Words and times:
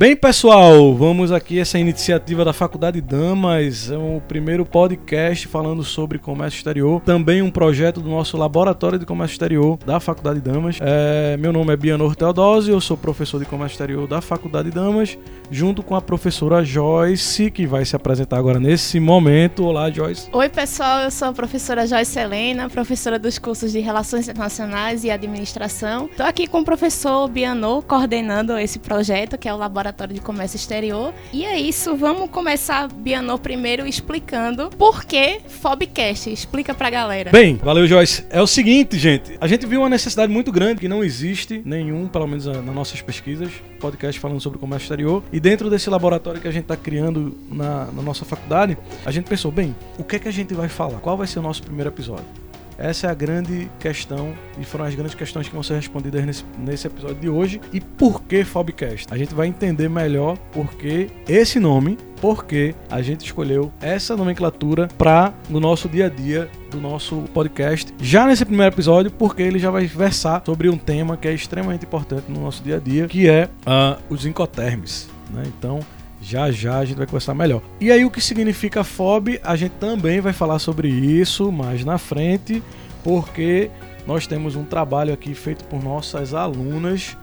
Bem, 0.00 0.16
pessoal, 0.16 0.94
vamos 0.94 1.30
aqui 1.30 1.58
essa 1.58 1.78
iniciativa 1.78 2.42
da 2.42 2.54
Faculdade 2.54 3.02
Damas, 3.02 3.90
é 3.90 3.98
o 3.98 4.18
primeiro 4.26 4.64
podcast 4.64 5.46
falando 5.46 5.84
sobre 5.84 6.18
comércio 6.18 6.56
exterior, 6.56 7.02
também 7.02 7.42
um 7.42 7.50
projeto 7.50 8.00
do 8.00 8.08
nosso 8.08 8.38
laboratório 8.38 8.98
de 8.98 9.04
comércio 9.04 9.34
exterior 9.34 9.76
da 9.84 10.00
Faculdade 10.00 10.40
Damas. 10.40 10.78
É, 10.80 11.36
meu 11.36 11.52
nome 11.52 11.74
é 11.74 11.76
Bianor 11.76 12.16
Teodósio, 12.16 12.72
eu 12.72 12.80
sou 12.80 12.96
professor 12.96 13.38
de 13.38 13.44
comércio 13.44 13.74
exterior 13.74 14.08
da 14.08 14.22
Faculdade 14.22 14.70
Damas, 14.70 15.18
junto 15.50 15.82
com 15.82 15.94
a 15.94 16.00
professora 16.00 16.64
Joyce, 16.64 17.50
que 17.50 17.66
vai 17.66 17.84
se 17.84 17.94
apresentar 17.94 18.38
agora 18.38 18.58
nesse 18.58 18.98
momento. 18.98 19.66
Olá, 19.66 19.90
Joyce. 19.90 20.30
Oi, 20.32 20.48
pessoal, 20.48 21.00
eu 21.00 21.10
sou 21.10 21.28
a 21.28 21.32
professora 21.34 21.86
Joyce 21.86 22.18
Helena, 22.18 22.70
professora 22.70 23.18
dos 23.18 23.38
cursos 23.38 23.70
de 23.70 23.80
Relações 23.80 24.26
Internacionais 24.26 25.04
e 25.04 25.10
Administração. 25.10 26.06
Estou 26.06 26.24
aqui 26.24 26.46
com 26.46 26.60
o 26.60 26.64
professor 26.64 27.28
Bianor, 27.28 27.82
coordenando 27.82 28.56
esse 28.56 28.78
projeto, 28.78 29.36
que 29.36 29.46
é 29.46 29.52
o 29.52 29.58
laboratório 29.58 29.89
Laboratório 29.90 30.14
de 30.14 30.20
Comércio 30.20 30.56
Exterior. 30.56 31.12
E 31.32 31.44
é 31.44 31.58
isso, 31.58 31.96
vamos 31.96 32.30
começar, 32.30 32.88
Bianô, 32.88 33.38
primeiro 33.38 33.86
explicando 33.86 34.70
por 34.70 35.04
que 35.04 35.40
Fobcast. 35.48 36.32
Explica 36.32 36.72
pra 36.72 36.88
galera. 36.88 37.30
Bem, 37.30 37.56
valeu, 37.56 37.86
Joyce. 37.86 38.24
É 38.30 38.40
o 38.40 38.46
seguinte, 38.46 38.98
gente. 38.98 39.36
A 39.40 39.46
gente 39.46 39.66
viu 39.66 39.80
uma 39.80 39.88
necessidade 39.88 40.32
muito 40.32 40.52
grande 40.52 40.80
que 40.80 40.88
não 40.88 41.02
existe 41.02 41.60
nenhum, 41.64 42.06
pelo 42.06 42.26
menos 42.26 42.46
nas 42.46 42.64
nossas 42.64 43.02
pesquisas, 43.02 43.50
podcast 43.80 44.20
falando 44.20 44.40
sobre 44.40 44.58
comércio 44.58 44.84
exterior. 44.84 45.22
E 45.32 45.40
dentro 45.40 45.68
desse 45.68 45.90
laboratório 45.90 46.40
que 46.40 46.48
a 46.48 46.52
gente 46.52 46.64
está 46.64 46.76
criando 46.76 47.36
na, 47.50 47.86
na 47.86 48.02
nossa 48.02 48.24
faculdade, 48.24 48.78
a 49.04 49.10
gente 49.10 49.28
pensou, 49.28 49.50
bem, 49.50 49.74
o 49.98 50.04
que 50.04 50.16
é 50.16 50.18
que 50.18 50.28
a 50.28 50.32
gente 50.32 50.54
vai 50.54 50.68
falar? 50.68 51.00
Qual 51.00 51.16
vai 51.16 51.26
ser 51.26 51.40
o 51.40 51.42
nosso 51.42 51.62
primeiro 51.62 51.90
episódio? 51.90 52.49
Essa 52.80 53.08
é 53.08 53.10
a 53.10 53.14
grande 53.14 53.70
questão 53.78 54.32
e 54.58 54.64
foram 54.64 54.86
as 54.86 54.94
grandes 54.94 55.14
questões 55.14 55.46
que 55.46 55.52
vão 55.52 55.62
ser 55.62 55.74
respondidas 55.74 56.24
nesse, 56.24 56.44
nesse 56.58 56.86
episódio 56.86 57.16
de 57.16 57.28
hoje. 57.28 57.60
E 57.74 57.78
por 57.78 58.22
que 58.22 58.42
Fobcast? 58.42 59.06
A 59.10 59.18
gente 59.18 59.34
vai 59.34 59.48
entender 59.48 59.90
melhor 59.90 60.38
porque 60.50 61.10
esse 61.28 61.60
nome, 61.60 61.98
porque 62.22 62.74
a 62.90 63.02
gente 63.02 63.26
escolheu 63.26 63.70
essa 63.82 64.16
nomenclatura 64.16 64.88
para 64.96 65.34
no 65.50 65.60
nosso 65.60 65.90
dia 65.90 66.06
a 66.06 66.08
dia 66.08 66.48
do 66.70 66.80
nosso 66.80 67.22
podcast. 67.34 67.92
Já 68.00 68.26
nesse 68.26 68.46
primeiro 68.46 68.74
episódio, 68.74 69.10
porque 69.10 69.42
ele 69.42 69.58
já 69.58 69.70
vai 69.70 69.84
versar 69.84 70.42
sobre 70.46 70.70
um 70.70 70.78
tema 70.78 71.18
que 71.18 71.28
é 71.28 71.34
extremamente 71.34 71.84
importante 71.84 72.24
no 72.28 72.40
nosso 72.40 72.62
dia 72.62 72.76
a 72.76 72.80
dia, 72.80 73.06
que 73.06 73.28
é 73.28 73.50
uh, 73.66 74.00
os 74.08 74.24
incoterms. 74.24 75.10
Né? 75.30 75.42
Então, 75.46 75.80
já 76.20 76.50
já 76.50 76.78
a 76.78 76.84
gente 76.84 76.98
vai 76.98 77.06
conversar 77.06 77.34
melhor. 77.34 77.62
E 77.80 77.90
aí 77.90 78.04
o 78.04 78.10
que 78.10 78.20
significa 78.20 78.84
FOB, 78.84 79.40
a 79.42 79.56
gente 79.56 79.72
também 79.72 80.20
vai 80.20 80.32
falar 80.32 80.58
sobre 80.58 80.88
isso 80.88 81.50
mais 81.50 81.84
na 81.84 81.98
frente, 81.98 82.62
porque 83.02 83.70
nós 84.06 84.26
temos 84.26 84.56
um 84.56 84.64
trabalho 84.64 85.12
aqui 85.12 85.34
feito 85.34 85.64
por 85.64 85.82
nossas 85.82 86.34
alunas. 86.34 87.16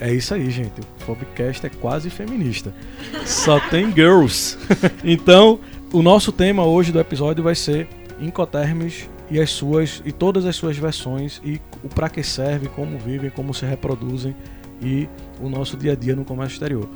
É 0.00 0.12
isso 0.12 0.34
aí, 0.34 0.50
gente. 0.50 0.80
O 0.80 1.04
Fobcast 1.04 1.64
é 1.64 1.68
quase 1.68 2.10
feminista. 2.10 2.74
Só 3.24 3.60
tem 3.60 3.92
girls. 3.92 4.58
então, 5.04 5.60
o 5.92 6.02
nosso 6.02 6.32
tema 6.32 6.64
hoje 6.64 6.90
do 6.90 6.98
episódio 6.98 7.44
vai 7.44 7.54
ser 7.54 7.88
Incoterms 8.20 9.08
e 9.30 9.40
as 9.40 9.50
suas 9.50 10.02
e 10.04 10.12
todas 10.12 10.44
as 10.44 10.56
suas 10.56 10.76
versões 10.76 11.40
e 11.44 11.60
o 11.82 11.88
para 11.88 12.08
que 12.08 12.22
serve, 12.22 12.68
como 12.68 12.98
vivem, 12.98 13.30
como 13.30 13.54
se 13.54 13.64
reproduzem 13.64 14.34
e 14.82 15.08
o 15.40 15.48
nosso 15.48 15.76
dia 15.76 15.92
a 15.92 15.94
dia 15.94 16.16
no 16.16 16.24
comércio 16.24 16.54
exterior. 16.54 16.88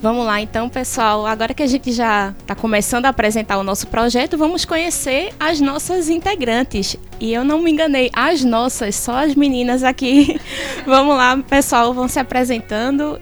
Vamos 0.00 0.26
lá, 0.26 0.40
então, 0.40 0.68
pessoal. 0.68 1.26
Agora 1.26 1.54
que 1.54 1.62
a 1.62 1.66
gente 1.66 1.90
já 1.90 2.34
está 2.38 2.54
começando 2.54 3.06
a 3.06 3.08
apresentar 3.08 3.58
o 3.58 3.62
nosso 3.62 3.86
projeto, 3.86 4.36
vamos 4.36 4.64
conhecer 4.64 5.32
as 5.40 5.60
nossas 5.60 6.08
integrantes. 6.08 6.96
E 7.18 7.32
eu 7.32 7.44
não 7.44 7.60
me 7.60 7.70
enganei, 7.70 8.10
as 8.12 8.44
nossas, 8.44 8.94
só 8.94 9.24
as 9.24 9.34
meninas 9.34 9.82
aqui. 9.82 10.38
vamos 10.86 11.16
lá, 11.16 11.36
pessoal, 11.38 11.94
vão 11.94 12.08
se 12.08 12.18
apresentando. 12.18 13.18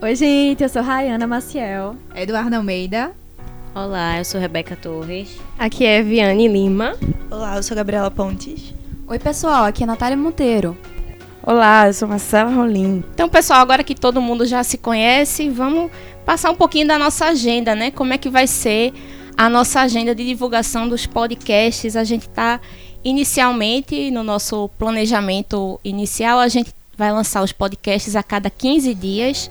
Oi, 0.00 0.14
gente, 0.14 0.62
eu 0.62 0.68
sou 0.68 0.82
Rayana 0.82 1.26
Maciel. 1.26 1.96
Eduardo 2.14 2.54
Almeida. 2.54 3.12
Olá, 3.74 4.18
eu 4.18 4.24
sou 4.24 4.40
Rebeca 4.40 4.76
Torres. 4.76 5.36
Aqui 5.58 5.84
é 5.84 6.02
Viane 6.02 6.46
Lima. 6.46 6.94
Olá, 7.30 7.56
eu 7.56 7.62
sou 7.62 7.76
Gabriela 7.76 8.10
Pontes. 8.10 8.72
Oi, 9.08 9.18
pessoal, 9.18 9.64
aqui 9.64 9.82
é 9.82 9.86
Natália 9.86 10.16
Monteiro. 10.16 10.76
Olá, 11.44 11.88
eu 11.88 11.92
sou 11.92 12.06
Marcela 12.06 12.52
Rolim. 12.52 13.02
Então, 13.12 13.28
pessoal, 13.28 13.58
agora 13.58 13.82
que 13.82 13.96
todo 13.96 14.22
mundo 14.22 14.46
já 14.46 14.62
se 14.62 14.78
conhece, 14.78 15.50
vamos 15.50 15.90
passar 16.24 16.52
um 16.52 16.54
pouquinho 16.54 16.86
da 16.86 16.96
nossa 16.96 17.26
agenda, 17.26 17.74
né? 17.74 17.90
Como 17.90 18.12
é 18.12 18.18
que 18.18 18.30
vai 18.30 18.46
ser 18.46 18.92
a 19.36 19.48
nossa 19.48 19.80
agenda 19.80 20.14
de 20.14 20.24
divulgação 20.24 20.88
dos 20.88 21.04
podcasts? 21.04 21.96
A 21.96 22.04
gente 22.04 22.28
está 22.28 22.60
inicialmente 23.02 24.08
no 24.12 24.22
nosso 24.22 24.70
planejamento 24.78 25.80
inicial, 25.82 26.38
a 26.38 26.46
gente 26.46 26.72
vai 26.96 27.10
lançar 27.10 27.42
os 27.42 27.50
podcasts 27.50 28.14
a 28.14 28.22
cada 28.22 28.48
15 28.48 28.94
dias. 28.94 29.50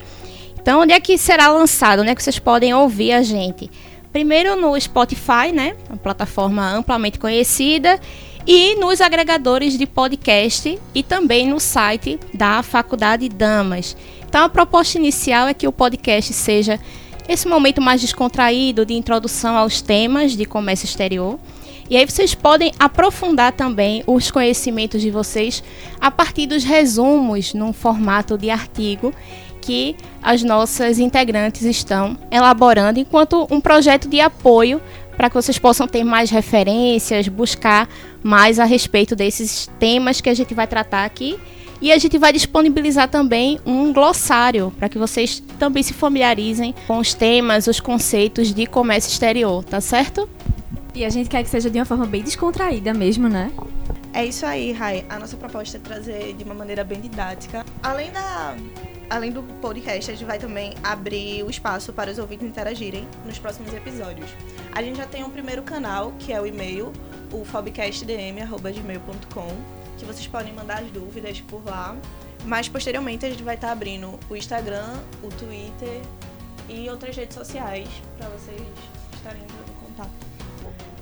Então, 0.62 0.80
onde 0.84 0.94
é 0.94 1.00
que 1.02 1.18
será 1.18 1.50
lançado? 1.50 2.04
Onde 2.04 2.12
é 2.12 2.16
que 2.16 2.24
vocês 2.24 2.40
podem 2.40 2.74
ouvir 2.74 3.12
a 3.12 3.22
gente? 3.22 3.70
Primeiro 4.14 4.56
no 4.56 4.80
Spotify, 4.80 5.52
né? 5.54 5.76
Uma 5.90 5.98
plataforma 5.98 6.72
amplamente 6.72 7.20
conhecida 7.20 8.00
e 8.46 8.76
nos 8.76 9.02
agregadores 9.02 9.78
de 9.78 9.86
podcast 9.86 10.80
e 10.94 11.04
também 11.04 11.48
no 11.48 11.60
site 11.60 12.20
da 12.34 12.64
Faculdade 12.64 13.30
Damas. 13.30 13.96
Então 14.28 14.44
a 14.44 14.50
proposta 14.50 14.98
inicial 14.98 15.48
é 15.48 15.54
que 15.54 15.68
o 15.68 15.72
podcast 15.72 16.34
seja 16.34 16.80
esse 17.28 17.48
momento 17.48 17.82
mais 17.82 18.02
descontraído 18.02 18.86
de 18.86 18.94
introdução 18.94 19.56
aos 19.56 19.82
temas 19.82 20.36
de 20.36 20.46
comércio 20.46 20.86
exterior. 20.86 21.40
E 21.90 21.98
aí 21.98 22.06
vocês 22.06 22.34
podem 22.34 22.72
aprofundar 22.80 23.52
também 23.52 24.02
os 24.08 24.32
conhecimentos 24.32 25.02
de 25.02 25.12
vocês 25.12 25.62
a 26.00 26.10
partir 26.10 26.48
dos 26.48 26.64
resumos 26.64 27.54
num 27.54 27.74
formato 27.74 28.38
de 28.38 28.50
artigo 28.50 29.14
que 29.62 29.96
as 30.24 30.42
nossas 30.42 31.00
integrantes 31.00 31.64
estão 31.64 32.18
elaborando 32.32 33.00
enquanto 33.00 33.48
um 33.52 33.62
projeto 33.62 34.08
de 34.08 34.20
apoio 34.20 34.82
para 35.16 35.30
que 35.30 35.36
vocês 35.36 35.58
possam 35.58 35.88
ter 35.88 36.04
mais 36.04 36.30
referências, 36.30 37.28
buscar 37.28 37.88
mais 38.24 38.60
a 38.60 38.66
respeito 38.66 39.16
desses 39.16 39.70
temas 39.80 40.22
que 40.22 40.30
a 40.30 40.34
gente 40.34 40.54
vai 40.54 40.68
tratar 40.68 41.06
aqui. 41.06 41.38
E 41.82 41.92
a 41.92 41.98
gente 41.98 42.18
vai 42.20 42.32
disponibilizar 42.32 43.10
também 43.10 43.60
um 43.66 43.92
glossário 43.92 44.72
para 44.78 44.88
que 44.88 45.00
vocês 45.00 45.42
também 45.58 45.82
se 45.82 45.94
familiarizem 45.94 46.76
com 46.86 47.00
os 47.00 47.14
temas, 47.14 47.66
os 47.66 47.80
conceitos 47.80 48.54
de 48.54 48.68
comércio 48.68 49.10
exterior, 49.10 49.64
tá 49.64 49.82
certo? 49.82 50.30
E 50.94 51.04
a 51.04 51.10
gente 51.10 51.30
quer 51.30 51.42
que 51.42 51.50
seja 51.50 51.70
de 51.70 51.80
uma 51.80 51.86
forma 51.86 52.06
bem 52.06 52.22
descontraída 52.22 52.94
mesmo, 52.94 53.28
né? 53.28 53.52
É 54.14 54.26
isso 54.26 54.46
aí, 54.46 54.74
Rai. 54.74 55.06
A 55.10 55.18
nossa 55.18 55.38
proposta 55.38 55.78
é 55.78 55.80
trazer 55.80 56.34
de 56.34 56.44
uma 56.44 56.54
maneira 56.54 56.84
bem 56.84 57.00
didática. 57.00 57.66
Além 57.82 58.12
da 58.12 58.56
além 59.12 59.30
do 59.30 59.44
podcast, 59.44 60.10
a 60.10 60.14
gente 60.14 60.26
vai 60.26 60.40
também 60.40 60.74
abrir 60.82 61.44
o 61.44 61.50
espaço 61.50 61.92
para 61.92 62.10
os 62.10 62.18
ouvintes 62.18 62.48
interagirem 62.48 63.06
nos 63.26 63.38
próximos 63.38 63.74
episódios. 63.74 64.30
A 64.72 64.82
gente 64.82 64.96
já 64.96 65.06
tem 65.06 65.22
um 65.22 65.30
primeiro 65.30 65.64
canal, 65.64 66.14
que 66.18 66.32
é 66.32 66.40
o 66.40 66.48
e-mail, 66.48 66.94
o 67.30 67.44
fobcastdm.gmail.com, 67.44 69.50
que 69.98 70.06
vocês 70.06 70.28
podem 70.28 70.54
mandar 70.54 70.80
as 70.80 70.90
dúvidas 70.92 71.42
por 71.42 71.62
lá. 71.66 71.94
Mas 72.46 72.70
posteriormente 72.70 73.26
a 73.26 73.30
gente 73.30 73.44
vai 73.44 73.56
estar 73.56 73.74
abrindo 73.74 74.18
o 74.30 74.36
Instagram, 74.36 75.02
o 75.22 75.28
Twitter 75.28 76.00
e 76.70 76.90
outras 76.90 77.14
redes 77.16 77.36
sociais 77.36 77.90
para 78.18 78.30
vocês 78.30 78.62
estarem 79.14 79.44
entrando 79.44 79.70
em 79.70 79.74
contato. 79.86 80.10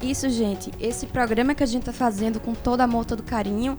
Isso, 0.02 0.28
gente. 0.30 0.72
Esse 0.80 1.06
programa 1.06 1.54
que 1.54 1.62
a 1.62 1.68
gente 1.68 1.84
está 1.84 1.94
fazendo 1.94 2.40
com 2.40 2.56
toda 2.56 2.82
a 2.84 2.86
amor, 2.86 3.06
todo 3.06 3.22
carinho, 3.22 3.78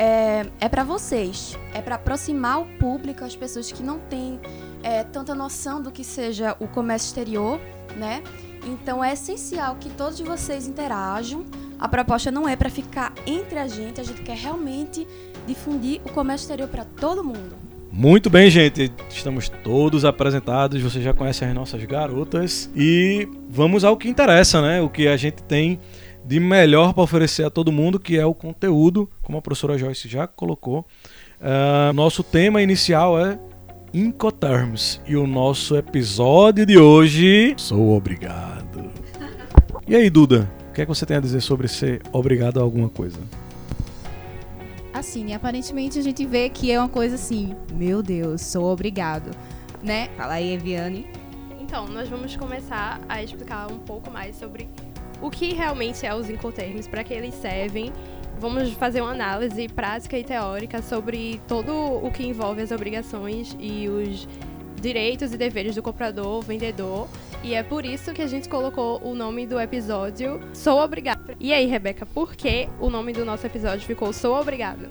é, 0.00 0.46
é 0.58 0.68
para 0.68 0.82
vocês. 0.82 1.58
É 1.74 1.82
para 1.82 1.96
aproximar 1.96 2.62
o 2.62 2.64
público, 2.78 3.22
as 3.22 3.36
pessoas 3.36 3.70
que 3.70 3.82
não 3.82 3.98
têm 3.98 4.40
é, 4.82 5.04
tanta 5.04 5.34
noção 5.34 5.82
do 5.82 5.90
que 5.92 6.02
seja 6.02 6.56
o 6.58 6.66
comércio 6.66 7.08
exterior, 7.08 7.60
né? 7.98 8.22
Então 8.64 9.04
é 9.04 9.12
essencial 9.12 9.76
que 9.78 9.90
todos 9.90 10.18
vocês 10.20 10.66
interajam. 10.66 11.44
A 11.78 11.86
proposta 11.86 12.30
não 12.30 12.48
é 12.48 12.56
para 12.56 12.70
ficar 12.70 13.12
entre 13.26 13.58
a 13.58 13.68
gente, 13.68 14.00
a 14.00 14.04
gente 14.04 14.22
quer 14.22 14.36
realmente 14.36 15.06
difundir 15.46 16.00
o 16.02 16.08
comércio 16.10 16.44
exterior 16.44 16.68
para 16.68 16.84
todo 16.84 17.22
mundo. 17.22 17.56
Muito 17.92 18.30
bem, 18.30 18.48
gente. 18.48 18.90
Estamos 19.10 19.48
todos 19.48 20.04
apresentados. 20.04 20.80
Vocês 20.80 21.04
já 21.04 21.12
conhecem 21.12 21.48
as 21.48 21.54
nossas 21.54 21.84
garotas. 21.84 22.70
E 22.74 23.28
vamos 23.50 23.84
ao 23.84 23.96
que 23.96 24.08
interessa, 24.08 24.62
né? 24.62 24.80
O 24.80 24.88
que 24.88 25.08
a 25.08 25.16
gente 25.16 25.42
tem 25.42 25.78
de 26.30 26.38
melhor 26.38 26.94
para 26.94 27.02
oferecer 27.02 27.44
a 27.44 27.50
todo 27.50 27.72
mundo, 27.72 27.98
que 27.98 28.16
é 28.16 28.24
o 28.24 28.32
conteúdo, 28.32 29.10
como 29.20 29.36
a 29.36 29.42
professora 29.42 29.76
Joyce 29.76 30.06
já 30.06 30.28
colocou. 30.28 30.86
Uh, 31.40 31.92
nosso 31.92 32.22
tema 32.22 32.62
inicial 32.62 33.18
é 33.18 33.36
Incoterms 33.92 35.00
e 35.08 35.16
o 35.16 35.26
nosso 35.26 35.76
episódio 35.76 36.64
de 36.64 36.78
hoje 36.78 37.52
sou 37.56 37.96
obrigado. 37.96 38.92
E 39.88 39.96
aí, 39.96 40.08
Duda, 40.08 40.48
o 40.68 40.72
que 40.72 40.82
é 40.82 40.84
que 40.84 40.88
você 40.88 41.04
tem 41.04 41.16
a 41.16 41.20
dizer 41.20 41.40
sobre 41.40 41.66
ser 41.66 42.00
obrigado 42.12 42.60
a 42.60 42.62
alguma 42.62 42.88
coisa? 42.88 43.18
Assim, 44.94 45.34
aparentemente 45.34 45.98
a 45.98 46.02
gente 46.02 46.24
vê 46.24 46.48
que 46.48 46.70
é 46.70 46.78
uma 46.78 46.88
coisa 46.88 47.16
assim, 47.16 47.56
meu 47.72 48.04
Deus, 48.04 48.40
sou 48.40 48.66
obrigado, 48.66 49.32
né? 49.82 50.08
Fala 50.16 50.34
aí, 50.34 50.52
Eviane. 50.52 51.08
Então, 51.60 51.88
nós 51.88 52.08
vamos 52.08 52.36
começar 52.36 53.00
a 53.08 53.20
explicar 53.20 53.66
um 53.72 53.80
pouco 53.80 54.12
mais 54.12 54.36
sobre 54.36 54.68
o 55.20 55.30
que 55.30 55.52
realmente 55.52 56.06
é 56.06 56.14
os 56.14 56.28
incoterms, 56.28 56.88
para 56.88 57.04
que 57.04 57.12
eles 57.12 57.34
servem. 57.34 57.92
Vamos 58.38 58.72
fazer 58.72 59.02
uma 59.02 59.10
análise 59.10 59.68
prática 59.68 60.18
e 60.18 60.24
teórica 60.24 60.80
sobre 60.80 61.40
todo 61.46 61.72
o 61.72 62.10
que 62.10 62.26
envolve 62.26 62.62
as 62.62 62.70
obrigações 62.70 63.54
e 63.60 63.86
os 63.88 64.26
direitos 64.80 65.32
e 65.32 65.36
deveres 65.36 65.74
do 65.74 65.82
comprador, 65.82 66.40
vendedor. 66.40 67.06
E 67.42 67.54
é 67.54 67.62
por 67.62 67.84
isso 67.84 68.12
que 68.12 68.22
a 68.22 68.26
gente 68.26 68.48
colocou 68.48 69.00
o 69.02 69.14
nome 69.14 69.46
do 69.46 69.60
episódio 69.60 70.40
Sou 70.52 70.80
Obrigado. 70.80 71.34
E 71.38 71.52
aí, 71.52 71.66
Rebeca, 71.66 72.04
por 72.04 72.34
que 72.34 72.68
o 72.78 72.90
nome 72.90 73.12
do 73.12 73.24
nosso 73.24 73.46
episódio 73.46 73.86
ficou 73.86 74.12
Sou 74.12 74.38
Obrigado? 74.38 74.88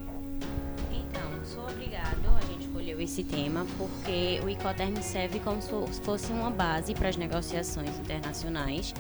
Então, 0.91 1.21
sou 1.43 1.63
obrigado, 1.63 2.17
a 2.37 2.45
gente 2.45 2.65
escolheu 2.65 2.99
esse 3.01 3.23
tema 3.23 3.65
porque 3.77 4.39
o 4.43 4.49
Icoterm 4.49 4.95
serve 5.01 5.39
como 5.39 5.61
se 5.61 6.01
fosse 6.01 6.31
uma 6.31 6.49
base 6.49 6.93
para 6.93 7.09
as 7.09 7.17
negociações 7.17 7.99
internacionais. 7.99 8.93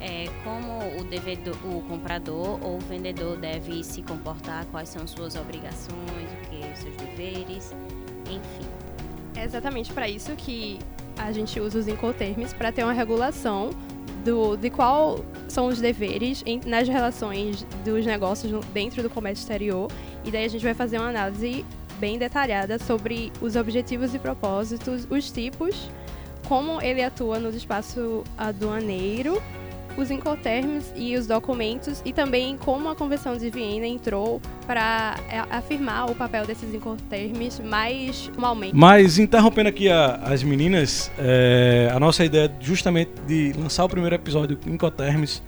É, 0.00 0.28
como 0.44 1.00
o, 1.00 1.04
devedor, 1.04 1.56
o 1.64 1.82
comprador 1.82 2.62
ou 2.62 2.76
o 2.76 2.80
vendedor 2.80 3.36
deve 3.36 3.82
se 3.82 4.00
comportar, 4.02 4.64
quais 4.66 4.88
são 4.88 5.06
suas 5.08 5.34
obrigações, 5.34 6.30
o 6.32 6.48
que 6.48 6.78
seus 6.78 6.94
deveres, 6.96 7.74
enfim. 8.22 8.68
É 9.34 9.44
exatamente 9.44 9.92
para 9.92 10.08
isso 10.08 10.32
que 10.36 10.78
a 11.16 11.32
gente 11.32 11.58
usa 11.60 11.78
os 11.78 11.88
incoterms 11.88 12.52
para 12.52 12.70
ter 12.70 12.84
uma 12.84 12.92
regulação 12.92 13.70
do, 14.24 14.56
de 14.56 14.70
qual 14.70 15.24
são 15.48 15.66
os 15.66 15.80
deveres 15.80 16.42
em, 16.46 16.60
nas 16.64 16.88
relações 16.88 17.66
dos 17.84 18.04
negócios 18.06 18.64
dentro 18.66 19.02
do 19.02 19.10
comércio 19.10 19.42
exterior. 19.42 19.90
E 20.24 20.30
daí 20.30 20.44
a 20.44 20.48
gente 20.48 20.62
vai 20.62 20.74
fazer 20.74 20.98
uma 20.98 21.08
análise 21.08 21.64
bem 21.98 22.18
detalhada 22.18 22.78
sobre 22.78 23.32
os 23.40 23.56
objetivos 23.56 24.14
e 24.14 24.18
propósitos, 24.18 25.06
os 25.10 25.30
tipos, 25.30 25.90
como 26.46 26.80
ele 26.80 27.02
atua 27.02 27.38
no 27.38 27.50
espaço 27.50 28.22
aduaneiro 28.36 29.42
os 29.98 30.12
incoterms 30.12 30.92
e 30.94 31.16
os 31.16 31.26
documentos 31.26 32.00
e 32.04 32.12
também 32.12 32.56
como 32.56 32.88
a 32.88 32.94
Convenção 32.94 33.36
de 33.36 33.50
Viena 33.50 33.86
entrou 33.86 34.40
para 34.64 35.16
é, 35.28 35.40
afirmar 35.50 36.08
o 36.08 36.14
papel 36.14 36.46
desses 36.46 36.72
incoterms 36.72 37.58
mais 37.58 38.26
formalmente. 38.26 38.76
Mas 38.76 39.18
interrompendo 39.18 39.68
aqui 39.68 39.88
a, 39.88 40.14
as 40.14 40.44
meninas, 40.44 41.10
é, 41.18 41.90
a 41.92 41.98
nossa 41.98 42.24
ideia 42.24 42.46
é 42.46 42.64
justamente 42.64 43.10
de 43.26 43.52
lançar 43.58 43.84
o 43.84 43.88
primeiro 43.88 44.14
episódio 44.14 44.56
Incoterms 44.68 45.42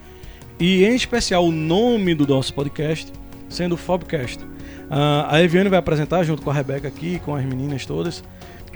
e 0.59 0.85
em 0.85 0.97
especial 0.97 1.47
o 1.47 1.53
nome 1.53 2.13
do 2.13 2.27
nosso 2.27 2.53
podcast 2.53 3.13
sendo 3.49 3.77
Fobcast. 3.77 4.43
Uh, 4.43 5.27
a 5.29 5.41
Eviane 5.41 5.69
vai 5.69 5.79
apresentar 5.79 6.25
junto 6.25 6.43
com 6.43 6.51
a 6.51 6.53
Rebeca 6.53 6.89
aqui, 6.89 7.21
com 7.21 7.35
as 7.35 7.45
meninas 7.45 7.87
todas, 7.87 8.25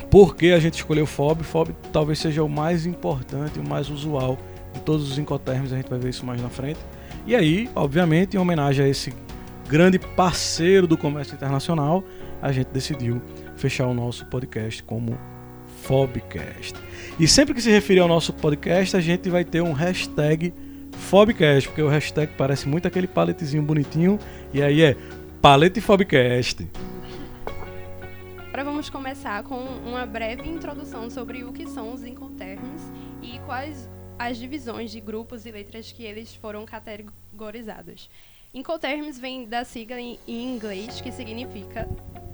por 0.09 0.37
que 0.37 0.53
a 0.53 0.61
gente 0.61 0.75
escolheu 0.75 1.07
FOB. 1.07 1.43
FOB 1.43 1.75
talvez 1.93 2.21
seja 2.21 2.43
o 2.45 2.49
mais 2.49 2.87
importante, 2.87 3.59
o 3.59 3.69
mais 3.69 3.91
usual 3.91 4.39
de 4.75 4.81
todos 4.81 5.11
os 5.11 5.19
incoterms, 5.19 5.73
a 5.73 5.77
gente 5.77 5.89
vai 5.89 5.99
ver 5.99 6.11
isso 6.11 6.27
mais 6.27 6.43
na 6.43 6.51
frente. 6.51 6.81
E 7.27 7.35
aí, 7.35 7.71
obviamente, 7.75 8.37
em 8.37 8.41
homenagem 8.41 8.85
a 8.85 8.89
esse 8.89 9.15
grande 9.69 9.99
parceiro 9.99 10.87
do 10.87 10.99
comércio 10.99 11.35
internacional, 11.35 12.05
a 12.43 12.53
gente 12.53 12.69
decidiu 12.69 13.23
fechar 13.57 13.87
o 13.87 13.95
nosso 13.95 14.27
podcast 14.27 14.83
como 14.83 15.17
Fobcast. 15.83 16.75
E 17.19 17.27
sempre 17.27 17.55
que 17.55 17.63
se 17.63 17.71
referir 17.71 18.01
ao 18.01 18.09
nosso 18.09 18.33
podcast, 18.33 18.97
a 18.97 19.01
gente 19.01 19.31
vai 19.31 19.45
ter 19.45 19.63
um 19.63 19.73
hashtag 19.73 20.53
Fobcast, 20.93 21.69
porque 21.69 21.83
o 21.83 21.89
hashtag 21.89 22.33
parece 22.37 22.69
muito 22.69 22.87
aquele 22.87 23.07
paletezinho 23.07 23.63
bonitinho, 23.63 24.19
e 24.53 24.63
aí 24.63 24.83
é 24.83 24.97
Palete 25.41 25.81
Fobcast. 25.81 26.69
Agora 28.49 28.65
vamos 28.65 28.89
começar 28.89 29.43
com 29.43 29.57
uma 29.57 30.07
breve 30.07 30.49
introdução 30.49 31.11
sobre 31.11 31.43
o 31.45 31.53
que 31.53 31.67
são 31.67 31.93
os 31.93 32.05
incoterms 32.05 32.93
e 33.21 33.39
quais 33.47 33.91
as 34.19 34.37
divisões 34.37 34.91
de 34.91 35.01
grupos 35.01 35.47
e 35.47 35.51
letras 35.51 35.91
que 35.93 36.05
eles 36.05 36.35
foram 36.35 36.65
categorizados. 36.65 38.11
Incoterms 38.53 39.19
vem 39.19 39.47
da 39.47 39.65
sigla 39.65 40.01
em 40.01 40.19
inglês 40.29 41.01
que 41.01 41.11
significa 41.11 41.89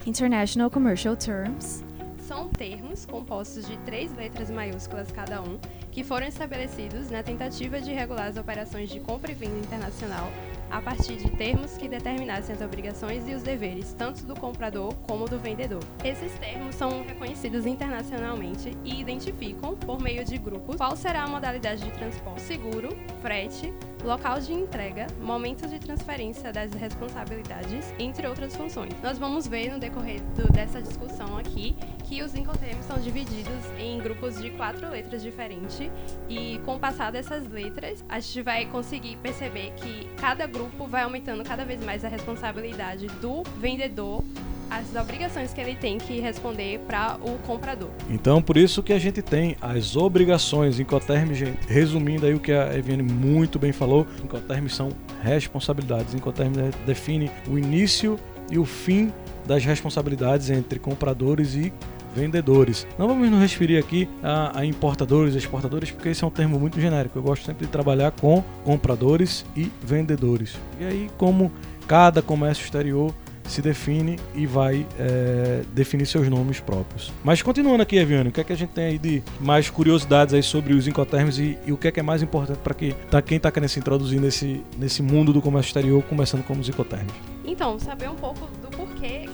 International 0.06 0.70
Commercial 0.70 1.16
Terms. 1.16 1.82
São 2.26 2.48
termos 2.48 3.04
compostos 3.04 3.66
de 3.66 3.76
três 3.78 4.14
letras 4.14 4.50
maiúsculas 4.50 5.10
cada 5.10 5.42
um, 5.42 5.58
que 5.90 6.04
foram 6.04 6.26
estabelecidos 6.26 7.10
na 7.10 7.22
tentativa 7.22 7.80
de 7.80 7.92
regular 7.92 8.28
as 8.28 8.36
operações 8.36 8.88
de 8.88 9.00
compra 9.00 9.32
e 9.32 9.34
venda 9.34 9.58
internacional 9.58 10.30
a 10.70 10.80
partir 10.80 11.16
de 11.16 11.30
termos 11.30 11.76
que 11.76 11.88
determinassem 11.88 12.54
as 12.54 12.62
obrigações 12.62 13.28
e 13.28 13.34
os 13.34 13.42
deveres 13.42 13.92
tanto 13.92 14.24
do 14.24 14.34
comprador 14.34 14.94
como 15.06 15.28
do 15.28 15.38
vendedor. 15.38 15.82
Esses 16.04 16.32
termos 16.38 16.74
são 16.74 17.02
reconhecidos 17.02 17.66
internacionalmente 17.66 18.76
e 18.84 19.00
identificam, 19.00 19.76
por 19.76 20.00
meio 20.00 20.24
de 20.24 20.38
grupos, 20.38 20.76
qual 20.76 20.96
será 20.96 21.24
a 21.24 21.28
modalidade 21.28 21.82
de 21.82 21.90
transporte 21.90 22.42
seguro, 22.42 22.88
frete, 23.20 23.72
local 24.04 24.40
de 24.40 24.52
entrega, 24.52 25.06
momento 25.20 25.66
de 25.66 25.78
transferência 25.78 26.52
das 26.52 26.72
responsabilidades, 26.72 27.92
entre 27.98 28.26
outras 28.26 28.56
funções. 28.56 28.94
Nós 29.02 29.18
vamos 29.18 29.46
ver 29.46 29.72
no 29.72 29.78
decorrer 29.78 30.22
do, 30.34 30.50
dessa 30.52 30.80
discussão 30.80 31.36
aqui 31.36 31.76
que 32.04 32.22
os 32.22 32.34
incoterms 32.34 32.84
são 32.86 32.98
divididos 32.98 33.64
em 33.78 33.98
grupos 33.98 34.40
de 34.40 34.50
quatro 34.50 34.88
letras 34.88 35.22
diferentes 35.22 35.90
e 36.28 36.58
com 36.64 36.76
o 36.76 36.78
passar 36.78 37.12
dessas 37.12 37.48
letras, 37.48 38.04
a 38.08 38.18
gente 38.20 38.42
vai 38.42 38.66
conseguir 38.66 39.16
perceber 39.18 39.72
que 39.76 40.08
cada 40.16 40.46
grupo 40.46 40.59
vai 40.88 41.02
aumentando 41.02 41.44
cada 41.44 41.64
vez 41.64 41.84
mais 41.84 42.04
a 42.04 42.08
responsabilidade 42.08 43.06
do 43.20 43.42
vendedor 43.60 44.24
as 44.70 44.94
obrigações 44.94 45.52
que 45.52 45.60
ele 45.60 45.74
tem 45.74 45.98
que 45.98 46.20
responder 46.20 46.78
para 46.86 47.18
o 47.20 47.36
comprador. 47.38 47.90
Então, 48.08 48.40
por 48.40 48.56
isso 48.56 48.82
que 48.84 48.92
a 48.92 48.98
gente 48.98 49.20
tem 49.20 49.56
as 49.60 49.96
obrigações. 49.96 50.78
Incoterms, 50.78 51.36
gente, 51.36 51.66
resumindo 51.66 52.24
aí 52.24 52.34
o 52.34 52.38
que 52.38 52.52
a 52.52 52.72
Eviane 52.76 53.02
muito 53.02 53.58
bem 53.58 53.72
falou, 53.72 54.06
Incoterms 54.22 54.74
são 54.74 54.90
responsabilidades. 55.20 56.14
Incoterms 56.14 56.56
define 56.86 57.30
o 57.48 57.58
início 57.58 58.16
e 58.48 58.58
o 58.58 58.64
fim 58.64 59.12
das 59.44 59.64
responsabilidades 59.64 60.50
entre 60.50 60.78
compradores 60.78 61.56
e 61.56 61.72
vendedores. 62.14 62.86
Não 62.98 63.08
vamos 63.08 63.30
nos 63.30 63.40
referir 63.40 63.78
aqui 63.78 64.08
a, 64.22 64.60
a, 64.60 64.66
importadores 64.66 65.34
e 65.34 65.38
exportadores, 65.38 65.90
porque 65.90 66.08
esse 66.08 66.24
é 66.24 66.26
um 66.26 66.30
termo 66.30 66.58
muito 66.58 66.80
genérico. 66.80 67.18
Eu 67.18 67.22
gosto 67.22 67.44
sempre 67.44 67.66
de 67.66 67.72
trabalhar 67.72 68.10
com 68.12 68.42
compradores 68.64 69.44
e 69.56 69.70
vendedores. 69.82 70.56
E 70.78 70.84
aí, 70.84 71.10
como 71.16 71.52
cada 71.86 72.22
comércio 72.22 72.64
exterior 72.64 73.14
se 73.50 73.60
define 73.60 74.16
e 74.34 74.46
vai 74.46 74.86
é, 74.98 75.62
definir 75.72 76.06
seus 76.06 76.28
nomes 76.28 76.60
próprios. 76.60 77.12
Mas 77.24 77.42
continuando 77.42 77.82
aqui, 77.82 77.96
Eviane, 77.96 78.28
o 78.28 78.32
que 78.32 78.40
é 78.40 78.44
que 78.44 78.52
a 78.52 78.56
gente 78.56 78.70
tem 78.70 78.84
aí 78.84 78.98
de 78.98 79.22
mais 79.40 79.68
curiosidades 79.68 80.32
aí 80.32 80.42
sobre 80.42 80.72
os 80.72 80.86
incoterms 80.86 81.38
e, 81.38 81.58
e 81.66 81.72
o 81.72 81.76
que 81.76 81.88
é 81.88 81.90
que 81.90 82.00
é 82.00 82.02
mais 82.02 82.22
importante 82.22 82.58
para 82.58 82.72
que, 82.72 82.94
tá, 83.10 83.20
quem 83.20 83.36
está 83.36 83.50
querendo 83.50 83.68
se 83.68 83.80
introduzir 83.80 84.20
nesse, 84.20 84.62
nesse 84.78 85.02
mundo 85.02 85.32
do 85.32 85.42
comércio 85.42 85.70
exterior, 85.70 86.02
começando 86.04 86.44
com 86.44 86.52
os 86.54 86.68
incoterms? 86.68 87.12
Então, 87.44 87.78
saber 87.78 88.08
um 88.08 88.14
pouco 88.14 88.46
do 88.62 88.68
porquê 88.76 89.28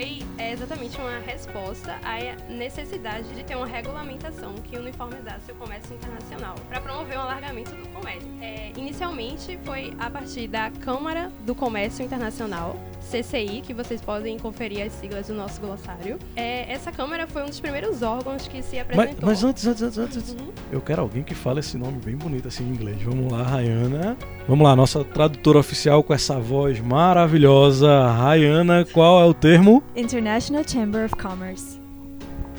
foi 0.00 0.22
é, 0.38 0.52
exatamente 0.52 0.98
uma 0.98 1.18
resposta 1.18 1.98
à 2.02 2.50
necessidade 2.50 3.28
de 3.34 3.44
ter 3.44 3.54
uma 3.54 3.66
regulamentação 3.66 4.54
que 4.54 4.78
uniformizasse 4.78 5.52
o 5.52 5.54
comércio 5.56 5.94
internacional 5.94 6.54
para 6.68 6.80
promover 6.80 7.18
um 7.18 7.20
alargamento 7.20 7.70
do 7.72 7.86
comércio. 7.88 8.26
É, 8.40 8.72
inicialmente 8.76 9.58
foi 9.62 9.94
a 9.98 10.08
partir 10.08 10.48
da 10.48 10.70
Câmara 10.70 11.30
do 11.44 11.54
Comércio 11.54 12.02
Internacional, 12.02 12.76
CCI, 13.10 13.60
que 13.60 13.74
vocês 13.74 14.00
podem 14.00 14.38
conferir 14.38 14.86
as 14.86 14.92
siglas 14.92 15.26
do 15.26 15.34
nosso 15.34 15.60
glossário. 15.60 16.18
É, 16.34 16.72
essa 16.72 16.90
Câmara 16.90 17.26
foi 17.26 17.42
um 17.42 17.46
dos 17.46 17.60
primeiros 17.60 18.02
órgãos 18.02 18.48
que 18.48 18.62
se 18.62 18.78
apresentou. 18.78 19.14
Mas, 19.20 19.42
mas 19.42 19.44
antes, 19.44 19.66
antes, 19.66 19.82
antes, 19.82 19.98
antes 19.98 20.32
uhum. 20.32 20.50
eu 20.72 20.80
quero 20.80 21.02
alguém 21.02 21.22
que 21.22 21.34
fale 21.34 21.60
esse 21.60 21.76
nome 21.76 21.98
bem 22.02 22.16
bonito 22.16 22.48
assim 22.48 22.64
em 22.64 22.70
inglês. 22.70 23.02
Vamos 23.02 23.30
lá, 23.30 23.42
Rayana. 23.42 24.16
Vamos 24.48 24.66
lá, 24.66 24.74
nossa 24.74 25.04
tradutora 25.04 25.58
oficial 25.58 26.02
com 26.02 26.14
essa 26.14 26.38
voz 26.38 26.80
maravilhosa. 26.80 28.10
Rayana, 28.12 28.84
qual 28.92 29.20
é 29.20 29.24
o 29.24 29.34
termo? 29.34 29.82
International 29.96 30.62
Chamber 30.64 31.04
of 31.04 31.16
Commerce. 31.16 31.80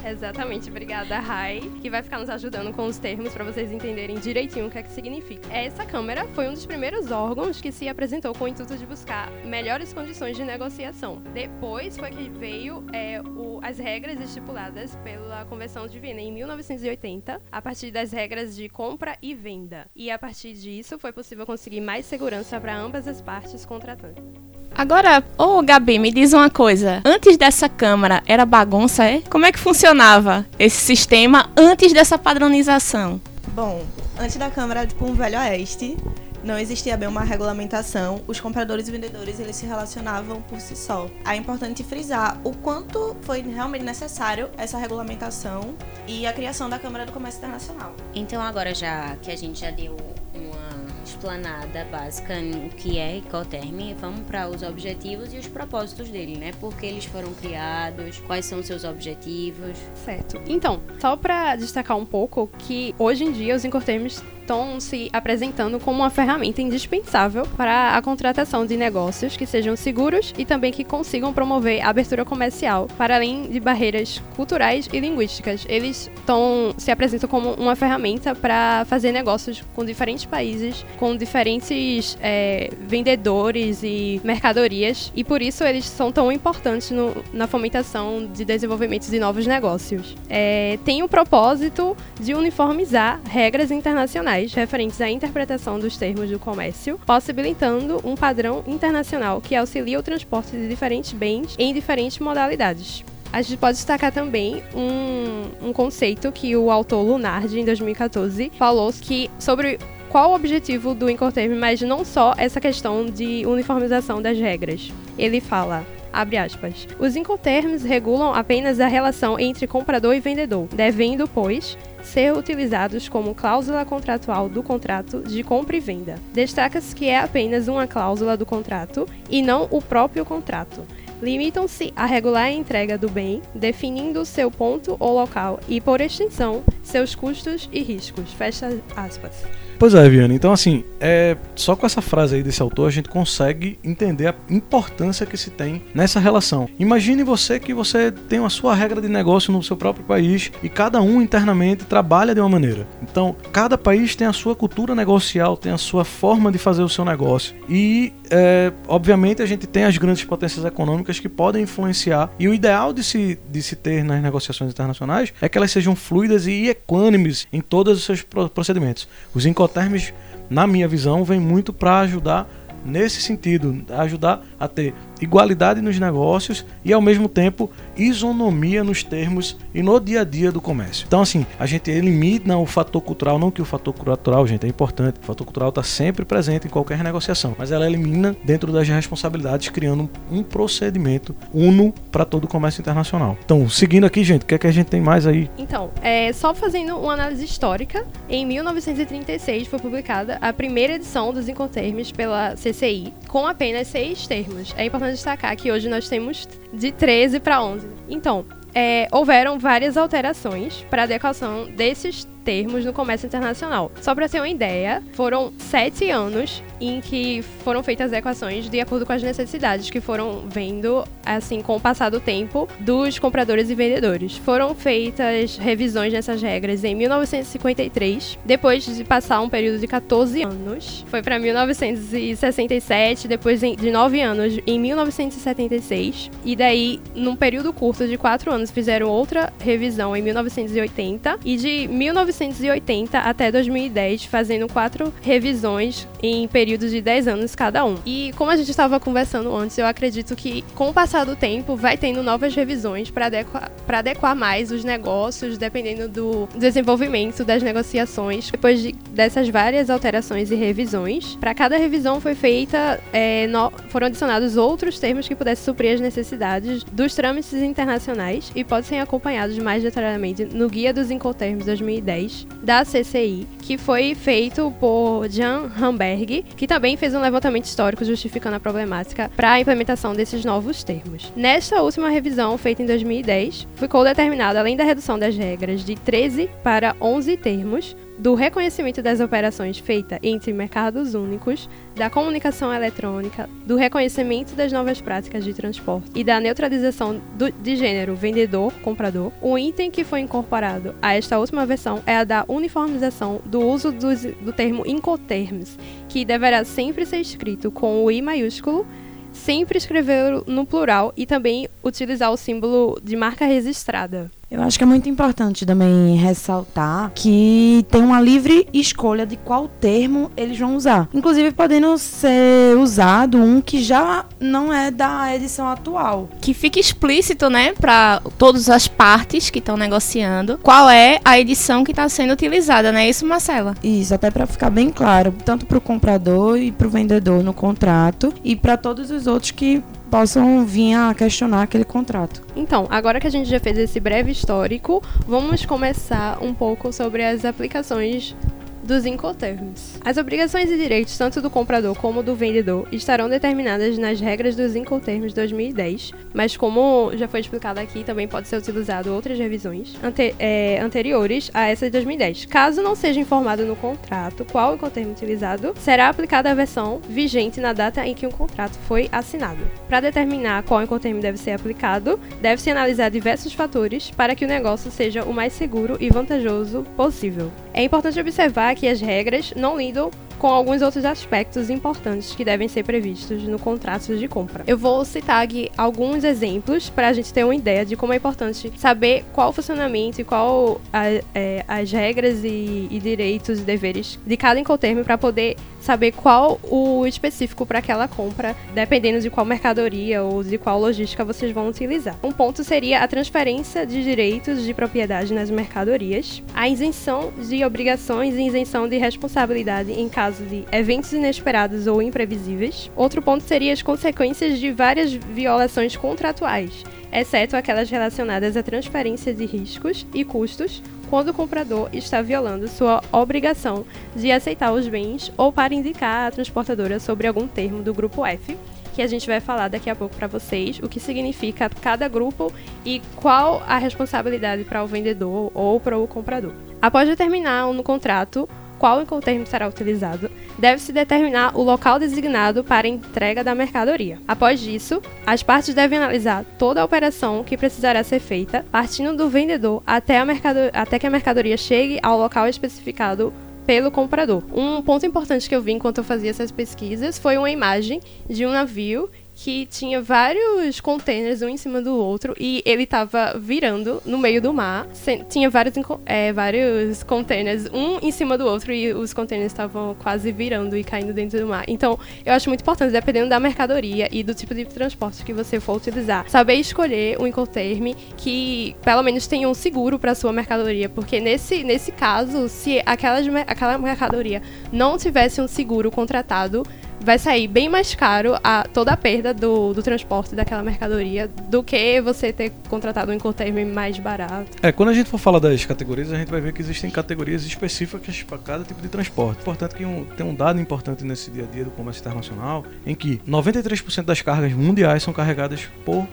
Exatamente, 0.03 0.69
obrigada, 0.69 1.19
Rai, 1.19 1.61
que 1.79 1.89
vai 1.89 2.01
ficar 2.01 2.17
nos 2.19 2.29
ajudando 2.29 2.73
com 2.73 2.87
os 2.87 2.97
termos 2.97 3.33
para 3.33 3.43
vocês 3.43 3.71
entenderem 3.71 4.17
direitinho 4.17 4.67
o 4.67 4.71
que 4.71 4.79
é 4.79 4.83
que 4.83 4.89
significa. 4.89 5.47
Essa 5.53 5.85
Câmara 5.85 6.27
foi 6.29 6.49
um 6.49 6.53
dos 6.53 6.65
primeiros 6.65 7.11
órgãos 7.11 7.61
que 7.61 7.71
se 7.71 7.87
apresentou 7.87 8.33
com 8.33 8.45
o 8.45 8.47
intuito 8.47 8.75
de 8.75 8.85
buscar 8.85 9.31
melhores 9.45 9.93
condições 9.93 10.35
de 10.35 10.43
negociação. 10.43 11.21
Depois 11.33 11.97
foi 11.97 12.09
que 12.09 12.29
veio 12.29 12.83
é, 12.91 13.21
o, 13.21 13.59
as 13.63 13.77
regras 13.77 14.19
estipuladas 14.19 14.95
pela 15.03 15.45
Convenção 15.45 15.87
de 15.87 15.99
Viena 15.99 16.19
em 16.19 16.33
1980, 16.33 17.39
a 17.51 17.61
partir 17.61 17.91
das 17.91 18.11
regras 18.11 18.55
de 18.55 18.67
compra 18.67 19.17
e 19.21 19.35
venda. 19.35 19.85
E 19.95 20.09
a 20.09 20.17
partir 20.17 20.53
disso 20.53 20.97
foi 20.97 21.13
possível 21.13 21.45
conseguir 21.45 21.79
mais 21.79 22.05
segurança 22.07 22.59
para 22.59 22.75
ambas 22.75 23.07
as 23.07 23.21
partes 23.21 23.65
contratantes. 23.65 24.51
Agora, 24.75 25.23
ô 25.37 25.57
oh, 25.57 25.61
Gabi, 25.61 25.99
me 25.99 26.11
diz 26.11 26.33
uma 26.33 26.49
coisa. 26.49 27.01
Antes 27.05 27.37
dessa 27.37 27.69
câmara, 27.69 28.23
era 28.25 28.45
bagunça, 28.45 29.03
é? 29.03 29.21
Como 29.29 29.45
é 29.45 29.51
que 29.51 29.59
funcionava 29.59 30.45
esse 30.57 30.77
sistema 30.77 31.49
antes 31.55 31.93
dessa 31.93 32.17
padronização? 32.17 33.21
Bom, 33.49 33.83
antes 34.19 34.37
da 34.37 34.49
câmara, 34.49 34.87
tipo 34.87 35.05
um 35.05 35.13
velho 35.13 35.37
oeste, 35.37 35.97
não 36.43 36.57
existia 36.57 36.97
bem 36.97 37.07
uma 37.07 37.23
regulamentação, 37.23 38.21
os 38.27 38.39
compradores 38.39 38.87
e 38.87 38.91
vendedores 38.91 39.39
eles 39.39 39.55
se 39.55 39.65
relacionavam 39.65 40.41
por 40.41 40.59
si 40.59 40.75
só. 40.75 41.07
É 41.25 41.35
importante 41.35 41.83
frisar 41.83 42.39
o 42.43 42.51
quanto 42.51 43.15
foi 43.21 43.41
realmente 43.41 43.83
necessário 43.83 44.49
essa 44.57 44.77
regulamentação 44.77 45.75
e 46.07 46.25
a 46.25 46.33
criação 46.33 46.67
da 46.67 46.79
Câmara 46.79 47.05
do 47.05 47.11
Comércio 47.11 47.37
Internacional. 47.37 47.95
Então 48.15 48.41
agora 48.41 48.73
já 48.73 49.15
que 49.17 49.29
a 49.31 49.35
gente 49.35 49.59
já 49.61 49.69
deu 49.69 49.95
uma 50.33 50.80
explanada 51.21 51.85
básica 51.85 52.41
no 52.41 52.67
que 52.69 52.97
é 52.97 53.17
Ecoterm, 53.17 53.93
vamos 53.99 54.21
para 54.21 54.49
os 54.49 54.63
objetivos 54.63 55.31
e 55.31 55.37
os 55.37 55.47
propósitos 55.47 56.09
dele, 56.09 56.35
né? 56.35 56.51
Por 56.59 56.75
que 56.75 56.87
eles 56.87 57.05
foram 57.05 57.31
criados, 57.35 58.17
quais 58.25 58.45
são 58.45 58.63
seus 58.63 58.83
objetivos. 58.83 59.77
Certo. 59.93 60.41
Então, 60.47 60.81
só 60.99 61.15
para 61.15 61.55
destacar 61.55 61.95
um 61.95 62.05
pouco 62.07 62.49
que 62.57 62.95
hoje 62.97 63.23
em 63.23 63.31
dia 63.31 63.55
os 63.55 63.63
Incoterms 63.63 64.23
estão 64.41 64.79
se 64.79 65.09
apresentando 65.13 65.79
como 65.79 65.99
uma 65.99 66.09
ferramenta 66.09 66.61
indispensável 66.61 67.47
para 67.55 67.95
a 67.95 68.01
contratação 68.01 68.65
de 68.65 68.75
negócios 68.75 69.37
que 69.37 69.45
sejam 69.45 69.75
seguros 69.75 70.33
e 70.37 70.43
também 70.43 70.71
que 70.71 70.83
consigam 70.83 71.31
promover 71.31 71.81
a 71.81 71.89
abertura 71.89 72.25
comercial, 72.25 72.87
para 72.97 73.15
além 73.15 73.43
de 73.43 73.59
barreiras 73.59 74.21
culturais 74.35 74.89
e 74.91 74.99
linguísticas. 74.99 75.65
Eles 75.69 76.11
tão, 76.25 76.73
se 76.77 76.91
apresentam 76.91 77.29
como 77.29 77.53
uma 77.53 77.75
ferramenta 77.75 78.35
para 78.35 78.85
fazer 78.85 79.11
negócios 79.11 79.63
com 79.73 79.85
diferentes 79.85 80.25
países, 80.25 80.85
com 80.97 81.15
diferentes 81.15 82.17
é, 82.21 82.69
vendedores 82.81 83.81
e 83.83 84.19
mercadorias, 84.23 85.11
e 85.15 85.23
por 85.23 85.41
isso 85.41 85.63
eles 85.63 85.85
são 85.85 86.11
tão 86.11 86.31
importantes 86.31 86.91
no, 86.91 87.15
na 87.31 87.47
fomentação 87.47 88.27
de 88.33 88.43
desenvolvimento 88.43 89.09
de 89.09 89.19
novos 89.19 89.45
negócios. 89.45 90.15
É, 90.29 90.79
tem 90.83 91.03
o 91.03 91.07
propósito 91.07 91.95
de 92.19 92.33
uniformizar 92.33 93.21
regras 93.25 93.71
internacionais 93.71 94.30
referentes 94.53 94.99
à 95.01 95.09
interpretação 95.09 95.79
dos 95.79 95.97
termos 95.97 96.29
do 96.29 96.39
comércio, 96.39 96.99
possibilitando 97.05 98.01
um 98.03 98.15
padrão 98.15 98.63
internacional 98.65 99.41
que 99.41 99.55
auxilia 99.55 99.99
o 99.99 100.03
transporte 100.03 100.51
de 100.51 100.67
diferentes 100.67 101.11
bens 101.11 101.55
em 101.59 101.73
diferentes 101.73 102.19
modalidades. 102.19 103.03
A 103.33 103.41
gente 103.41 103.57
pode 103.57 103.77
destacar 103.77 104.11
também 104.11 104.61
um, 104.75 105.67
um 105.69 105.73
conceito 105.73 106.31
que 106.31 106.55
o 106.55 106.69
autor 106.69 107.01
Lunardi, 107.01 107.59
em 107.59 107.65
2014, 107.65 108.51
falou 108.57 108.91
que 108.91 109.29
sobre 109.39 109.79
qual 110.09 110.31
o 110.31 110.35
objetivo 110.35 110.93
do 110.93 111.09
Incoterm, 111.09 111.55
mas 111.55 111.81
não 111.81 112.03
só 112.03 112.33
essa 112.37 112.59
questão 112.59 113.05
de 113.05 113.45
uniformização 113.45 114.21
das 114.21 114.37
regras. 114.37 114.91
Ele 115.17 115.39
fala: 115.39 115.85
Abre 116.13 116.37
aspas. 116.37 116.87
Os 116.99 117.15
incoterms 117.15 117.83
regulam 117.83 118.33
apenas 118.33 118.79
a 118.79 118.87
relação 118.87 119.39
entre 119.39 119.65
comprador 119.65 120.13
e 120.13 120.19
vendedor, 120.19 120.67
devendo, 120.67 121.27
pois, 121.27 121.77
ser 122.03 122.33
utilizados 122.33 123.07
como 123.07 123.35
cláusula 123.35 123.85
contratual 123.85 124.49
do 124.49 124.63
contrato 124.63 125.21
de 125.21 125.43
compra 125.43 125.77
e 125.77 125.79
venda. 125.79 126.15
Destaca-se 126.33 126.95
que 126.95 127.07
é 127.07 127.19
apenas 127.19 127.67
uma 127.67 127.87
cláusula 127.87 128.35
do 128.35 128.45
contrato 128.45 129.07
e 129.29 129.41
não 129.41 129.67
o 129.71 129.81
próprio 129.81 130.25
contrato. 130.25 130.85
Limitam-se 131.21 131.93
a 131.95 132.05
regular 132.05 132.45
a 132.45 132.51
entrega 132.51 132.97
do 132.97 133.09
bem, 133.09 133.41
definindo 133.53 134.25
seu 134.25 134.49
ponto 134.49 134.97
ou 134.99 135.13
local 135.13 135.59
e, 135.69 135.79
por 135.79 136.01
extensão, 136.01 136.63
seus 136.81 137.13
custos 137.13 137.69
e 137.71 137.81
riscos. 137.83 138.33
Fecha 138.33 138.79
aspas. 138.95 139.45
Pois 139.81 139.95
é, 139.95 140.07
Viana. 140.07 140.31
Então, 140.31 140.53
assim, 140.53 140.83
é, 140.99 141.35
só 141.55 141.75
com 141.75 141.87
essa 141.87 142.03
frase 142.03 142.35
aí 142.35 142.43
desse 142.43 142.61
autor 142.61 142.87
a 142.87 142.91
gente 142.91 143.09
consegue 143.09 143.79
entender 143.83 144.27
a 144.27 144.35
importância 144.47 145.25
que 145.25 145.35
se 145.35 145.49
tem 145.49 145.81
nessa 145.91 146.19
relação. 146.19 146.69
Imagine 146.77 147.23
você 147.23 147.59
que 147.59 147.73
você 147.73 148.11
tem 148.11 148.45
a 148.45 148.49
sua 148.49 148.75
regra 148.75 149.01
de 149.01 149.09
negócio 149.09 149.51
no 149.51 149.63
seu 149.63 149.75
próprio 149.75 150.05
país 150.05 150.51
e 150.61 150.69
cada 150.69 151.01
um 151.01 151.19
internamente 151.19 151.83
trabalha 151.83 152.35
de 152.35 152.39
uma 152.39 152.47
maneira. 152.47 152.87
Então, 153.01 153.35
cada 153.51 153.75
país 153.75 154.15
tem 154.15 154.27
a 154.27 154.33
sua 154.33 154.55
cultura 154.55 154.93
negocial, 154.93 155.57
tem 155.57 155.71
a 155.71 155.79
sua 155.79 156.05
forma 156.05 156.51
de 156.51 156.59
fazer 156.59 156.83
o 156.83 156.89
seu 156.89 157.03
negócio. 157.03 157.55
E, 157.67 158.13
é, 158.29 158.71
obviamente, 158.87 159.41
a 159.41 159.47
gente 159.47 159.65
tem 159.65 159.85
as 159.85 159.97
grandes 159.97 160.23
potências 160.23 160.63
econômicas 160.63 161.19
que 161.19 161.27
podem 161.27 161.63
influenciar. 161.63 162.29
E 162.37 162.47
o 162.47 162.53
ideal 162.53 162.93
de 162.93 163.03
se, 163.03 163.39
de 163.49 163.63
se 163.63 163.75
ter 163.75 164.03
nas 164.03 164.21
negociações 164.21 164.69
internacionais 164.69 165.33
é 165.41 165.49
que 165.49 165.57
elas 165.57 165.71
sejam 165.71 165.95
fluidas 165.95 166.45
e 166.45 166.69
equânimes 166.69 167.47
em 167.51 167.61
todos 167.61 167.97
os 167.97 168.03
seus 168.03 168.21
procedimentos. 168.21 169.07
Os 169.33 169.47
Incoterms, 169.71 170.13
na 170.49 170.67
minha 170.67 170.87
visão, 170.87 171.23
vem 171.23 171.39
muito 171.39 171.71
para 171.71 171.99
ajudar 171.99 172.47
nesse 172.85 173.21
sentido, 173.21 173.83
ajudar 173.97 174.43
a 174.61 174.67
ter 174.67 174.93
igualdade 175.19 175.81
nos 175.81 175.99
negócios 175.99 176.65
e 176.85 176.93
ao 176.93 177.01
mesmo 177.01 177.27
tempo 177.27 177.69
isonomia 177.97 178.83
nos 178.83 179.03
termos 179.03 179.57
e 179.73 179.81
no 179.81 179.99
dia 179.99 180.21
a 180.21 180.23
dia 180.23 180.51
do 180.51 180.61
comércio. 180.61 181.05
Então 181.07 181.21
assim, 181.21 181.45
a 181.59 181.65
gente 181.65 181.89
elimina 181.89 182.57
o 182.57 182.65
fator 182.65 183.01
cultural, 183.01 183.39
não 183.39 183.51
que 183.51 183.61
o 183.61 183.65
fator 183.65 183.93
cultural, 183.93 184.45
gente, 184.47 184.65
é 184.65 184.69
importante, 184.69 185.19
o 185.21 185.25
fator 185.25 185.45
cultural 185.45 185.69
está 185.69 185.83
sempre 185.83 186.23
presente 186.25 186.67
em 186.67 186.69
qualquer 186.69 187.03
negociação, 187.03 187.55
mas 187.57 187.71
ela 187.71 187.87
elimina 187.87 188.35
dentro 188.43 188.71
das 188.71 188.87
responsabilidades 188.87 189.69
criando 189.69 190.09
um 190.29 190.43
procedimento 190.43 191.35
uno 191.53 191.93
para 192.11 192.25
todo 192.25 192.45
o 192.45 192.47
comércio 192.47 192.81
internacional. 192.81 193.37
Então, 193.43 193.67
seguindo 193.69 194.05
aqui, 194.05 194.23
gente, 194.23 194.43
o 194.43 194.45
que 194.45 194.55
é 194.55 194.57
que 194.57 194.67
a 194.67 194.71
gente 194.71 194.87
tem 194.87 195.01
mais 195.01 195.25
aí? 195.25 195.49
Então, 195.57 195.89
é, 196.01 196.31
só 196.33 196.53
fazendo 196.53 196.97
uma 196.97 197.13
análise 197.13 197.43
histórica, 197.43 198.05
em 198.29 198.45
1936 198.45 199.67
foi 199.67 199.79
publicada 199.79 200.37
a 200.41 200.53
primeira 200.53 200.93
edição 200.93 201.33
dos 201.33 201.47
Incoterms 201.47 202.11
pela 202.11 202.55
CCI, 202.55 203.13
com 203.27 203.47
apenas 203.47 203.87
seis 203.87 204.27
termos. 204.27 204.50
É 204.75 204.85
importante 204.85 205.13
destacar 205.13 205.55
que 205.55 205.71
hoje 205.71 205.89
nós 205.89 206.07
temos 206.07 206.47
de 206.73 206.91
13 206.91 207.39
para 207.39 207.63
11. 207.63 207.87
Então, 208.09 208.45
é, 208.73 209.07
houveram 209.11 209.59
várias 209.59 209.97
alterações 209.97 210.85
para 210.89 211.03
adequação 211.03 211.69
desses 211.75 212.27
termos 212.43 212.85
no 212.85 212.93
comércio 212.93 213.27
internacional. 213.27 213.91
Só 214.01 214.13
para 214.13 214.27
ter 214.27 214.39
uma 214.39 214.49
ideia, 214.49 215.03
foram 215.13 215.53
sete 215.57 216.09
anos 216.09 216.61
em 216.79 216.99
que 216.99 217.43
foram 217.63 217.83
feitas 217.83 218.11
equações 218.11 218.69
de 218.69 218.79
acordo 218.79 219.05
com 219.05 219.13
as 219.13 219.21
necessidades 219.21 219.89
que 219.89 220.01
foram 220.01 220.45
vendo, 220.47 221.03
assim, 221.25 221.61
com 221.61 221.75
o 221.75 221.79
passar 221.79 222.09
do 222.09 222.19
tempo, 222.19 222.67
dos 222.79 223.19
compradores 223.19 223.69
e 223.69 223.75
vendedores. 223.75 224.37
Foram 224.37 224.73
feitas 224.73 225.57
revisões 225.57 226.11
nessas 226.11 226.41
regras 226.41 226.83
em 226.83 226.95
1953, 226.95 228.39
depois 228.43 228.83
de 228.83 229.03
passar 229.03 229.41
um 229.41 229.49
período 229.49 229.79
de 229.79 229.87
14 229.87 230.41
anos. 230.41 231.05
Foi 231.07 231.21
para 231.21 231.37
1967, 231.37 233.27
depois 233.27 233.59
de 233.59 233.91
9 233.91 234.21
anos 234.21 234.59
em 234.65 234.79
1976, 234.79 236.31
e 236.43 236.55
daí, 236.55 236.99
num 237.13 237.35
período 237.35 237.71
curto 237.71 238.07
de 238.07 238.17
4 238.17 238.51
anos, 238.51 238.71
fizeram 238.71 239.07
outra 239.07 239.53
revisão 239.59 240.15
em 240.15 240.21
1980, 240.21 241.39
e 241.45 241.57
de 241.57 241.87
1980 242.31 243.19
até 243.19 243.51
2010, 243.51 244.25
fazendo 244.25 244.67
quatro 244.67 245.13
revisões 245.21 246.07
em 246.23 246.47
período 246.47 246.71
períodos 246.71 246.91
de 246.91 247.01
10 247.01 247.27
anos 247.27 247.55
cada 247.55 247.83
um. 247.85 247.97
E 248.05 248.31
como 248.37 248.49
a 248.49 248.55
gente 248.55 248.69
estava 248.69 248.99
conversando 248.99 249.53
antes, 249.55 249.77
eu 249.77 249.85
acredito 249.85 250.35
que 250.35 250.63
com 250.73 250.89
o 250.89 250.93
passar 250.93 251.25
do 251.25 251.35
tempo 251.35 251.75
vai 251.75 251.97
tendo 251.97 252.23
novas 252.23 252.55
revisões 252.55 253.09
para 253.09 253.25
adequar, 253.25 253.71
adequar 253.87 254.35
mais 254.35 254.71
os 254.71 254.83
negócios, 254.83 255.57
dependendo 255.57 256.07
do 256.07 256.47
desenvolvimento 256.55 257.43
das 257.43 257.61
negociações. 257.61 258.49
Depois 258.49 258.81
de, 258.81 258.93
dessas 259.09 259.49
várias 259.49 259.89
alterações 259.89 260.49
e 260.49 260.55
revisões, 260.55 261.35
para 261.35 261.53
cada 261.53 261.77
revisão 261.77 262.21
foi 262.21 262.35
feita, 262.35 262.99
é, 263.11 263.47
no, 263.47 263.71
foram 263.89 264.07
adicionados 264.07 264.55
outros 264.55 264.99
termos 264.99 265.27
que 265.27 265.35
pudessem 265.35 265.65
suprir 265.65 265.95
as 265.95 265.99
necessidades 265.99 266.83
dos 266.83 267.13
trâmites 267.15 267.53
internacionais 267.53 268.51
e 268.55 268.63
podem 268.63 268.83
ser 268.83 268.97
acompanhados 268.99 269.57
mais 269.57 269.83
detalhadamente 269.83 270.45
no 270.45 270.69
Guia 270.69 270.93
dos 270.93 271.11
Incoterms 271.11 271.65
2010 271.65 272.20
da 272.61 272.83
CCI, 272.83 273.47
que 273.59 273.77
foi 273.77 274.15
feito 274.15 274.71
por 274.79 275.29
Jan 275.29 275.71
Hamberg, 275.79 276.43
que 276.55 276.67
também 276.67 276.97
fez 276.97 277.15
um 277.15 277.21
levantamento 277.21 277.65
histórico 277.65 278.05
justificando 278.05 278.55
a 278.55 278.59
problemática 278.59 279.31
para 279.35 279.53
a 279.53 279.59
implementação 279.59 280.13
desses 280.13 280.43
novos 280.43 280.83
termos. 280.83 281.31
Nesta 281.35 281.81
última 281.81 282.09
revisão, 282.09 282.57
feita 282.57 282.83
em 282.83 282.85
2010, 282.85 283.67
ficou 283.75 284.03
determinado, 284.03 284.59
além 284.59 284.75
da 284.75 284.83
redução 284.83 285.17
das 285.17 285.35
regras 285.35 285.83
de 285.83 285.95
13 285.95 286.49
para 286.63 286.95
11 286.99 287.37
termos, 287.37 287.95
do 288.21 288.35
reconhecimento 288.35 289.01
das 289.01 289.19
operações 289.19 289.79
feitas 289.79 290.19
entre 290.21 290.53
mercados 290.53 291.15
únicos, 291.15 291.67
da 291.95 292.07
comunicação 292.07 292.71
eletrônica, 292.71 293.49
do 293.65 293.75
reconhecimento 293.75 294.53
das 294.53 294.71
novas 294.71 295.01
práticas 295.01 295.43
de 295.43 295.55
transporte 295.55 296.11
e 296.13 296.23
da 296.23 296.39
neutralização 296.39 297.19
do, 297.33 297.51
de 297.51 297.75
gênero 297.75 298.15
vendedor-comprador, 298.15 299.31
o 299.41 299.57
item 299.57 299.89
que 299.89 300.03
foi 300.03 300.19
incorporado 300.19 300.93
a 301.01 301.15
esta 301.15 301.39
última 301.39 301.65
versão 301.65 302.03
é 302.05 302.17
a 302.17 302.23
da 302.23 302.45
uniformização 302.47 303.41
do 303.43 303.59
uso 303.59 303.91
do, 303.91 304.53
termo 304.53 304.85
Incoterms, 304.85 305.75
que 306.07 306.23
deverá 306.23 306.63
sempre 306.63 307.07
ser 307.07 307.21
escrito 307.21 307.71
com 307.71 308.05
o 308.05 308.11
I 308.11 308.21
maiúsculo 308.21 308.85
sempre 309.31 309.77
escrever 309.77 310.43
no 310.45 310.65
plural 310.65 311.13
e 311.15 311.25
também 311.25 311.67
utilizar 311.81 312.31
o 312.31 312.37
símbolo 312.37 312.99
de 313.01 313.15
marca 313.15 313.45
registrada. 313.45 314.29
Eu 314.51 314.61
acho 314.61 314.77
que 314.77 314.83
é 314.83 314.87
muito 314.87 315.07
importante 315.07 315.65
também 315.65 316.17
ressaltar 316.17 317.13
que 317.15 317.85
tem 317.89 318.03
uma 318.03 318.19
livre 318.19 318.67
escolha 318.73 319.25
de 319.25 319.37
qual 319.37 319.69
termo 319.69 320.29
eles 320.35 320.59
vão 320.59 320.75
usar. 320.75 321.07
Inclusive 321.13 321.53
podendo 321.53 321.97
ser 321.97 322.75
usado 322.75 323.37
um 323.37 323.61
que 323.61 323.81
já 323.81 324.25
não 324.41 324.73
é 324.73 324.91
da 324.91 325.33
edição 325.33 325.69
atual. 325.69 326.27
Que 326.41 326.53
fique 326.53 326.81
explícito, 326.81 327.49
né, 327.49 327.71
para 327.71 328.21
todas 328.37 328.69
as 328.69 328.89
partes 328.89 329.49
que 329.49 329.59
estão 329.59 329.77
negociando, 329.77 330.59
qual 330.61 330.89
é 330.89 331.21
a 331.23 331.39
edição 331.39 331.85
que 331.85 331.93
está 331.93 332.09
sendo 332.09 332.33
utilizada, 332.33 332.91
não 332.91 332.99
é 332.99 333.07
isso, 333.07 333.25
Marcela? 333.25 333.73
Isso, 333.81 334.13
até 334.13 334.29
para 334.29 334.45
ficar 334.45 334.69
bem 334.69 334.89
claro, 334.89 335.33
tanto 335.45 335.65
para 335.65 335.77
o 335.77 335.81
comprador 335.81 336.57
e 336.57 336.73
para 336.73 336.87
o 336.87 336.89
vendedor 336.89 337.41
no 337.41 337.53
contrato 337.53 338.33
e 338.43 338.57
para 338.57 338.75
todos 338.75 339.11
os 339.11 339.27
outros 339.27 339.51
que 339.51 339.81
possam 340.11 340.65
vir 340.65 340.93
a 340.93 341.13
questionar 341.13 341.63
aquele 341.63 341.85
contrato. 341.85 342.43
Então, 342.53 342.85
agora 342.89 343.19
que 343.19 343.27
a 343.27 343.31
gente 343.31 343.49
já 343.49 343.61
fez 343.61 343.77
esse 343.77 343.97
breve 343.97 344.29
histórico, 344.29 345.01
vamos 345.25 345.65
começar 345.65 346.37
um 346.43 346.53
pouco 346.53 346.91
sobre 346.91 347.23
as 347.23 347.45
aplicações 347.45 348.35
dos 348.83 349.05
Incoterms. 349.05 349.99
As 350.03 350.17
obrigações 350.17 350.69
e 350.71 350.77
direitos 350.77 351.17
tanto 351.17 351.41
do 351.41 351.49
comprador 351.49 351.95
como 351.97 352.23
do 352.23 352.35
vendedor 352.35 352.87
estarão 352.91 353.29
determinadas 353.29 353.97
nas 353.97 354.19
regras 354.19 354.55
dos 354.55 354.75
Incoterms 354.75 355.33
2010, 355.33 356.11
mas 356.33 356.57
como 356.57 357.11
já 357.15 357.27
foi 357.27 357.39
explicado 357.39 357.79
aqui, 357.79 358.03
também 358.03 358.27
pode 358.27 358.47
ser 358.47 358.57
utilizado 358.57 359.13
outras 359.13 359.37
revisões 359.37 359.95
ante 360.03 360.35
é, 360.39 360.79
anteriores 360.81 361.51
a 361.53 361.67
essa 361.67 361.85
de 361.85 361.91
2010. 361.91 362.45
Caso 362.45 362.81
não 362.81 362.95
seja 362.95 363.19
informado 363.19 363.65
no 363.65 363.75
contrato 363.75 364.45
qual 364.45 364.75
Incoterm 364.75 365.11
utilizado, 365.11 365.73
será 365.77 366.09
aplicada 366.09 366.51
a 366.51 366.53
versão 366.53 367.01
vigente 367.07 367.59
na 367.59 367.73
data 367.73 368.05
em 368.05 368.13
que 368.13 368.25
o 368.25 368.31
contrato 368.31 368.77
foi 368.87 369.09
assinado. 369.11 369.61
Para 369.87 370.01
determinar 370.01 370.63
qual 370.63 370.81
Incoterm 370.81 371.19
deve 371.19 371.37
ser 371.37 371.51
aplicado, 371.51 372.19
deve-se 372.41 372.69
analisar 372.69 373.09
diversos 373.09 373.53
fatores 373.53 374.11
para 374.11 374.35
que 374.35 374.45
o 374.45 374.47
negócio 374.47 374.91
seja 374.91 375.23
o 375.23 375.33
mais 375.33 375.53
seguro 375.53 375.97
e 375.99 376.09
vantajoso 376.09 376.83
possível. 376.95 377.51
É 377.73 377.83
importante 377.83 378.19
observar 378.19 378.75
que 378.75 378.87
as 378.87 378.99
regras 378.99 379.53
não 379.55 379.77
lidam 379.77 380.11
com 380.41 380.47
alguns 380.47 380.81
outros 380.81 381.05
aspectos 381.05 381.69
importantes 381.69 382.33
que 382.33 382.43
devem 382.43 382.67
ser 382.67 382.83
previstos 382.83 383.43
no 383.43 383.59
contrato 383.59 384.17
de 384.17 384.27
compra. 384.27 384.63
Eu 384.65 384.75
vou 384.75 385.05
citar 385.05 385.43
aqui 385.43 385.69
alguns 385.77 386.23
exemplos 386.23 386.89
para 386.89 387.09
a 387.09 387.13
gente 387.13 387.31
ter 387.31 387.43
uma 387.43 387.53
ideia 387.53 387.85
de 387.85 387.95
como 387.95 388.11
é 388.11 388.15
importante 388.15 388.73
saber 388.75 389.23
qual 389.33 389.49
o 389.49 389.53
funcionamento 389.53 390.19
e 390.19 390.23
qual 390.23 390.81
a, 390.91 391.03
é, 391.35 391.63
as 391.67 391.91
regras 391.91 392.43
e, 392.43 392.87
e, 392.89 392.99
direitos 392.99 393.59
e 393.59 393.61
deveres 393.61 394.17
de 394.25 394.35
cada 394.35 394.59
incoterm 394.59 395.03
para 395.03 395.15
poder 395.15 395.57
saber 395.79 396.11
qual 396.11 396.59
o 396.63 397.05
específico 397.05 397.63
para 397.63 397.77
aquela 397.77 398.07
compra, 398.07 398.55
dependendo 398.73 399.19
de 399.19 399.29
qual 399.29 399.45
mercadoria 399.45 400.23
ou 400.23 400.43
de 400.43 400.57
qual 400.57 400.79
logística 400.79 401.23
vocês 401.23 401.51
vão 401.51 401.67
utilizar. 401.67 402.15
Um 402.23 402.31
ponto 402.31 402.63
seria 402.63 403.01
a 403.01 403.07
transferência 403.07 403.85
de 403.85 404.03
direitos 404.03 404.63
de 404.63 404.73
propriedade 404.73 405.33
nas 405.35 405.51
mercadorias, 405.51 406.41
a 406.51 406.67
isenção 406.67 407.31
de 407.37 407.63
obrigações 407.63 408.33
e 408.35 408.47
isenção 408.47 408.87
de 408.87 408.97
responsabilidade 408.97 409.91
em 409.91 410.09
caso 410.09 410.30
de 410.37 410.65
eventos 410.71 411.13
inesperados 411.13 411.87
ou 411.87 412.01
imprevisíveis. 412.01 412.91
Outro 412.95 413.21
ponto 413.21 413.43
seria 413.43 413.73
as 413.73 413.81
consequências 413.81 414.59
de 414.59 414.71
várias 414.71 415.13
violações 415.13 415.95
contratuais, 415.95 416.83
exceto 417.11 417.55
aquelas 417.55 417.89
relacionadas 417.89 418.55
à 418.55 418.63
transferência 418.63 419.33
de 419.33 419.45
riscos 419.45 420.05
e 420.13 420.23
custos 420.23 420.81
quando 421.09 421.29
o 421.29 421.33
comprador 421.33 421.89
está 421.91 422.21
violando 422.21 422.69
sua 422.69 423.03
obrigação 423.11 423.85
de 424.15 424.31
aceitar 424.31 424.71
os 424.71 424.87
bens 424.87 425.31
ou 425.35 425.51
para 425.51 425.73
indicar 425.73 426.27
à 426.27 426.31
transportadora 426.31 427.01
sobre 427.01 427.27
algum 427.27 427.49
termo 427.49 427.83
do 427.83 427.93
grupo 427.93 428.25
F, 428.25 428.57
que 428.93 429.01
a 429.01 429.07
gente 429.07 429.27
vai 429.27 429.41
falar 429.41 429.67
daqui 429.67 429.89
a 429.89 429.95
pouco 429.95 430.15
para 430.15 430.27
vocês, 430.27 430.79
o 430.79 430.87
que 430.87 430.99
significa 430.99 431.69
cada 431.69 432.07
grupo 432.07 432.53
e 432.85 433.01
qual 433.17 433.61
a 433.67 433.77
responsabilidade 433.77 434.63
para 434.63 434.83
o 434.83 434.87
vendedor 434.87 435.51
ou 435.53 435.79
para 435.79 435.97
o 435.97 436.07
comprador. 436.07 436.53
Após 436.81 437.07
determinar 437.07 437.71
no 437.73 437.83
contrato 437.83 438.47
qual 438.81 438.99
Incoterm 438.99 439.45
será 439.45 439.67
utilizado, 439.67 440.27
deve-se 440.57 440.91
determinar 440.91 441.55
o 441.55 441.61
local 441.61 441.99
designado 441.99 442.63
para 442.63 442.87
entrega 442.87 443.43
da 443.43 443.53
mercadoria. 443.53 444.17
Após 444.27 444.65
isso, 444.65 444.99
as 445.23 445.43
partes 445.43 445.75
devem 445.75 445.99
analisar 445.99 446.43
toda 446.57 446.81
a 446.81 446.83
operação 446.83 447.43
que 447.43 447.55
precisará 447.55 448.03
ser 448.03 448.19
feita, 448.19 448.65
partindo 448.71 449.15
do 449.15 449.29
vendedor 449.29 449.83
até, 449.85 450.17
a 450.17 450.25
até 450.73 450.97
que 450.97 451.05
a 451.05 451.11
mercadoria 451.11 451.57
chegue 451.57 451.99
ao 452.01 452.17
local 452.17 452.47
especificado 452.47 453.31
pelo 453.67 453.91
comprador. 453.91 454.43
Um 454.51 454.81
ponto 454.81 455.05
importante 455.05 455.47
que 455.47 455.55
eu 455.55 455.61
vi 455.61 455.73
enquanto 455.73 455.99
eu 455.99 456.03
fazia 456.03 456.31
essas 456.31 456.51
pesquisas 456.51 457.19
foi 457.19 457.37
uma 457.37 457.51
imagem 457.51 458.01
de 458.27 458.47
um 458.47 458.51
navio 458.51 459.11
que 459.43 459.65
tinha 459.65 459.99
vários 459.99 460.79
containers 460.79 461.41
um 461.41 461.49
em 461.49 461.57
cima 461.57 461.81
do 461.81 461.95
outro 461.95 462.35
e 462.39 462.61
ele 462.63 462.85
tava 462.85 463.35
virando 463.39 463.99
no 464.05 464.19
meio 464.19 464.39
do 464.39 464.53
mar. 464.53 464.87
Tinha 465.29 465.49
vários, 465.49 465.73
é, 466.05 466.31
vários 466.31 467.01
containers 467.01 467.65
um 467.73 467.97
em 468.03 468.11
cima 468.11 468.37
do 468.37 468.45
outro 468.45 468.71
e 468.71 468.93
os 468.93 469.15
containers 469.15 469.51
estavam 469.51 469.95
quase 469.95 470.31
virando 470.31 470.77
e 470.77 470.83
caindo 470.83 471.11
dentro 471.11 471.39
do 471.39 471.47
mar. 471.47 471.65
Então, 471.67 471.97
eu 472.23 472.33
acho 472.33 472.49
muito 472.51 472.61
importante, 472.61 472.91
dependendo 472.91 473.29
da 473.29 473.39
mercadoria 473.39 474.07
e 474.11 474.21
do 474.21 474.35
tipo 474.35 474.53
de 474.53 474.63
transporte 474.63 475.25
que 475.25 475.33
você 475.33 475.59
for 475.59 475.77
utilizar, 475.77 476.29
saber 476.29 476.53
escolher 476.53 477.19
um 477.19 477.25
Incoterm 477.25 477.95
que 478.15 478.75
pelo 478.83 479.01
menos 479.01 479.25
tenha 479.25 479.49
um 479.49 479.55
seguro 479.55 479.97
para 479.97 480.13
sua 480.13 480.31
mercadoria, 480.31 480.87
porque 480.87 481.19
nesse, 481.19 481.63
nesse 481.63 481.91
caso, 481.91 482.47
se 482.47 482.79
aquela, 482.85 483.17
aquela 483.47 483.75
mercadoria 483.79 484.39
não 484.71 484.99
tivesse 484.99 485.41
um 485.41 485.47
seguro 485.47 485.89
contratado, 485.89 486.61
vai 487.03 487.17
sair 487.17 487.47
bem 487.47 487.67
mais 487.67 487.95
caro 487.95 488.37
a, 488.43 488.63
toda 488.63 488.91
a 488.91 488.97
perda 488.97 489.33
do, 489.33 489.73
do 489.73 489.81
transporte 489.81 490.35
daquela 490.35 490.63
mercadoria 490.63 491.27
do 491.49 491.63
que 491.63 491.99
você 492.01 492.31
ter 492.31 492.51
contratado 492.69 493.11
um 493.11 493.15
Incoterm 493.15 493.65
mais 493.65 493.97
barato. 493.99 494.51
É, 494.61 494.71
quando 494.71 494.89
a 494.89 494.93
gente 494.93 495.09
for 495.09 495.17
falar 495.17 495.39
das 495.39 495.65
categorias, 495.65 496.11
a 496.13 496.17
gente 496.17 496.29
vai 496.29 496.39
ver 496.39 496.53
que 496.53 496.61
existem 496.61 496.89
categorias 496.89 497.43
específicas 497.43 498.23
para 498.23 498.37
cada 498.37 498.63
tipo 498.63 498.81
de 498.81 498.87
transporte. 498.87 499.43
Portanto, 499.43 499.75
que 499.75 499.85
um, 499.85 500.05
tem 500.05 500.25
um 500.25 500.35
dado 500.35 500.59
importante 500.59 501.03
nesse 501.03 501.31
dia 501.31 501.43
a 501.43 501.47
dia 501.47 501.63
do 501.63 501.71
comércio 501.71 502.01
internacional, 502.01 502.63
em 502.85 502.95
que 502.95 503.17
93% 503.27 504.03
das 504.03 504.21
cargas 504.21 504.53
mundiais 504.53 505.03
são 505.03 505.13
carregadas 505.13 505.67
por 505.83 506.07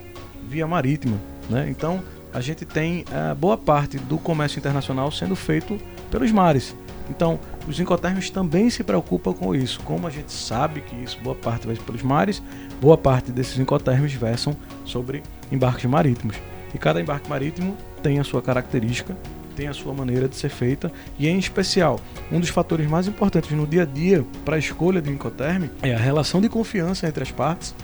via 0.49 0.67
marítima. 0.67 1.19
Né? 1.49 1.67
Então, 1.69 2.03
a 2.33 2.41
gente 2.41 2.65
tem 2.65 3.05
é, 3.13 3.35
boa 3.35 3.57
parte 3.57 3.99
do 3.99 4.19
comércio 4.19 4.59
internacional 4.59 5.11
sendo 5.11 5.37
feito 5.37 5.79
pelos 6.11 6.31
mares. 6.33 6.75
Então, 7.11 7.39
os 7.69 7.79
incotermos 7.79 8.31
também 8.31 8.71
se 8.71 8.83
preocupam 8.83 9.33
com 9.33 9.55
isso. 9.55 9.81
Como 9.81 10.07
a 10.07 10.11
gente 10.11 10.33
sabe 10.33 10.81
que 10.81 10.97
isso 10.97 11.19
boa 11.23 11.37
parte 11.37 11.67
vai 11.67 11.77
pelos 11.77 12.03
mares, 12.03 12.43
boa 12.81 12.97
parte 12.97 13.31
desses 13.31 13.59
incotermos 13.59 14.13
versam 14.15 14.57
sobre 14.85 15.23
embarques 15.53 15.85
marítimos. 15.85 16.37
E 16.75 16.79
cada 16.79 17.01
embarque 17.01 17.29
marítimo 17.29 17.77
tem 18.03 18.19
a 18.19 18.25
sua 18.25 18.41
característica, 18.41 19.17
tem 19.55 19.69
a 19.69 19.75
sua 19.75 19.93
maneira 19.93 20.29
de 20.29 20.37
ser 20.37 20.49
feita 20.49 20.91
e 21.19 21.29
em 21.29 21.39
especial, 21.39 22.01
um 22.31 22.41
dos 22.41 22.49
fatores 22.49 22.87
mais 22.87 23.09
importantes 23.09 23.51
no 23.51 23.67
dia 23.67 23.83
a 23.83 23.87
dia 23.87 24.25
para 24.45 24.57
a 24.57 24.59
escolha 24.59 25.03
do 25.03 25.11
incoterm 25.11 25.69
é 25.83 25.95
a 25.95 25.99
relação 25.99 26.41
de 26.41 26.49
confiança 26.49 27.07
entre 27.07 27.23
as 27.23 27.31
partes 27.31 27.75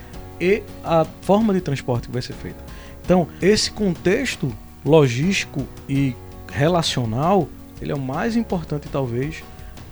e 0.40 0.62
a 0.84 1.04
forma 1.22 1.52
de 1.52 1.60
transporte 1.60 2.08
que 2.08 2.12
vai 2.12 2.22
ser 2.22 2.34
feita. 2.34 2.58
Então, 3.04 3.28
esse 3.42 3.70
contexto 3.70 4.52
logístico 4.84 5.66
e 5.88 6.14
relacional 6.50 7.48
ele 7.80 7.92
é 7.92 7.94
o 7.94 8.00
mais 8.00 8.36
importante 8.36 8.88
talvez 8.90 9.42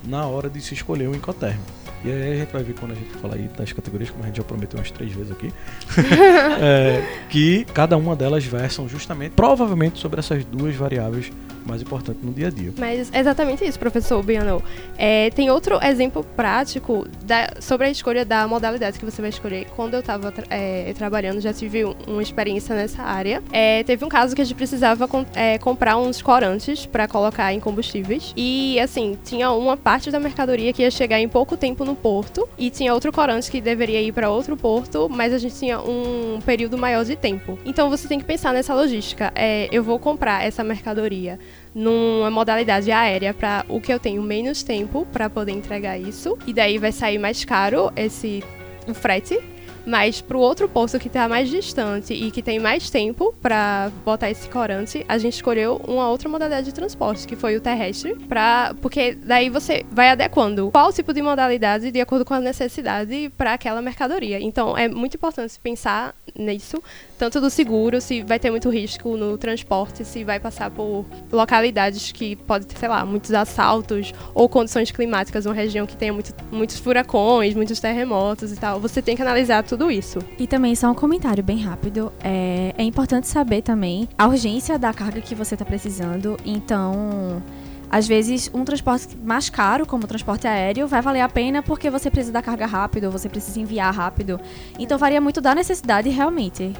na 0.05 0.27
hora 0.27 0.49
de 0.49 0.61
se 0.61 0.73
escolher 0.73 1.07
um 1.07 1.15
Incoterm. 1.15 1.59
E 2.03 2.11
aí 2.11 2.33
a 2.33 2.35
gente 2.35 2.51
vai 2.51 2.63
ver 2.63 2.73
quando 2.73 2.91
a 2.91 2.95
gente 2.95 3.09
falar 3.11 3.35
aí 3.35 3.49
das 3.57 3.71
categorias, 3.71 4.09
como 4.09 4.23
a 4.23 4.27
gente 4.27 4.37
já 4.37 4.43
prometeu 4.43 4.77
umas 4.77 4.91
três 4.91 5.11
vezes 5.13 5.31
aqui, 5.31 5.53
é, 6.61 7.01
que 7.29 7.65
cada 7.73 7.95
uma 7.95 8.15
delas 8.15 8.43
versam 8.43 8.87
justamente, 8.89 9.31
provavelmente, 9.31 9.99
sobre 9.99 10.19
essas 10.19 10.43
duas 10.43 10.75
variáveis 10.75 11.31
mais 11.65 11.81
importante 11.81 12.19
no 12.21 12.31
dia 12.31 12.47
a 12.47 12.49
dia. 12.49 12.73
Mas 12.77 13.09
exatamente 13.13 13.65
isso, 13.65 13.79
professor 13.79 14.21
Biano. 14.23 14.61
É, 14.97 15.29
tem 15.31 15.49
outro 15.49 15.79
exemplo 15.83 16.23
prático 16.35 17.07
da, 17.23 17.53
sobre 17.59 17.87
a 17.87 17.89
escolha 17.89 18.25
da 18.25 18.47
modalidade 18.47 18.99
que 18.99 19.05
você 19.05 19.21
vai 19.21 19.29
escolher. 19.29 19.67
Quando 19.75 19.93
eu 19.93 19.99
estava 20.01 20.33
é, 20.49 20.93
trabalhando, 20.93 21.39
já 21.41 21.53
tive 21.53 21.83
uma 22.07 22.21
experiência 22.21 22.75
nessa 22.75 23.01
área. 23.01 23.41
É, 23.51 23.83
teve 23.83 24.03
um 24.03 24.09
caso 24.09 24.35
que 24.35 24.41
a 24.41 24.45
gente 24.45 24.55
precisava 24.55 25.07
com, 25.07 25.25
é, 25.33 25.57
comprar 25.57 25.97
uns 25.97 26.21
corantes 26.21 26.85
para 26.85 27.07
colocar 27.07 27.53
em 27.53 27.59
combustíveis. 27.59 28.33
E, 28.35 28.79
assim, 28.79 29.17
tinha 29.23 29.51
uma 29.51 29.77
parte 29.77 30.11
da 30.11 30.19
mercadoria 30.19 30.73
que 30.73 30.81
ia 30.81 30.91
chegar 30.91 31.19
em 31.19 31.27
pouco 31.27 31.55
tempo 31.55 31.85
no 31.85 31.92
porto. 31.95 32.47
E 32.57 32.69
tinha 32.69 32.93
outro 32.93 33.11
corante 33.11 33.49
que 33.49 33.61
deveria 33.61 34.01
ir 34.01 34.11
para 34.11 34.29
outro 34.29 34.55
porto, 34.55 35.09
mas 35.09 35.33
a 35.33 35.37
gente 35.37 35.55
tinha 35.55 35.79
um 35.79 36.39
período 36.45 36.77
maior 36.77 37.03
de 37.03 37.15
tempo. 37.15 37.57
Então 37.65 37.89
você 37.89 38.07
tem 38.07 38.19
que 38.19 38.25
pensar 38.25 38.53
nessa 38.53 38.73
logística. 38.73 39.31
É, 39.35 39.67
eu 39.71 39.83
vou 39.83 39.99
comprar 39.99 40.45
essa 40.45 40.63
mercadoria 40.63 41.39
numa 41.73 42.29
modalidade 42.29 42.91
aérea 42.91 43.33
para 43.33 43.65
o 43.67 43.81
que 43.81 43.91
eu 43.91 43.99
tenho 43.99 44.21
menos 44.21 44.63
tempo 44.63 45.07
para 45.11 45.29
poder 45.29 45.51
entregar 45.51 45.97
isso 45.97 46.37
e 46.45 46.53
daí 46.53 46.77
vai 46.77 46.91
sair 46.91 47.17
mais 47.17 47.43
caro 47.43 47.91
esse 47.95 48.43
o 48.87 48.93
frete 48.93 49.39
mas 49.85 50.21
para 50.21 50.37
o 50.37 50.39
outro 50.39 50.67
posto 50.67 50.99
que 50.99 51.07
está 51.07 51.27
mais 51.27 51.49
distante 51.49 52.13
e 52.13 52.31
que 52.31 52.41
tem 52.41 52.59
mais 52.59 52.89
tempo 52.89 53.33
para 53.41 53.91
botar 54.05 54.29
esse 54.29 54.47
corante, 54.49 55.05
a 55.07 55.17
gente 55.17 55.33
escolheu 55.33 55.81
uma 55.87 56.09
outra 56.09 56.29
modalidade 56.29 56.65
de 56.65 56.73
transporte, 56.73 57.27
que 57.27 57.35
foi 57.35 57.55
o 57.55 57.61
terrestre, 57.61 58.15
pra, 58.27 58.75
porque 58.81 59.15
daí 59.15 59.49
você 59.49 59.85
vai 59.91 60.09
adequando 60.09 60.71
qual 60.71 60.91
tipo 60.93 61.13
de 61.13 61.21
modalidade 61.21 61.91
de 61.91 62.01
acordo 62.01 62.25
com 62.25 62.33
a 62.33 62.39
necessidade 62.39 63.31
para 63.37 63.53
aquela 63.53 63.81
mercadoria. 63.81 64.39
Então 64.39 64.77
é 64.77 64.87
muito 64.87 65.15
importante 65.15 65.59
pensar 65.61 66.15
nisso, 66.37 66.81
tanto 67.17 67.39
do 67.39 67.49
seguro, 67.49 68.01
se 68.01 68.21
vai 68.23 68.39
ter 68.39 68.49
muito 68.49 68.69
risco 68.69 69.15
no 69.15 69.37
transporte, 69.37 70.03
se 70.03 70.23
vai 70.23 70.39
passar 70.39 70.71
por 70.71 71.05
localidades 71.31 72.11
que 72.11 72.35
pode 72.35 72.65
ter, 72.65 72.77
sei 72.77 72.89
lá, 72.89 73.05
muitos 73.05 73.33
assaltos 73.33 74.13
ou 74.33 74.49
condições 74.49 74.91
climáticas, 74.91 75.45
uma 75.45 75.53
região 75.53 75.85
que 75.85 75.95
tenha 75.95 76.13
muito, 76.13 76.33
muitos 76.51 76.79
furacões, 76.79 77.53
muitos 77.53 77.79
terremotos 77.79 78.51
e 78.51 78.55
tal. 78.55 78.79
Você 78.79 79.01
tem 79.01 79.15
que 79.15 79.21
analisar 79.21 79.63
isso. 79.91 80.19
E 80.37 80.47
também 80.47 80.75
só 80.75 80.89
um 80.89 80.95
comentário 80.95 81.43
bem 81.43 81.59
rápido. 81.61 82.11
É, 82.23 82.73
é 82.77 82.83
importante 82.83 83.27
saber 83.27 83.61
também 83.61 84.07
a 84.17 84.27
urgência 84.27 84.77
da 84.77 84.93
carga 84.93 85.21
que 85.21 85.35
você 85.35 85.55
está 85.55 85.65
precisando. 85.65 86.37
Então, 86.45 87.41
às 87.89 88.07
vezes, 88.07 88.49
um 88.53 88.63
transporte 88.65 89.15
mais 89.17 89.49
caro, 89.49 89.85
como 89.85 90.05
o 90.05 90.07
transporte 90.07 90.47
aéreo, 90.47 90.87
vai 90.87 91.01
valer 91.01 91.21
a 91.21 91.29
pena 91.29 91.61
porque 91.61 91.89
você 91.89 92.09
precisa 92.09 92.33
da 92.33 92.41
carga 92.41 92.65
rápido, 92.65 93.11
você 93.11 93.29
precisa 93.29 93.59
enviar 93.59 93.93
rápido. 93.93 94.39
Então, 94.79 94.97
varia 94.97 95.21
muito 95.21 95.39
da 95.39 95.53
necessidade 95.53 96.09
realmente. 96.09 96.73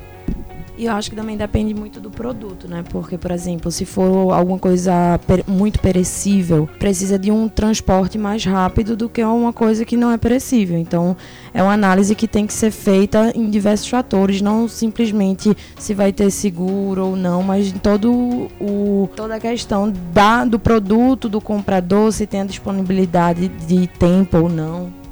E 0.75 0.85
eu 0.85 0.93
acho 0.93 1.09
que 1.09 1.15
também 1.15 1.37
depende 1.37 1.73
muito 1.73 1.99
do 1.99 2.09
produto, 2.09 2.67
né? 2.67 2.83
Porque, 2.89 3.15
por 3.17 3.29
exemplo, 3.29 3.71
se 3.71 3.85
for 3.85 4.31
alguma 4.33 4.57
coisa 4.57 5.19
muito 5.47 5.79
perecível, 5.79 6.67
precisa 6.79 7.19
de 7.19 7.31
um 7.31 7.47
transporte 7.47 8.17
mais 8.17 8.43
rápido 8.43 8.95
do 8.95 9.07
que 9.07 9.23
uma 9.23 9.53
coisa 9.53 9.85
que 9.85 9.95
não 9.95 10.11
é 10.11 10.17
perecível. 10.17 10.77
Então, 10.77 11.15
é 11.53 11.61
uma 11.61 11.73
análise 11.73 12.15
que 12.15 12.27
tem 12.27 12.47
que 12.47 12.53
ser 12.53 12.71
feita 12.71 13.31
em 13.35 13.49
diversos 13.49 13.87
fatores, 13.87 14.41
não 14.41 14.67
simplesmente 14.67 15.55
se 15.77 15.93
vai 15.93 16.11
ter 16.11 16.31
seguro 16.31 17.07
ou 17.07 17.15
não, 17.15 17.43
mas 17.43 17.67
em 17.67 17.77
todo 17.77 18.49
o 18.59 19.07
toda 19.15 19.35
a 19.35 19.39
questão 19.39 19.93
da, 20.11 20.43
do 20.43 20.57
produto, 20.57 21.29
do 21.29 21.39
comprador, 21.39 22.11
se 22.11 22.25
tem 22.25 22.41
a 22.41 22.45
disponibilidade 22.45 23.47
de 23.47 23.85
tempo 23.87 24.37
ou 24.37 24.49
não. 24.49 25.02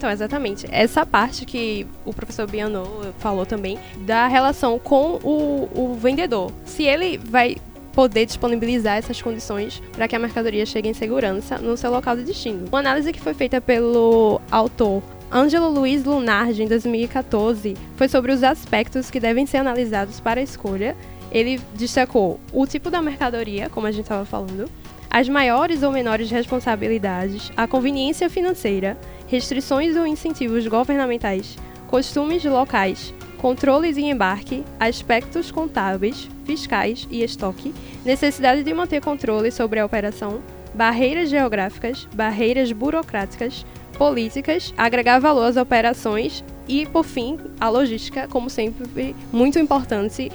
Então, 0.00 0.10
exatamente. 0.10 0.66
Essa 0.70 1.04
parte 1.04 1.44
que 1.44 1.86
o 2.06 2.14
professor 2.14 2.50
Bianot 2.50 2.88
falou 3.18 3.44
também, 3.44 3.78
da 3.98 4.26
relação 4.28 4.78
com 4.78 5.20
o, 5.22 5.68
o 5.74 5.94
vendedor. 5.94 6.50
Se 6.64 6.84
ele 6.84 7.18
vai 7.18 7.58
poder 7.92 8.24
disponibilizar 8.24 8.96
essas 8.96 9.20
condições 9.20 9.82
para 9.92 10.08
que 10.08 10.16
a 10.16 10.18
mercadoria 10.18 10.64
chegue 10.64 10.88
em 10.88 10.94
segurança 10.94 11.58
no 11.58 11.76
seu 11.76 11.90
local 11.90 12.16
de 12.16 12.22
destino. 12.22 12.66
Uma 12.68 12.78
análise 12.78 13.12
que 13.12 13.20
foi 13.20 13.34
feita 13.34 13.60
pelo 13.60 14.40
autor 14.50 15.02
Ângelo 15.30 15.68
Luiz 15.68 16.02
Lunardi, 16.02 16.62
em 16.62 16.66
2014, 16.66 17.76
foi 17.94 18.08
sobre 18.08 18.32
os 18.32 18.42
aspectos 18.42 19.10
que 19.10 19.20
devem 19.20 19.44
ser 19.44 19.58
analisados 19.58 20.18
para 20.18 20.40
a 20.40 20.42
escolha. 20.42 20.96
Ele 21.30 21.60
destacou 21.74 22.40
o 22.54 22.66
tipo 22.66 22.90
da 22.90 23.02
mercadoria, 23.02 23.68
como 23.68 23.86
a 23.86 23.92
gente 23.92 24.04
estava 24.04 24.24
falando, 24.24 24.66
as 25.10 25.28
maiores 25.28 25.82
ou 25.82 25.90
menores 25.90 26.30
responsabilidades, 26.30 27.50
a 27.56 27.66
conveniência 27.66 28.30
financeira, 28.30 28.96
restrições 29.30 29.96
ou 29.96 30.06
incentivos 30.06 30.66
governamentais, 30.66 31.56
costumes 31.86 32.44
locais, 32.44 33.14
controles 33.38 33.96
em 33.96 34.10
embarque, 34.10 34.64
aspectos 34.78 35.52
contábeis, 35.52 36.28
fiscais 36.44 37.06
e 37.10 37.22
estoque, 37.22 37.72
necessidade 38.04 38.64
de 38.64 38.74
manter 38.74 39.00
controle 39.00 39.52
sobre 39.52 39.78
a 39.78 39.86
operação, 39.86 40.42
barreiras 40.74 41.30
geográficas, 41.30 42.08
barreiras 42.12 42.72
burocráticas, 42.72 43.64
políticas, 43.96 44.74
agregar 44.76 45.20
valor 45.20 45.44
às 45.44 45.56
operações 45.56 46.44
e, 46.66 46.86
por 46.86 47.04
fim, 47.04 47.38
a 47.60 47.68
logística, 47.68 48.26
como 48.28 48.50
sempre, 48.50 49.14
muito 49.32 49.58
importante 49.58 50.30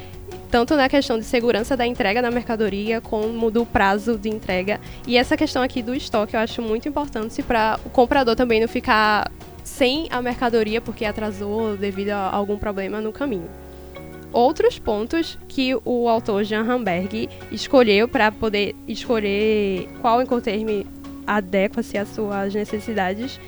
tanto 0.49 0.75
na 0.75 0.87
questão 0.87 1.17
de 1.17 1.25
segurança 1.25 1.75
da 1.75 1.85
entrega 1.85 2.21
da 2.21 2.31
mercadoria, 2.31 3.01
como 3.01 3.51
do 3.51 3.65
prazo 3.65 4.17
de 4.17 4.29
entrega. 4.29 4.79
E 5.07 5.17
essa 5.17 5.35
questão 5.35 5.61
aqui 5.61 5.81
do 5.81 5.93
estoque 5.93 6.35
eu 6.35 6.39
acho 6.39 6.61
muito 6.61 6.87
importante 6.87 7.41
para 7.43 7.79
o 7.85 7.89
comprador 7.89 8.35
também 8.35 8.61
não 8.61 8.67
ficar 8.67 9.31
sem 9.63 10.07
a 10.11 10.21
mercadoria 10.21 10.79
porque 10.79 11.05
atrasou 11.05 11.75
devido 11.75 12.11
a 12.11 12.29
algum 12.29 12.57
problema 12.57 13.01
no 13.01 13.11
caminho. 13.11 13.49
Outros 14.31 14.77
pontos 14.77 15.39
que 15.47 15.73
o 15.85 16.09
autor 16.09 16.43
Jean 16.43 16.63
Hamberg 16.63 17.29
escolheu 17.51 18.07
para 18.07 18.31
poder 18.31 18.75
escolher 18.87 19.87
qual 20.01 20.21
incoterme 20.21 20.85
adequa-se 21.25 21.97
às 21.97 22.09
suas 22.09 22.53
necessidades 22.53 23.39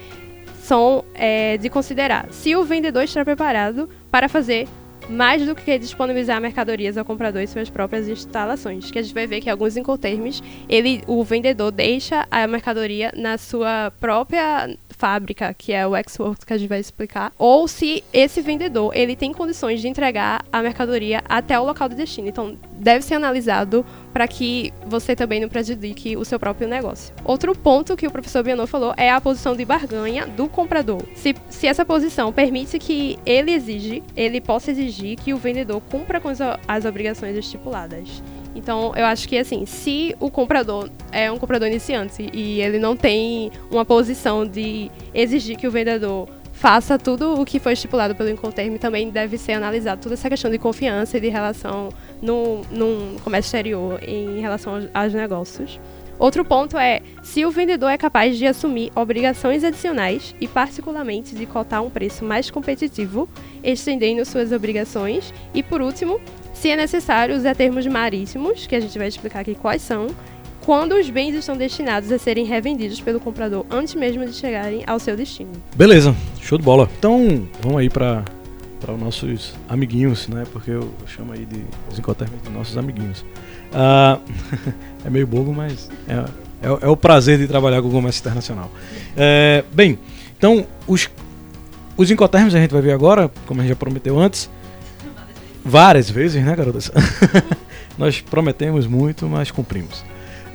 são 0.61 1.03
é, 1.13 1.57
de 1.57 1.69
considerar 1.69 2.27
se 2.31 2.55
o 2.55 2.63
vendedor 2.63 3.03
está 3.03 3.23
preparado 3.23 3.89
para 4.11 4.27
fazer 4.27 4.67
mais 5.09 5.45
do 5.45 5.55
que 5.55 5.77
disponibilizar 5.77 6.39
mercadorias 6.41 6.97
ao 6.97 7.05
comprador 7.05 7.41
em 7.41 7.47
suas 7.47 7.69
próprias 7.69 8.07
instalações. 8.07 8.91
Que 8.91 8.99
a 8.99 9.01
gente 9.01 9.13
vai 9.13 9.27
ver 9.27 9.41
que 9.41 9.49
alguns 9.49 9.77
incoterms, 9.77 10.41
ele, 10.67 11.01
o 11.07 11.23
vendedor 11.23 11.71
deixa 11.71 12.27
a 12.29 12.47
mercadoria 12.47 13.11
na 13.15 13.37
sua 13.37 13.91
própria 13.99 14.69
fábrica, 14.97 15.53
que 15.53 15.71
é 15.71 15.85
o 15.87 15.95
X-Works 15.95 16.43
que 16.43 16.53
a 16.53 16.57
gente 16.57 16.69
vai 16.69 16.79
explicar, 16.79 17.31
ou 17.37 17.67
se 17.67 18.03
esse 18.11 18.41
vendedor 18.41 18.91
ele 18.95 19.15
tem 19.15 19.31
condições 19.31 19.79
de 19.79 19.87
entregar 19.87 20.43
a 20.51 20.61
mercadoria 20.61 21.23
até 21.29 21.59
o 21.59 21.63
local 21.63 21.87
de 21.87 21.95
destino. 21.95 22.27
Então, 22.27 22.57
deve 22.73 23.03
ser 23.03 23.15
analisado 23.15 23.85
para 24.11 24.27
que 24.27 24.73
você 24.87 25.15
também 25.15 25.39
não 25.39 25.47
prejudique 25.47 26.17
o 26.17 26.25
seu 26.25 26.39
próprio 26.39 26.67
negócio. 26.67 27.13
Outro 27.23 27.55
ponto 27.55 27.95
que 27.95 28.07
o 28.07 28.11
professor 28.11 28.43
Bianot 28.43 28.69
falou 28.69 28.93
é 28.97 29.11
a 29.11 29.21
posição 29.21 29.55
de 29.55 29.63
barganha 29.63 30.25
do 30.25 30.47
comprador. 30.47 31.03
Se, 31.13 31.35
se 31.49 31.67
essa 31.67 31.85
posição 31.85 32.33
permite 32.33 32.79
que 32.79 33.19
ele 33.25 33.51
exige, 33.51 34.01
ele 34.15 34.41
possa 34.41 34.71
exigir 34.71 35.17
que 35.17 35.33
o 35.33 35.37
vendedor 35.37 35.81
cumpra 35.81 36.19
com 36.19 36.29
as, 36.29 36.39
as 36.67 36.85
obrigações 36.85 37.37
estipuladas. 37.37 38.23
Então, 38.57 38.91
eu 38.95 39.05
acho 39.05 39.29
que 39.29 39.37
assim, 39.37 39.65
se 39.67 40.15
o 40.19 40.31
comprador 40.31 40.89
é 41.11 41.31
um 41.31 41.37
comprador 41.37 41.67
iniciante 41.67 42.27
e 42.33 42.59
ele 42.59 42.79
não 42.79 42.97
tem 42.97 43.51
uma 43.69 43.85
posição 43.85 44.45
de 44.45 44.89
exigir 45.13 45.55
que 45.55 45.67
o 45.67 45.71
vendedor 45.71 46.27
faça 46.51 46.97
tudo 46.97 47.39
o 47.39 47.45
que 47.45 47.59
foi 47.59 47.73
estipulado 47.73 48.15
pelo 48.15 48.31
Incoterm, 48.31 48.77
também 48.77 49.11
deve 49.11 49.37
ser 49.37 49.53
analisado 49.53 50.01
toda 50.01 50.15
essa 50.15 50.27
questão 50.27 50.49
de 50.49 50.57
confiança 50.57 51.17
e 51.17 51.21
de 51.21 51.29
relação 51.29 51.89
no, 52.19 52.61
no 52.71 53.19
comércio 53.23 53.49
exterior 53.49 53.99
em 54.03 54.41
relação 54.41 54.89
aos 54.91 55.13
negócios. 55.13 55.79
Outro 56.19 56.43
ponto 56.43 56.79
é 56.79 57.01
se 57.21 57.45
o 57.45 57.51
vendedor 57.51 57.91
é 57.91 57.97
capaz 57.97 58.37
de 58.37 58.47
assumir 58.47 58.91
obrigações 58.95 59.63
adicionais 59.63 60.33
e, 60.41 60.47
particularmente, 60.47 61.35
de 61.35 61.45
cotar 61.45 61.83
um 61.83 61.91
preço 61.91 62.25
mais 62.25 62.49
competitivo, 62.49 63.29
estendendo 63.63 64.25
suas 64.25 64.51
obrigações. 64.51 65.31
E, 65.53 65.61
por 65.61 65.79
último, 65.79 66.19
se 66.59 66.71
é 66.71 66.75
necessário 66.75 67.35
usar 67.35 67.55
termos 67.55 67.85
marítimos, 67.85 68.65
que 68.65 68.75
a 68.75 68.79
gente 68.79 68.97
vai 68.97 69.07
explicar 69.07 69.41
aqui 69.41 69.53
quais 69.53 69.81
são, 69.81 70.07
quando 70.61 70.95
os 70.95 71.09
bens 71.09 71.35
estão 71.35 71.55
destinados 71.55 72.11
a 72.11 72.17
serem 72.17 72.45
revendidos 72.45 72.99
pelo 72.99 73.19
comprador 73.19 73.65
antes 73.69 73.93
mesmo 73.95 74.25
de 74.25 74.33
chegarem 74.33 74.83
ao 74.87 74.99
seu 74.99 75.15
destino. 75.15 75.51
Beleza, 75.75 76.15
show 76.41 76.57
de 76.57 76.63
bola. 76.63 76.89
Então, 76.97 77.47
vamos 77.61 77.79
aí 77.79 77.89
para 77.89 78.23
para 78.79 78.93
os 78.93 78.99
nossos 78.99 79.55
amiguinhos, 79.67 80.27
né? 80.27 80.43
Porque 80.51 80.69
eu, 80.69 80.93
chamo 81.07 81.33
aí 81.33 81.45
de 81.45 81.63
os 81.89 81.97
de 81.97 82.49
nossos 82.51 82.77
amiguinhos. 82.77 83.21
Uh, 83.71 84.21
é 85.03 85.09
meio 85.09 85.25
bobo, 85.25 85.51
mas 85.51 85.89
é, 86.07 86.13
é, 86.61 86.67
é, 86.81 86.87
o 86.87 86.95
prazer 86.95 87.39
de 87.39 87.47
trabalhar 87.47 87.81
com 87.81 87.87
o 87.87 87.91
comércio 87.91 88.19
internacional. 88.19 88.71
É, 89.15 89.63
bem, 89.73 89.97
então 90.37 90.65
os, 90.87 91.09
os 91.95 92.11
incotermos 92.11 92.53
a 92.53 92.59
gente 92.59 92.71
vai 92.71 92.81
ver 92.81 92.91
agora, 92.91 93.31
como 93.47 93.61
a 93.61 93.63
gente 93.63 93.69
já 93.69 93.75
prometeu 93.75 94.19
antes, 94.19 94.47
várias 95.67 96.09
vezes, 96.09 96.43
né, 96.43 96.55
garotas? 96.55 96.91
nós 97.97 98.21
prometemos 98.21 98.87
muito, 98.87 99.27
mas 99.27 99.51
cumprimos. 99.51 100.03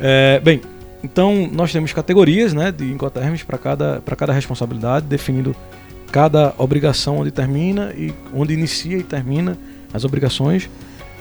É, 0.01 0.41
bem, 0.41 0.61
então 1.05 1.49
nós 1.53 1.73
temos 1.73 1.93
categorias 1.93 2.53
né, 2.53 2.73
de 2.73 2.91
incoterms 2.91 3.43
para 3.43 3.59
cada, 3.59 4.03
cada 4.17 4.33
responsabilidade, 4.33 5.07
definindo 5.07 5.55
cada 6.11 6.55
obrigação 6.59 7.19
onde 7.19 7.31
termina 7.31 7.93
e 7.97 8.13
onde 8.35 8.55
inicia 8.55 8.97
e 8.99 9.03
termina 9.03 9.57
as 9.93 10.05
obrigações. 10.05 10.69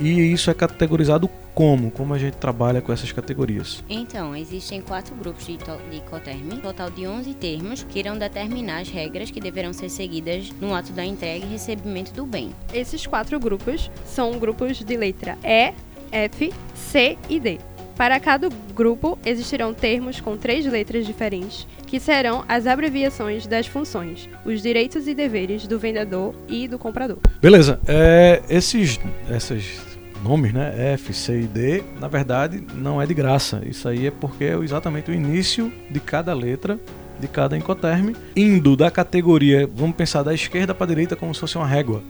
E 0.02 0.34
isso 0.34 0.50
é 0.50 0.54
categorizado 0.54 1.30
como? 1.54 1.92
Como 1.92 2.14
a 2.14 2.18
gente 2.18 2.34
trabalha 2.38 2.82
com 2.82 2.92
essas 2.92 3.12
categorias? 3.12 3.84
Então, 3.88 4.36
existem 4.36 4.82
quatro 4.82 5.14
grupos 5.16 5.46
de, 5.46 5.58
de 5.58 6.02
coterme, 6.10 6.58
total 6.58 6.90
de 6.90 7.06
11 7.06 7.34
termos, 7.36 7.84
que 7.84 8.00
irão 8.00 8.18
determinar 8.18 8.80
as 8.80 8.90
regras 8.90 9.30
que 9.30 9.40
deverão 9.40 9.72
ser 9.72 9.90
seguidas 9.90 10.52
no 10.60 10.74
ato 10.74 10.92
da 10.92 11.06
entrega 11.06 11.46
e 11.46 11.50
recebimento 11.50 12.14
do 12.14 12.26
bem. 12.26 12.50
Esses 12.74 13.06
quatro 13.06 13.40
grupos 13.40 13.92
são 14.04 14.40
grupos 14.40 14.84
de 14.84 14.98
letra 14.98 15.38
E, 15.44 15.74
F, 16.12 16.52
C 16.74 17.18
e 17.30 17.40
D. 17.40 17.60
Para 17.96 18.20
cada 18.20 18.50
grupo, 18.74 19.20
existirão 19.24 19.76
termos 19.76 20.20
com 20.20 20.36
três 20.36 20.66
letras 20.66 21.06
diferentes, 21.06 21.68
que 21.86 22.00
serão 22.00 22.44
as 22.48 22.66
abreviações 22.66 23.46
das 23.46 23.68
funções, 23.68 24.28
os 24.44 24.62
direitos 24.62 25.08
e 25.08 25.14
deveres 25.14 25.68
do 25.68 25.78
vendedor 25.78 26.34
e 26.48 26.68
do 26.68 26.80
comprador. 26.80 27.20
Beleza. 27.40 27.80
É, 27.86 28.42
esses, 28.50 29.00
essas 29.30 29.91
nomes, 30.24 30.54
né? 30.54 30.94
F, 30.94 31.14
C 31.14 31.42
e 31.42 31.48
D, 31.48 31.84
na 32.00 32.08
verdade 32.08 32.64
não 32.76 33.02
é 33.02 33.06
de 33.06 33.14
graça. 33.14 33.62
Isso 33.66 33.88
aí 33.88 34.08
é 34.08 34.12
porque 34.12 34.46
é 34.46 34.56
exatamente 34.58 35.12
o 35.12 35.14
início 35.14 35.72
de 35.90 36.00
cada 36.00 36.34
letra 36.34 36.80
de 37.22 37.28
cada 37.28 37.56
encoterme, 37.56 38.16
indo 38.36 38.76
da 38.76 38.90
categoria, 38.90 39.70
vamos 39.74 39.96
pensar 39.96 40.24
da 40.24 40.34
esquerda 40.34 40.74
para 40.74 40.86
a 40.86 40.88
direita 40.88 41.16
como 41.16 41.34
se 41.34 41.40
fosse 41.40 41.56
uma 41.56 41.68
régua, 41.68 42.02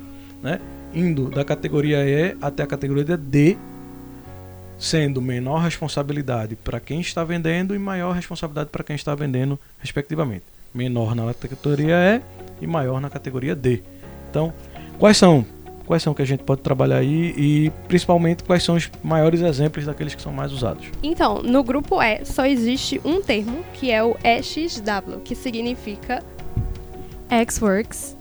né? 0.42 0.60
Indo 0.94 1.30
da 1.30 1.44
categoria 1.44 1.98
E 2.06 2.36
até 2.42 2.64
a 2.64 2.68
categoria 2.68 3.18
D, 3.18 3.58
sendo 4.80 5.22
menor 5.22 5.60
responsabilidade 5.60 6.56
para 6.56 6.80
quem 6.80 7.02
está 7.02 7.24
vendendo 7.24 7.76
e 7.76 7.80
maior 7.80 8.14
responsabilidade 8.14 8.70
para 8.70 8.84
quem 8.84 8.96
está 8.96 9.14
vendendo, 9.14 9.60
respectivamente. 9.80 10.46
Menor 10.74 11.14
na 11.14 11.34
categoria 11.34 11.96
E 11.96 12.64
e 12.64 12.68
maior 12.68 13.02
na 13.02 13.10
categoria 13.10 13.56
D. 13.56 13.84
Então, 14.30 14.54
quais 14.98 15.18
são 15.18 15.46
quais 15.86 16.04
são 16.04 16.14
que 16.14 16.22
a 16.22 16.26
gente 16.26 16.44
pode 16.44 16.62
trabalhar 16.62 16.98
aí 16.98 17.34
e 17.38 17.72
principalmente 17.88 18.44
quais 18.44 18.64
são 18.64 18.76
os 18.76 18.90
maiores 19.04 19.42
exemplos 19.42 19.86
daqueles 19.86 20.16
que 20.16 20.22
são 20.22 20.32
mais 20.32 20.52
usados? 20.52 20.86
Então, 21.04 21.42
no 21.42 21.64
grupo 21.64 22.02
E 22.02 22.24
só 22.26 22.46
existe 22.46 23.02
um 23.04 23.22
termo 23.22 23.64
que 23.74 23.92
é 23.92 24.04
o 24.04 24.16
EXW, 24.24 25.20
que 25.24 25.36
significa 25.36 26.24
X-Works, 27.30 28.18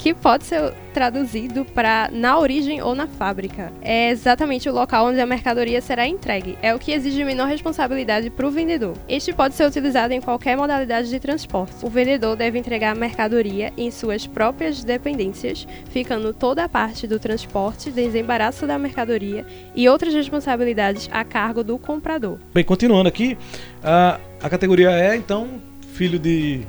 que 0.00 0.14
pode 0.14 0.44
ser 0.44 0.72
traduzido 0.94 1.62
para 1.62 2.08
na 2.10 2.38
origem 2.38 2.80
ou 2.80 2.94
na 2.94 3.06
fábrica. 3.06 3.70
É 3.82 4.08
exatamente 4.08 4.66
o 4.66 4.72
local 4.72 5.06
onde 5.06 5.20
a 5.20 5.26
mercadoria 5.26 5.78
será 5.82 6.06
entregue. 6.06 6.56
É 6.62 6.74
o 6.74 6.78
que 6.78 6.90
exige 6.90 7.22
menor 7.22 7.46
responsabilidade 7.46 8.30
para 8.30 8.46
o 8.46 8.50
vendedor. 8.50 8.96
Este 9.06 9.30
pode 9.30 9.54
ser 9.54 9.66
utilizado 9.66 10.14
em 10.14 10.20
qualquer 10.20 10.56
modalidade 10.56 11.10
de 11.10 11.20
transporte. 11.20 11.84
O 11.84 11.90
vendedor 11.90 12.34
deve 12.34 12.58
entregar 12.58 12.92
a 12.92 12.94
mercadoria 12.94 13.74
em 13.76 13.90
suas 13.90 14.26
próprias 14.26 14.82
dependências, 14.82 15.68
ficando 15.90 16.32
toda 16.32 16.64
a 16.64 16.68
parte 16.68 17.06
do 17.06 17.18
transporte, 17.18 17.90
desembaraço 17.90 18.66
da 18.66 18.78
mercadoria 18.78 19.44
e 19.76 19.86
outras 19.86 20.14
responsabilidades 20.14 21.10
a 21.12 21.22
cargo 21.24 21.62
do 21.62 21.78
comprador. 21.78 22.38
Bem, 22.54 22.64
continuando 22.64 23.08
aqui, 23.10 23.36
a, 23.84 24.18
a 24.42 24.48
categoria 24.48 24.92
é 24.92 25.14
então 25.14 25.60
filho 25.92 26.18
de, 26.18 26.62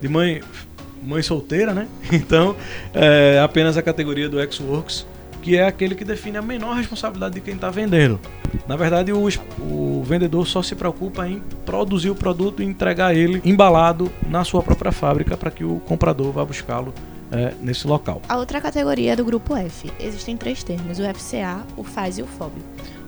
de 0.00 0.08
mãe 0.08 0.40
mãe 1.04 1.22
solteira, 1.22 1.72
né? 1.72 1.86
Então, 2.12 2.56
é 2.92 3.40
apenas 3.42 3.76
a 3.76 3.82
categoria 3.82 4.28
do 4.28 4.40
ex-works, 4.40 5.06
que 5.42 5.56
é 5.56 5.66
aquele 5.66 5.94
que 5.94 6.04
define 6.04 6.38
a 6.38 6.42
menor 6.42 6.76
responsabilidade 6.76 7.34
de 7.34 7.40
quem 7.40 7.54
está 7.54 7.70
vendendo. 7.70 8.18
Na 8.66 8.76
verdade, 8.76 9.12
o, 9.12 9.28
o 9.60 10.02
vendedor 10.04 10.46
só 10.46 10.62
se 10.62 10.74
preocupa 10.74 11.28
em 11.28 11.42
produzir 11.66 12.10
o 12.10 12.14
produto 12.14 12.62
e 12.62 12.64
entregar 12.64 13.14
ele 13.14 13.42
embalado 13.44 14.10
na 14.28 14.44
sua 14.44 14.62
própria 14.62 14.92
fábrica 14.92 15.36
para 15.36 15.50
que 15.50 15.64
o 15.64 15.80
comprador 15.80 16.32
vá 16.32 16.44
buscá-lo 16.44 16.94
é, 17.30 17.52
nesse 17.60 17.86
local. 17.86 18.22
A 18.28 18.36
outra 18.36 18.60
categoria 18.60 19.12
é 19.12 19.16
do 19.16 19.24
grupo 19.24 19.56
F. 19.56 19.92
Existem 20.00 20.36
três 20.36 20.62
termos: 20.62 20.98
o 20.98 21.02
FCA, 21.02 21.62
o 21.76 21.84
FAS 21.84 22.18
e 22.18 22.22
o 22.22 22.26
FOB. 22.26 22.52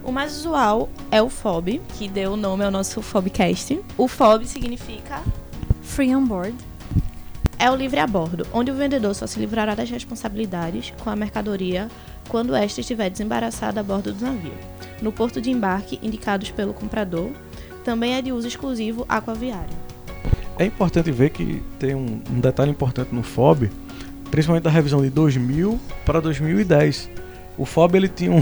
O 0.03 0.11
mais 0.11 0.37
usual 0.37 0.89
é 1.11 1.21
o 1.21 1.29
FOB, 1.29 1.81
que 1.97 2.07
deu 2.07 2.33
o 2.33 2.37
nome 2.37 2.63
ao 2.63 2.71
nosso 2.71 3.01
FOBcast. 3.01 3.79
O 3.97 4.07
FOB 4.07 4.45
significa 4.45 5.21
Free 5.81 6.15
on 6.15 6.25
board. 6.25 6.55
É 7.59 7.71
o 7.71 7.75
livre 7.75 7.99
a 7.99 8.05
bordo, 8.05 8.45
onde 8.53 8.69
o 8.69 8.75
vendedor 8.75 9.15
só 9.15 9.25
se 9.25 9.39
livrará 9.39 9.73
das 9.73 9.89
responsabilidades 9.89 10.93
com 11.03 11.09
a 11.09 11.15
mercadoria 11.15 11.89
quando 12.29 12.55
esta 12.55 12.81
estiver 12.81 13.09
desembaraçada 13.09 13.79
a 13.79 13.83
bordo 13.83 14.13
do 14.13 14.23
navio, 14.23 14.53
no 15.01 15.11
porto 15.11 15.41
de 15.41 15.49
embarque 15.49 15.99
indicados 16.03 16.51
pelo 16.51 16.71
comprador. 16.71 17.31
Também 17.83 18.13
é 18.13 18.21
de 18.21 18.31
uso 18.31 18.47
exclusivo 18.47 19.05
aquaviário. 19.09 19.75
É 20.59 20.65
importante 20.65 21.11
ver 21.11 21.31
que 21.31 21.63
tem 21.79 21.95
um, 21.95 22.21
um 22.29 22.39
detalhe 22.39 22.69
importante 22.69 23.13
no 23.13 23.23
FOB, 23.23 23.71
principalmente 24.29 24.63
da 24.63 24.69
revisão 24.69 25.01
de 25.01 25.09
2000 25.09 25.79
para 26.05 26.19
2010. 26.19 27.09
O 27.57 27.65
FOB 27.65 27.95
ele 27.95 28.07
tinha 28.07 28.31
um, 28.31 28.41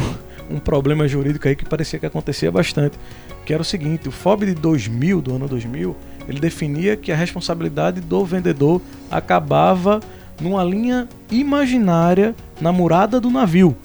um 0.50 0.60
problema 0.60 1.08
jurídico 1.08 1.48
aí 1.48 1.56
que 1.56 1.64
parecia 1.64 2.00
que 2.00 2.06
acontecia 2.06 2.52
bastante, 2.52 2.98
que 3.46 3.54
era 3.54 3.62
o 3.62 3.66
seguinte, 3.66 4.10
o 4.10 4.12
FOB 4.12 4.46
de 4.48 4.56
2000, 4.56 5.22
do 5.22 5.36
ano 5.36 5.48
2000, 5.48 5.96
ele 6.28 6.40
definia 6.40 6.96
que 6.96 7.12
a 7.12 7.16
responsabilidade 7.16 8.02
do 8.02 8.26
vendedor 8.26 8.82
acabava 9.10 10.00
numa 10.42 10.64
linha 10.64 11.08
imaginária 11.32 12.36
na 12.60 12.72
murada 12.72 13.20
do 13.20 13.30
navio. 13.30 13.76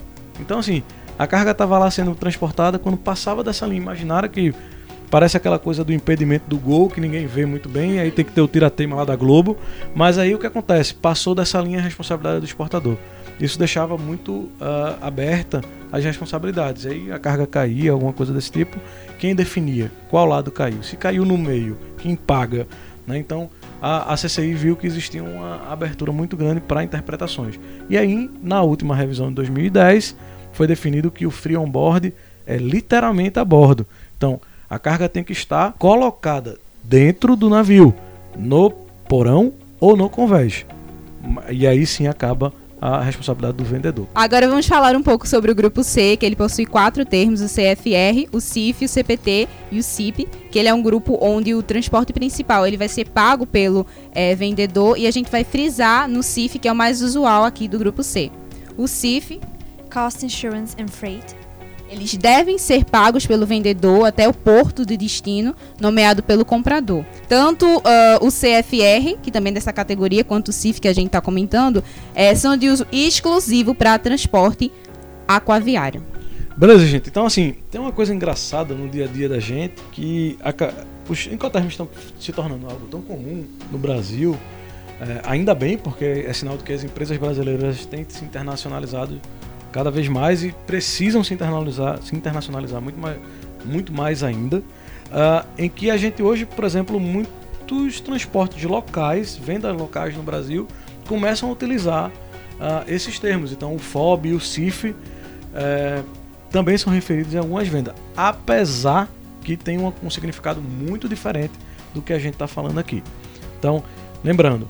Então, 0.40 0.58
assim, 0.58 0.82
a 1.18 1.26
carga 1.26 1.50
estava 1.50 1.78
lá 1.78 1.90
sendo 1.90 2.14
transportada 2.14 2.78
quando 2.78 2.96
passava 2.96 3.44
dessa 3.44 3.66
linha 3.66 3.80
imaginária 3.80 4.28
que 4.28 4.54
parece 5.10 5.36
aquela 5.36 5.58
coisa 5.58 5.84
do 5.84 5.92
impedimento 5.92 6.48
do 6.48 6.56
gol 6.56 6.88
que 6.88 7.00
ninguém 7.00 7.26
vê 7.26 7.44
muito 7.44 7.68
bem, 7.68 7.98
aí 7.98 8.10
tem 8.10 8.24
que 8.24 8.32
ter 8.32 8.40
o 8.40 8.48
tirateima 8.48 8.96
lá 8.96 9.04
da 9.04 9.16
Globo. 9.16 9.56
Mas 9.94 10.16
aí 10.16 10.34
o 10.34 10.38
que 10.38 10.46
acontece? 10.46 10.94
Passou 10.94 11.34
dessa 11.34 11.60
linha 11.60 11.78
a 11.78 11.82
responsabilidade 11.82 12.40
do 12.40 12.46
exportador. 12.46 12.96
Isso 13.40 13.58
deixava 13.58 13.96
muito 13.96 14.32
uh, 14.32 14.98
aberta 15.00 15.62
as 15.90 16.04
responsabilidades. 16.04 16.86
Aí 16.86 17.10
a 17.10 17.18
carga 17.18 17.46
caía, 17.46 17.92
alguma 17.92 18.12
coisa 18.12 18.32
desse 18.32 18.52
tipo. 18.52 18.78
Quem 19.18 19.34
definia 19.34 19.90
qual 20.08 20.26
lado 20.26 20.50
caiu? 20.50 20.82
Se 20.82 20.96
caiu 20.96 21.24
no 21.24 21.38
meio, 21.38 21.76
quem 21.98 22.14
paga? 22.14 22.66
Né? 23.06 23.18
Então 23.18 23.50
a, 23.80 24.12
a 24.12 24.16
CCI 24.16 24.52
viu 24.54 24.76
que 24.76 24.86
existia 24.86 25.22
uma 25.24 25.70
abertura 25.70 26.12
muito 26.12 26.36
grande 26.36 26.60
para 26.60 26.84
interpretações. 26.84 27.58
E 27.88 27.96
aí, 27.96 28.30
na 28.42 28.62
última 28.62 28.94
revisão 28.94 29.28
de 29.28 29.36
2010, 29.36 30.14
foi 30.52 30.66
definido 30.66 31.10
que 31.10 31.26
o 31.26 31.30
free 31.30 31.56
on 31.56 31.68
board 31.68 32.12
é 32.46 32.56
literalmente 32.56 33.38
a 33.38 33.44
bordo. 33.44 33.86
Então, 34.16 34.40
a 34.68 34.78
carga 34.78 35.08
tem 35.08 35.24
que 35.24 35.32
estar 35.32 35.72
colocada 35.78 36.58
dentro 36.84 37.34
do 37.36 37.48
navio, 37.48 37.94
no 38.36 38.70
porão 38.70 39.52
ou 39.80 39.96
no 39.96 40.08
convés. 40.08 40.66
E 41.50 41.66
aí 41.66 41.86
sim 41.86 42.06
acaba 42.06 42.52
a 42.80 43.00
responsabilidade 43.00 43.58
do 43.58 43.64
vendedor. 43.64 44.08
Agora 44.14 44.48
vamos 44.48 44.66
falar 44.66 44.96
um 44.96 45.02
pouco 45.02 45.28
sobre 45.28 45.50
o 45.50 45.54
grupo 45.54 45.84
C, 45.84 46.16
que 46.16 46.24
ele 46.24 46.36
possui 46.36 46.64
quatro 46.64 47.04
termos: 47.04 47.40
o 47.40 47.46
CFR, 47.46 48.28
o 48.32 48.40
CIF, 48.40 48.84
o 48.84 48.88
CPT 48.88 49.48
e 49.70 49.78
o 49.78 49.82
CIP, 49.82 50.26
que 50.50 50.58
ele 50.58 50.68
é 50.68 50.74
um 50.74 50.82
grupo 50.82 51.18
onde 51.20 51.54
o 51.54 51.62
transporte 51.62 52.12
principal 52.12 52.66
ele 52.66 52.76
vai 52.76 52.88
ser 52.88 53.08
pago 53.08 53.46
pelo 53.46 53.86
é, 54.12 54.34
vendedor 54.34 54.96
e 54.98 55.06
a 55.06 55.10
gente 55.10 55.30
vai 55.30 55.44
frisar 55.44 56.08
no 56.08 56.22
CIF, 56.22 56.58
que 56.58 56.68
é 56.68 56.72
o 56.72 56.76
mais 56.76 57.02
usual 57.02 57.44
aqui 57.44 57.68
do 57.68 57.78
grupo 57.78 58.02
C. 58.02 58.30
O 58.76 58.88
CIF, 58.88 59.40
Cost 59.92 60.24
Insurance 60.24 60.74
and 60.80 60.88
Freight, 60.88 61.39
eles 61.90 62.16
devem 62.16 62.56
ser 62.56 62.84
pagos 62.84 63.26
pelo 63.26 63.44
vendedor 63.44 64.06
até 64.06 64.28
o 64.28 64.32
porto 64.32 64.86
de 64.86 64.96
destino, 64.96 65.54
nomeado 65.80 66.22
pelo 66.22 66.44
comprador. 66.44 67.04
Tanto 67.28 67.66
uh, 67.66 67.82
o 68.20 68.28
CFR, 68.28 69.18
que 69.20 69.30
também 69.30 69.50
é 69.50 69.54
dessa 69.54 69.72
categoria, 69.72 70.22
quanto 70.22 70.48
o 70.48 70.52
CIF, 70.52 70.80
que 70.80 70.86
a 70.86 70.92
gente 70.92 71.06
está 71.06 71.20
comentando, 71.20 71.82
é, 72.14 72.32
são 72.34 72.56
de 72.56 72.68
uso 72.68 72.86
exclusivo 72.92 73.74
para 73.74 73.98
transporte 73.98 74.70
aquaviário. 75.26 76.04
Beleza, 76.56 76.86
gente. 76.86 77.08
Então, 77.08 77.26
assim, 77.26 77.56
tem 77.70 77.80
uma 77.80 77.92
coisa 77.92 78.14
engraçada 78.14 78.74
no 78.74 78.88
dia 78.88 79.06
a 79.06 79.08
dia 79.08 79.28
da 79.28 79.40
gente 79.40 79.82
que 79.90 80.38
a, 80.42 80.52
os 81.08 81.26
incoterms 81.26 81.72
estão 81.72 81.88
se 82.20 82.32
tornando 82.32 82.66
algo 82.66 82.86
tão 82.86 83.02
comum 83.02 83.44
no 83.70 83.78
Brasil. 83.78 84.38
É, 85.00 85.22
ainda 85.24 85.54
bem, 85.54 85.78
porque 85.78 86.04
é 86.04 86.32
sinal 86.32 86.56
de 86.56 86.62
que 86.62 86.72
as 86.72 86.84
empresas 86.84 87.16
brasileiras 87.16 87.84
têm 87.86 88.04
se 88.08 88.24
internacionalizado 88.24 89.20
cada 89.72 89.90
vez 89.90 90.08
mais 90.08 90.42
e 90.42 90.54
precisam 90.66 91.22
se 91.22 91.34
internacionalizar, 91.34 92.02
se 92.02 92.14
internacionalizar 92.14 92.80
muito 92.80 92.98
mais, 92.98 93.18
muito 93.64 93.92
mais 93.92 94.22
ainda. 94.22 94.58
Uh, 94.58 95.46
em 95.58 95.68
que 95.68 95.90
a 95.90 95.96
gente 95.96 96.22
hoje, 96.22 96.46
por 96.46 96.64
exemplo, 96.64 97.00
muitos 97.00 98.00
transportes 98.00 98.62
locais, 98.64 99.36
vendas 99.36 99.76
locais 99.76 100.16
no 100.16 100.22
Brasil, 100.22 100.68
começam 101.08 101.48
a 101.48 101.52
utilizar 101.52 102.08
uh, 102.08 102.84
esses 102.86 103.18
termos. 103.18 103.52
Então, 103.52 103.74
o 103.74 103.78
FOB 103.78 104.28
e 104.28 104.32
o 104.32 104.40
CIF 104.40 104.90
uh, 104.90 104.94
também 106.50 106.78
são 106.78 106.92
referidos 106.92 107.34
em 107.34 107.38
algumas 107.38 107.66
vendas, 107.66 107.94
apesar 108.16 109.08
que 109.42 109.56
tem 109.56 109.78
um, 109.78 109.92
um 110.02 110.10
significado 110.10 110.60
muito 110.60 111.08
diferente 111.08 111.54
do 111.94 112.02
que 112.02 112.12
a 112.12 112.18
gente 112.18 112.34
está 112.34 112.46
falando 112.46 112.78
aqui. 112.78 113.02
Então, 113.58 113.82
lembrando, 114.22 114.66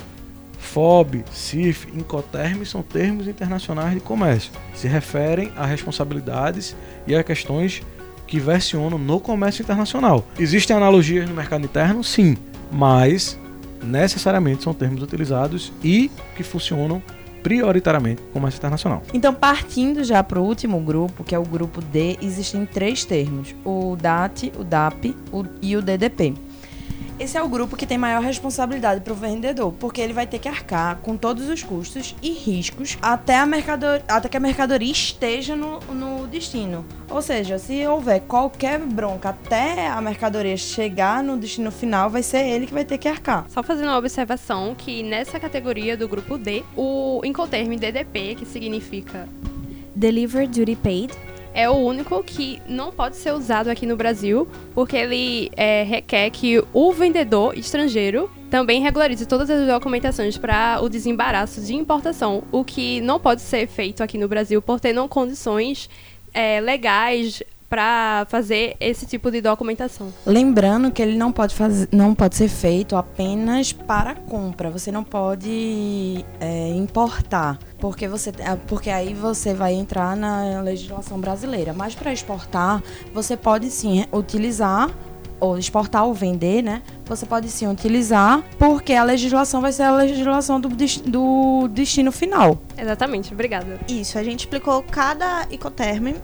FOB, 0.72 1.24
CIF, 1.32 1.88
Incoterm 1.94 2.64
são 2.64 2.82
termos 2.82 3.26
internacionais 3.26 3.94
de 3.94 4.00
comércio. 4.00 4.52
Se 4.74 4.86
referem 4.86 5.50
a 5.56 5.66
responsabilidades 5.66 6.76
e 7.06 7.14
a 7.14 7.24
questões 7.24 7.82
que 8.26 8.38
versionam 8.38 8.96
no 8.96 9.18
comércio 9.18 9.62
internacional. 9.62 10.24
Existem 10.38 10.76
analogias 10.76 11.28
no 11.28 11.34
mercado 11.34 11.64
interno? 11.64 12.04
Sim, 12.04 12.36
mas 12.70 13.36
necessariamente 13.82 14.62
são 14.62 14.72
termos 14.72 15.02
utilizados 15.02 15.72
e 15.82 16.08
que 16.36 16.44
funcionam 16.44 17.02
prioritariamente 17.42 18.22
no 18.22 18.28
comércio 18.28 18.58
internacional. 18.58 19.02
Então, 19.12 19.34
partindo 19.34 20.04
já 20.04 20.22
para 20.22 20.38
o 20.38 20.44
último 20.44 20.78
grupo, 20.80 21.24
que 21.24 21.34
é 21.34 21.38
o 21.38 21.44
grupo 21.44 21.80
D, 21.80 22.16
existem 22.22 22.64
três 22.64 23.04
termos: 23.04 23.54
o 23.64 23.96
DAT, 23.96 24.52
o 24.56 24.62
DAP 24.62 25.16
e 25.60 25.76
o 25.76 25.82
DDP. 25.82 26.34
Esse 27.20 27.36
é 27.36 27.42
o 27.42 27.48
grupo 27.50 27.76
que 27.76 27.84
tem 27.84 27.98
maior 27.98 28.22
responsabilidade 28.22 29.02
para 29.02 29.12
o 29.12 29.16
vendedor, 29.16 29.74
porque 29.78 30.00
ele 30.00 30.14
vai 30.14 30.26
ter 30.26 30.38
que 30.38 30.48
arcar 30.48 30.96
com 31.02 31.18
todos 31.18 31.50
os 31.50 31.62
custos 31.62 32.16
e 32.22 32.30
riscos 32.30 32.96
até, 33.02 33.36
a 33.36 33.44
mercador... 33.44 34.00
até 34.08 34.26
que 34.26 34.38
a 34.38 34.40
mercadoria 34.40 34.90
esteja 34.90 35.54
no, 35.54 35.80
no 35.80 36.26
destino. 36.26 36.82
Ou 37.10 37.20
seja, 37.20 37.58
se 37.58 37.86
houver 37.86 38.20
qualquer 38.20 38.78
bronca 38.78 39.28
até 39.28 39.86
a 39.88 40.00
mercadoria 40.00 40.56
chegar 40.56 41.22
no 41.22 41.36
destino 41.36 41.70
final, 41.70 42.08
vai 42.08 42.22
ser 42.22 42.38
ele 42.38 42.66
que 42.66 42.72
vai 42.72 42.86
ter 42.86 42.96
que 42.96 43.06
arcar. 43.06 43.44
Só 43.50 43.62
fazendo 43.62 43.88
uma 43.88 43.98
observação 43.98 44.74
que 44.74 45.02
nessa 45.02 45.38
categoria 45.38 45.98
do 45.98 46.08
grupo 46.08 46.38
D, 46.38 46.64
o 46.74 47.20
Incoterm 47.22 47.76
DDP, 47.76 48.34
que 48.34 48.46
significa 48.46 49.28
Deliver 49.94 50.48
Duty 50.48 50.76
Paid, 50.76 51.12
é 51.54 51.68
o 51.68 51.74
único 51.74 52.22
que 52.22 52.60
não 52.66 52.92
pode 52.92 53.16
ser 53.16 53.32
usado 53.32 53.68
aqui 53.68 53.86
no 53.86 53.96
Brasil, 53.96 54.48
porque 54.74 54.96
ele 54.96 55.50
é, 55.56 55.82
requer 55.82 56.30
que 56.30 56.62
o 56.72 56.92
vendedor 56.92 57.56
estrangeiro 57.56 58.30
também 58.50 58.82
regularize 58.82 59.26
todas 59.26 59.48
as 59.48 59.66
documentações 59.66 60.36
para 60.36 60.80
o 60.82 60.88
desembaraço 60.88 61.60
de 61.60 61.74
importação, 61.74 62.42
o 62.50 62.64
que 62.64 63.00
não 63.00 63.20
pode 63.20 63.40
ser 63.40 63.66
feito 63.66 64.02
aqui 64.02 64.18
no 64.18 64.28
Brasil 64.28 64.60
por 64.60 64.80
ter 64.80 64.92
não 64.92 65.06
condições 65.06 65.88
é, 66.34 66.60
legais 66.60 67.42
para 67.70 68.26
fazer 68.28 68.76
esse 68.80 69.06
tipo 69.06 69.30
de 69.30 69.40
documentação. 69.40 70.12
Lembrando 70.26 70.90
que 70.90 71.00
ele 71.00 71.16
não 71.16 71.30
pode, 71.30 71.54
fazer, 71.54 71.88
não 71.92 72.16
pode 72.16 72.34
ser 72.34 72.48
feito 72.48 72.96
apenas 72.96 73.72
para 73.72 74.16
compra. 74.16 74.68
Você 74.70 74.90
não 74.90 75.04
pode 75.04 76.24
é, 76.40 76.68
importar, 76.70 77.60
porque 77.78 78.08
você, 78.08 78.30
é, 78.40 78.56
porque 78.66 78.90
aí 78.90 79.14
você 79.14 79.54
vai 79.54 79.72
entrar 79.72 80.16
na 80.16 80.60
legislação 80.62 81.20
brasileira. 81.20 81.72
Mas 81.72 81.94
para 81.94 82.12
exportar, 82.12 82.82
você 83.14 83.36
pode 83.36 83.70
sim 83.70 84.04
utilizar 84.12 84.90
ou 85.38 85.56
exportar 85.56 86.04
ou 86.04 86.12
vender, 86.12 86.62
né? 86.62 86.82
Você 87.06 87.24
pode 87.24 87.48
sim 87.48 87.66
utilizar, 87.66 88.44
porque 88.58 88.92
a 88.92 89.02
legislação 89.02 89.60
vai 89.60 89.72
ser 89.72 89.84
a 89.84 89.94
legislação 89.94 90.60
do, 90.60 90.68
do 90.68 91.68
destino 91.68 92.12
final. 92.12 92.58
Exatamente, 92.76 93.32
obrigada. 93.32 93.78
Isso, 93.88 94.18
a 94.18 94.22
gente 94.22 94.40
explicou 94.40 94.82
cada 94.82 95.46
Icoterm 95.50 96.14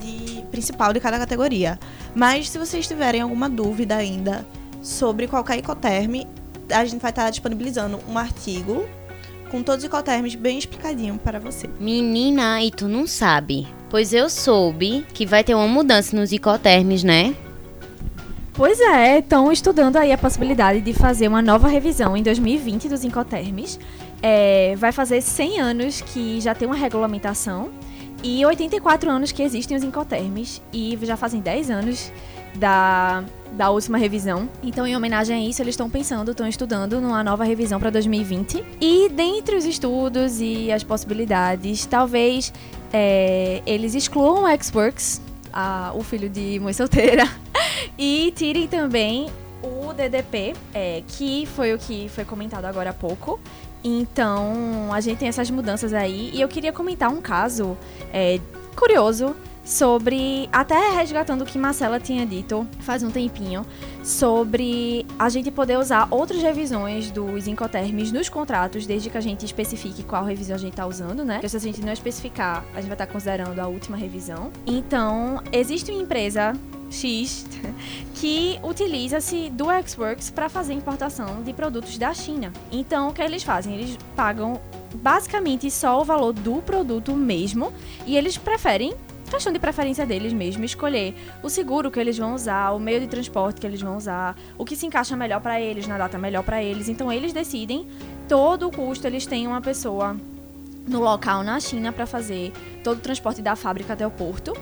de, 0.00 0.39
principal 0.60 0.92
de 0.92 1.00
cada 1.00 1.18
categoria. 1.18 1.78
Mas 2.14 2.50
se 2.50 2.58
vocês 2.58 2.86
tiverem 2.86 3.22
alguma 3.22 3.48
dúvida 3.48 3.96
ainda 3.96 4.46
sobre 4.82 5.26
qualquer 5.26 5.58
Icoterm, 5.58 6.26
a 6.70 6.84
gente 6.84 7.00
vai 7.00 7.10
estar 7.10 7.30
disponibilizando 7.30 7.98
um 8.08 8.18
artigo 8.18 8.86
com 9.50 9.62
todos 9.62 9.82
os 9.82 9.88
Icoterms 9.88 10.34
bem 10.34 10.58
explicadinho 10.58 11.18
para 11.18 11.40
você. 11.40 11.68
Menina, 11.80 12.62
e 12.62 12.70
tu 12.70 12.86
não 12.86 13.06
sabe? 13.06 13.66
Pois 13.88 14.12
eu 14.12 14.28
soube 14.28 15.04
que 15.12 15.26
vai 15.26 15.42
ter 15.42 15.54
uma 15.54 15.66
mudança 15.66 16.14
nos 16.14 16.30
Icoterms, 16.30 17.02
né? 17.02 17.34
Pois 18.52 18.78
é, 18.78 19.18
estão 19.20 19.50
estudando 19.50 19.96
aí 19.96 20.12
a 20.12 20.18
possibilidade 20.18 20.82
de 20.82 20.92
fazer 20.92 21.26
uma 21.26 21.40
nova 21.40 21.66
revisão 21.66 22.16
em 22.16 22.22
2020 22.22 22.88
dos 22.88 23.02
Incoterms. 23.02 23.80
É, 24.22 24.74
vai 24.76 24.92
fazer 24.92 25.22
100 25.22 25.60
anos 25.60 26.00
que 26.02 26.40
já 26.40 26.54
tem 26.54 26.68
uma 26.68 26.76
regulamentação 26.76 27.70
e 28.22 28.44
84 28.44 29.10
anos 29.10 29.32
que 29.32 29.42
existem 29.42 29.76
os 29.76 29.82
Incoterms 29.82 30.62
e 30.72 30.98
já 31.02 31.16
fazem 31.16 31.40
10 31.40 31.70
anos 31.70 32.12
da, 32.54 33.24
da 33.52 33.70
última 33.70 33.98
revisão. 33.98 34.48
Então, 34.62 34.86
em 34.86 34.96
homenagem 34.96 35.36
a 35.36 35.48
isso, 35.48 35.62
eles 35.62 35.72
estão 35.72 35.88
pensando, 35.88 36.30
estão 36.30 36.46
estudando 36.46 37.00
numa 37.00 37.24
nova 37.24 37.44
revisão 37.44 37.80
para 37.80 37.90
2020. 37.90 38.64
E 38.80 39.08
dentre 39.08 39.56
os 39.56 39.64
estudos 39.64 40.40
e 40.40 40.70
as 40.70 40.84
possibilidades, 40.84 41.86
talvez 41.86 42.52
é, 42.92 43.62
eles 43.66 43.94
excluam 43.94 44.44
o 44.44 44.48
X-Works, 44.48 45.20
o 45.94 46.02
filho 46.02 46.28
de 46.28 46.60
mãe 46.60 46.72
solteira, 46.72 47.24
e 47.98 48.32
tirem 48.36 48.68
também 48.68 49.28
o 49.62 49.92
DDP, 49.92 50.54
é, 50.72 51.02
que 51.06 51.46
foi 51.46 51.74
o 51.74 51.78
que 51.78 52.08
foi 52.08 52.24
comentado 52.24 52.64
agora 52.64 52.90
há 52.90 52.94
pouco. 52.94 53.40
Então, 53.82 54.92
a 54.92 55.00
gente 55.00 55.18
tem 55.18 55.28
essas 55.28 55.50
mudanças 55.50 55.92
aí. 55.92 56.30
E 56.34 56.40
eu 56.40 56.48
queria 56.48 56.72
comentar 56.72 57.10
um 57.10 57.20
caso 57.20 57.76
é, 58.12 58.38
curioso 58.76 59.34
sobre, 59.64 60.48
até 60.52 60.90
resgatando 60.90 61.42
o 61.42 61.44
que 61.44 61.58
Marcela 61.58 62.00
tinha 62.00 62.26
dito 62.26 62.66
faz 62.80 63.02
um 63.02 63.10
tempinho, 63.10 63.64
sobre 64.02 65.06
a 65.18 65.28
gente 65.28 65.50
poder 65.50 65.78
usar 65.78 66.08
outras 66.10 66.42
revisões 66.42 67.10
dos 67.10 67.46
Incoterms 67.46 68.10
nos 68.10 68.28
contratos, 68.28 68.86
desde 68.86 69.10
que 69.10 69.16
a 69.16 69.20
gente 69.20 69.44
especifique 69.44 70.02
qual 70.02 70.24
revisão 70.24 70.56
a 70.56 70.58
gente 70.58 70.72
está 70.72 70.86
usando, 70.86 71.24
né? 71.24 71.34
Porque 71.34 71.48
se 71.48 71.56
a 71.56 71.60
gente 71.60 71.80
não 71.82 71.92
especificar, 71.92 72.64
a 72.72 72.80
gente 72.80 72.88
vai 72.88 72.94
estar 72.94 73.06
tá 73.06 73.12
considerando 73.12 73.58
a 73.58 73.68
última 73.68 73.96
revisão. 73.96 74.50
Então, 74.66 75.42
existe 75.52 75.90
uma 75.90 76.02
empresa 76.02 76.54
X 76.90 77.46
que 78.14 78.58
utiliza-se 78.62 79.48
do 79.50 79.66
Xworks 79.86 80.30
para 80.30 80.48
fazer 80.48 80.74
importação 80.74 81.42
de 81.42 81.52
produtos 81.52 81.96
da 81.96 82.12
China. 82.12 82.52
Então, 82.70 83.08
o 83.08 83.14
que 83.14 83.22
eles 83.22 83.42
fazem? 83.42 83.74
Eles 83.74 83.96
pagam 84.14 84.60
basicamente 84.94 85.70
só 85.70 86.00
o 86.00 86.04
valor 86.04 86.32
do 86.32 86.60
produto 86.60 87.14
mesmo 87.14 87.72
e 88.06 88.16
eles 88.16 88.36
preferem 88.36 88.92
questão 89.30 89.52
de 89.52 89.60
preferência 89.60 90.04
deles 90.04 90.32
mesmo, 90.32 90.64
escolher 90.64 91.14
o 91.40 91.48
seguro 91.48 91.88
que 91.88 92.00
eles 92.00 92.18
vão 92.18 92.34
usar, 92.34 92.72
o 92.72 92.80
meio 92.80 93.00
de 93.00 93.06
transporte 93.06 93.60
que 93.60 93.66
eles 93.66 93.80
vão 93.80 93.96
usar, 93.96 94.36
o 94.58 94.64
que 94.64 94.74
se 94.74 94.84
encaixa 94.84 95.16
melhor 95.16 95.40
para 95.40 95.60
eles, 95.60 95.86
na 95.86 95.96
data 95.96 96.18
melhor 96.18 96.42
para 96.42 96.60
eles. 96.62 96.88
Então 96.88 97.12
eles 97.12 97.32
decidem 97.32 97.86
todo 98.28 98.66
o 98.66 98.72
custo, 98.72 99.06
eles 99.06 99.26
têm 99.26 99.46
uma 99.46 99.60
pessoa 99.60 100.16
no 100.86 101.00
local 101.00 101.44
na 101.44 101.60
China 101.60 101.92
para 101.92 102.06
fazer 102.06 102.52
todo 102.82 102.98
o 102.98 103.00
transporte 103.00 103.40
da 103.40 103.54
fábrica 103.54 103.92
até 103.92 104.04
o 104.04 104.10
porto. 104.10 104.52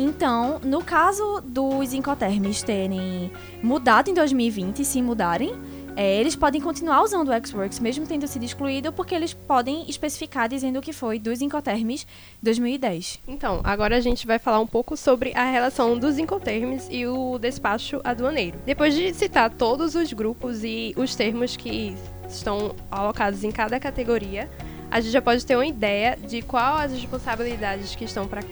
Então, 0.00 0.60
no 0.62 0.80
caso 0.80 1.42
dos 1.44 1.92
Incoterms 1.92 2.62
terem 2.62 3.32
mudado 3.60 4.08
em 4.08 4.14
2020, 4.14 4.84
se 4.84 5.02
mudarem, 5.02 5.52
é, 5.96 6.20
eles 6.20 6.36
podem 6.36 6.60
continuar 6.60 7.02
usando 7.02 7.30
o 7.30 7.46
Xworks, 7.46 7.80
mesmo 7.80 8.06
tendo 8.06 8.28
sido 8.28 8.44
excluído, 8.44 8.92
porque 8.92 9.12
eles 9.12 9.34
podem 9.34 9.90
especificar 9.90 10.48
dizendo 10.48 10.80
que 10.80 10.92
foi 10.92 11.18
dos 11.18 11.42
Incoterms 11.42 12.06
2010. 12.40 13.18
Então, 13.26 13.60
agora 13.64 13.96
a 13.96 14.00
gente 14.00 14.24
vai 14.24 14.38
falar 14.38 14.60
um 14.60 14.66
pouco 14.68 14.96
sobre 14.96 15.32
a 15.34 15.50
relação 15.50 15.98
dos 15.98 16.16
Incoterms 16.16 16.86
e 16.88 17.04
o 17.04 17.36
despacho 17.36 18.00
aduaneiro. 18.04 18.56
Depois 18.64 18.94
de 18.94 19.12
citar 19.12 19.50
todos 19.50 19.96
os 19.96 20.12
grupos 20.12 20.62
e 20.62 20.94
os 20.96 21.16
termos 21.16 21.56
que 21.56 21.96
estão 22.28 22.76
alocados 22.88 23.42
em 23.42 23.50
cada 23.50 23.80
categoria, 23.80 24.48
a 24.88 25.00
gente 25.00 25.10
já 25.10 25.20
pode 25.20 25.44
ter 25.44 25.56
uma 25.56 25.66
ideia 25.66 26.16
de 26.16 26.40
quais 26.40 26.92
as 26.92 27.00
responsabilidades 27.00 27.96
que 27.96 28.04
estão 28.04 28.28
para 28.28 28.44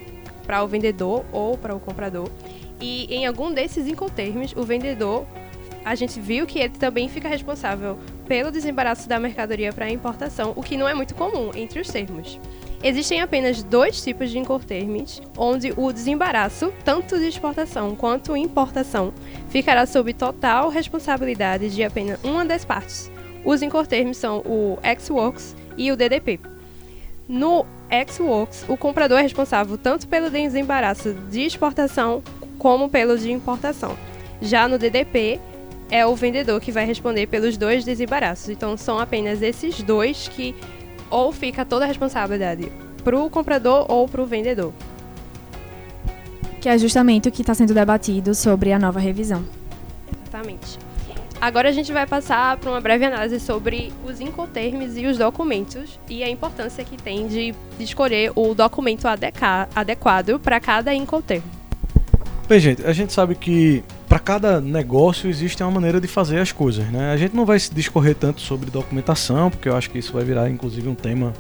para 0.47 0.63
o 0.63 0.69
vendedor 0.69 1.25
ou 1.33 1.59
para 1.59 1.75
o 1.75 1.81
comprador. 1.81 2.31
E 2.81 3.07
em 3.15 3.27
algum 3.27 3.53
desses 3.53 3.87
incoterms, 3.87 4.55
o 4.57 4.63
vendedor, 4.63 5.27
a 5.85 5.95
gente 5.95 6.21
viu 6.21 6.47
que 6.47 6.59
ele 6.59 6.71
também 6.71 7.09
fica 7.09 7.29
responsável 7.29 7.99
pelo 8.27 8.51
desembaraço 8.51 9.09
da 9.09 9.19
mercadoria 9.19 9.73
para 9.73 9.91
importação, 9.91 10.53
o 10.57 10.63
que 10.63 10.77
não 10.77 10.89
é 10.89 10.95
muito 10.95 11.15
comum 11.15 11.51
entre 11.55 11.81
os 11.81 11.89
termos. 11.89 12.39
Existem 12.83 13.21
apenas 13.21 13.63
dois 13.63 14.03
tipos 14.03 14.31
de 14.31 14.39
incoterms, 14.39 15.23
onde 15.37 15.73
o 15.77 15.93
desembaraço, 15.93 16.73
tanto 16.85 17.19
de 17.19 17.27
exportação 17.27 17.97
quanto 17.97 18.37
importação, 18.37 19.13
ficará 19.49 19.87
sob 19.87 20.13
total 20.13 20.69
responsabilidade 20.69 21.71
de 21.71 21.83
apenas 21.83 22.23
uma 22.23 22.45
das 22.45 22.65
partes. 22.65 23.11
Os 23.45 23.63
incoterms 23.63 24.17
são 24.17 24.39
o 24.41 24.79
X-Works 24.83 25.57
e 25.77 25.91
o 25.91 25.97
DDP. 25.97 26.56
No 27.29 27.67
X-Works, 27.91 28.65
o 28.69 28.77
comprador 28.77 29.19
é 29.19 29.23
responsável 29.23 29.77
tanto 29.77 30.07
pelo 30.07 30.31
desembaraço 30.31 31.13
de 31.29 31.41
exportação 31.43 32.23
como 32.59 32.89
pelo 32.89 33.19
de 33.19 33.33
importação. 33.33 33.97
Já 34.41 34.69
no 34.69 34.79
DDP, 34.79 35.41
é 35.91 36.07
o 36.07 36.15
vendedor 36.15 36.61
que 36.61 36.73
vai 36.73 36.85
responder 36.85 37.27
pelos 37.27 37.57
dois 37.57 37.85
desembaraços. 37.85 38.49
Então, 38.49 38.77
são 38.77 38.99
apenas 38.99 39.43
esses 39.43 39.83
dois 39.83 40.29
que 40.29 40.55
ou 41.11 41.33
fica 41.33 41.65
toda 41.65 41.85
a 41.85 41.89
responsabilidade 41.89 42.71
para 43.05 43.19
o 43.19 43.31
comprador 43.31 43.87
ou 43.89 44.09
para 44.09 44.23
o 44.23 44.27
vendedor. 44.27 44.73
Que 46.61 46.69
é 46.69 46.79
justamente 46.79 47.29
o 47.29 47.33
que 47.33 47.43
está 47.43 47.55
sendo 47.55 47.75
debatido 47.75 48.35
sobre 48.35 48.73
a 48.73 48.79
nova 48.79 48.99
revisão. 48.99 49.45
Exatamente. 50.27 50.79
Agora 51.41 51.69
a 51.69 51.73
gente 51.73 51.93
vai 51.93 52.07
passar 52.07 52.57
para 52.57 52.71
uma 52.71 52.81
breve 52.81 53.05
análise 53.05 53.39
sobre 53.39 53.93
os 54.05 54.21
incoterms 54.21 54.97
e 54.97 55.07
os 55.07 55.19
documentos 55.19 56.01
e 56.09 56.25
a 56.25 56.29
importância 56.31 56.83
que 56.83 56.97
tem 56.97 57.29
de, 57.29 57.55
escolher 57.79 58.33
o 58.35 58.55
documento 58.55 59.07
adequado 59.07 60.41
para 60.41 60.59
cada 60.59 60.95
incoterm. 60.95 61.43
Bem, 62.49 62.61
gente, 62.61 62.87
a 62.87 62.93
gente 62.93 63.13
sabe 63.13 63.35
que 63.35 63.85
para 64.09 64.19
cada 64.19 64.61
negócio 64.61 65.29
existe 65.29 65.63
uma 65.63 65.71
maneira 65.71 66.01
de 66.01 66.07
fazer 66.07 66.39
as 66.39 66.53
coisas, 66.53 66.87
né? 66.91 67.13
A 67.13 67.17
gente 67.17 67.35
não 67.35 67.45
vai 67.45 67.59
se 67.59 67.75
discorrer 67.75 68.15
tanto 68.15 68.41
sobre 68.41 68.71
documentação, 68.71 69.51
porque 69.51 69.69
eu 69.69 69.77
acho 69.77 69.91
que 69.91 69.99
isso 69.99 70.13
vai 70.13 70.25
virar 70.25 70.49
inclusive 70.49 70.89
um 70.89 70.95
tema 70.95 71.33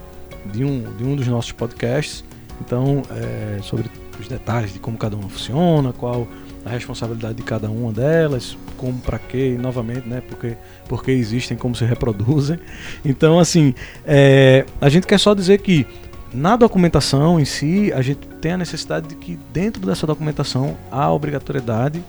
de 0.53 0.65
um, 0.65 0.83
de 0.97 1.05
um 1.05 1.17
dos 1.17 1.27
nossos 1.27 1.53
podcasts. 1.53 2.25
Então, 2.61 3.03
é, 3.11 3.63
sobre 3.63 3.89
os 4.19 4.29
detalhes 4.29 4.73
de 4.73 4.79
como 4.79 4.97
cada 4.97 5.17
uma 5.17 5.29
funciona, 5.29 5.93
qual 5.93 6.27
a 6.67 6.69
responsabilidade 6.69 7.35
de 7.35 7.45
cada 7.45 7.71
uma 7.71 7.93
delas, 7.93 8.59
como, 8.77 8.99
para 8.99 9.21
quê, 9.21 9.57
novamente, 9.59 10.09
né, 10.09 10.21
porque, 10.29 10.57
porque 10.89 11.13
existem, 11.13 11.57
como 11.57 11.77
se 11.77 11.85
reproduzem. 11.85 12.59
Então, 13.05 13.39
assim, 13.39 13.73
é, 14.05 14.67
a 14.81 14.89
gente 14.89 15.07
quer 15.07 15.19
só 15.21 15.33
dizer 15.33 15.61
que 15.61 15.87
na 16.35 16.57
documentação 16.57 17.39
em 17.39 17.45
si, 17.45 17.93
a 17.93 18.03
gente 18.03 18.27
tem 18.41 18.53
a 18.53 18.59
necessidade 18.59 19.07
de 19.07 19.15
que 19.15 19.39
dentro 19.53 19.87
dessa 19.87 20.09
documentação 20.09 20.77
há 20.91 21.05
a 21.05 21.13
obrigatoriedade 21.13 22.03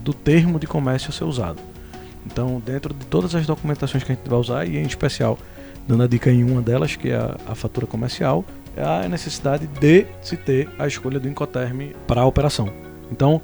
do 0.00 0.12
termo 0.12 0.58
de 0.58 0.66
comércio 0.66 1.10
a 1.10 1.12
ser 1.12 1.24
usado. 1.24 1.60
Então, 2.26 2.60
dentro 2.66 2.92
de 2.92 3.06
todas 3.06 3.32
as 3.34 3.46
documentações 3.46 4.02
que 4.02 4.10
a 4.10 4.14
gente 4.16 4.28
vai 4.28 4.38
usar, 4.40 4.66
e 4.66 4.76
em 4.76 4.82
especial 4.82 5.38
dando 5.86 6.02
a 6.02 6.06
dica 6.08 6.32
em 6.32 6.42
uma 6.42 6.60
delas, 6.60 6.96
que 6.96 7.10
é 7.10 7.16
a, 7.16 7.36
a 7.46 7.54
fatura 7.54 7.86
comercial, 7.86 8.44
é 8.76 8.82
a 8.82 9.08
necessidade 9.08 9.68
de 9.68 10.04
se 10.20 10.36
ter 10.36 10.68
a 10.78 10.86
escolha 10.86 11.20
do 11.20 11.28
Incoterm 11.28 11.92
para 12.08 12.22
a 12.22 12.26
operação. 12.26 12.68
Então, 13.10 13.40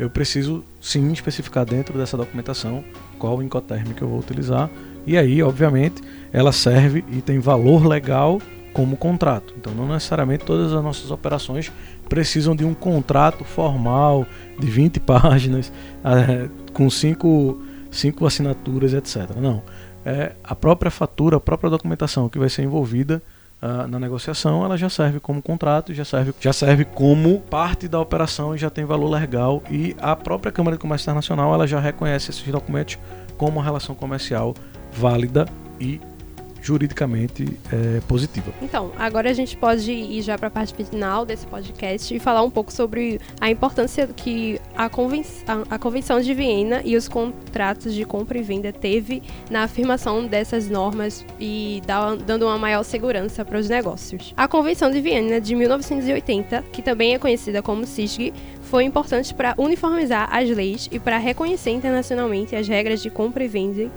eu 0.00 0.08
preciso 0.08 0.64
sim 0.80 1.12
especificar 1.12 1.66
dentro 1.66 1.98
dessa 1.98 2.16
documentação 2.16 2.82
qual 3.18 3.36
o 3.36 3.42
Incoterm 3.42 3.92
que 3.92 4.00
eu 4.00 4.08
vou 4.08 4.18
utilizar. 4.18 4.70
E 5.06 5.16
aí, 5.16 5.42
obviamente, 5.42 6.02
ela 6.32 6.52
serve 6.52 7.04
e 7.10 7.20
tem 7.20 7.38
valor 7.38 7.86
legal 7.86 8.40
como 8.72 8.96
contrato. 8.96 9.52
Então, 9.58 9.74
não 9.74 9.86
necessariamente 9.86 10.44
todas 10.44 10.72
as 10.72 10.82
nossas 10.82 11.10
operações 11.10 11.70
precisam 12.08 12.56
de 12.56 12.64
um 12.64 12.72
contrato 12.72 13.44
formal 13.44 14.26
de 14.58 14.66
20 14.66 15.00
páginas, 15.04 15.70
é, 16.02 16.48
com 16.72 16.88
cinco, 16.88 17.62
cinco 17.90 18.26
assinaturas, 18.26 18.94
etc. 18.94 19.36
Não. 19.36 19.62
É 20.02 20.32
a 20.42 20.54
própria 20.54 20.90
fatura, 20.90 21.36
a 21.36 21.40
própria 21.40 21.68
documentação 21.68 22.26
que 22.26 22.38
vai 22.38 22.48
ser 22.48 22.62
envolvida 22.62 23.22
uh, 23.62 23.86
na 23.86 23.98
negociação, 23.98 24.64
ela 24.64 24.76
já 24.76 24.88
serve 24.88 25.20
como 25.20 25.40
contrato, 25.42 25.92
já 25.94 26.04
serve, 26.04 26.34
já 26.40 26.52
serve 26.52 26.84
como 26.84 27.40
parte 27.40 27.88
da 27.88 28.00
operação 28.00 28.54
e 28.54 28.58
já 28.58 28.70
tem 28.70 28.84
valor 28.84 29.08
legal. 29.08 29.62
E 29.70 29.96
a 30.00 30.14
própria 30.16 30.52
Câmara 30.52 30.76
de 30.76 30.80
Comércio 30.80 31.04
Internacional 31.04 31.52
ela 31.54 31.66
já 31.66 31.80
reconhece 31.80 32.30
esses 32.30 32.46
documentos 32.46 32.98
como 33.36 33.58
uma 33.58 33.64
relação 33.64 33.94
comercial 33.94 34.54
válida 34.92 35.46
e 35.80 36.00
juridicamente 36.62 37.58
é, 37.72 38.00
positiva. 38.06 38.52
Então, 38.60 38.92
agora 38.98 39.30
a 39.30 39.32
gente 39.32 39.56
pode 39.56 39.90
ir 39.90 40.22
já 40.22 40.36
para 40.36 40.48
a 40.48 40.50
parte 40.50 40.74
final 40.74 41.24
desse 41.24 41.46
podcast 41.46 42.14
e 42.14 42.18
falar 42.18 42.42
um 42.42 42.50
pouco 42.50 42.72
sobre 42.72 43.20
a 43.40 43.50
importância 43.50 44.06
que 44.06 44.60
a, 44.76 44.88
conven 44.88 45.24
a, 45.46 45.74
a 45.74 45.78
Convenção 45.78 46.20
de 46.20 46.34
Viena 46.34 46.82
e 46.84 46.96
os 46.96 47.08
contratos 47.08 47.94
de 47.94 48.04
compra 48.04 48.38
e 48.38 48.42
venda 48.42 48.72
teve 48.72 49.22
na 49.50 49.62
afirmação 49.64 50.26
dessas 50.26 50.68
normas 50.68 51.24
e 51.38 51.82
da, 51.86 52.14
dando 52.14 52.46
uma 52.46 52.58
maior 52.58 52.82
segurança 52.82 53.44
para 53.44 53.58
os 53.58 53.68
negócios. 53.68 54.34
A 54.36 54.46
Convenção 54.46 54.90
de 54.90 55.00
Viena 55.00 55.40
de 55.40 55.54
1980, 55.54 56.64
que 56.72 56.82
também 56.82 57.14
é 57.14 57.18
conhecida 57.18 57.62
como 57.62 57.86
CISG, 57.86 58.32
foi 58.62 58.84
importante 58.84 59.34
para 59.34 59.54
uniformizar 59.58 60.28
as 60.32 60.48
leis 60.48 60.88
e 60.92 60.98
para 60.98 61.18
reconhecer 61.18 61.70
internacionalmente 61.70 62.54
as 62.54 62.68
regras 62.68 63.02
de 63.02 63.10
compra 63.10 63.44
e 63.44 63.48
venda 63.48 63.90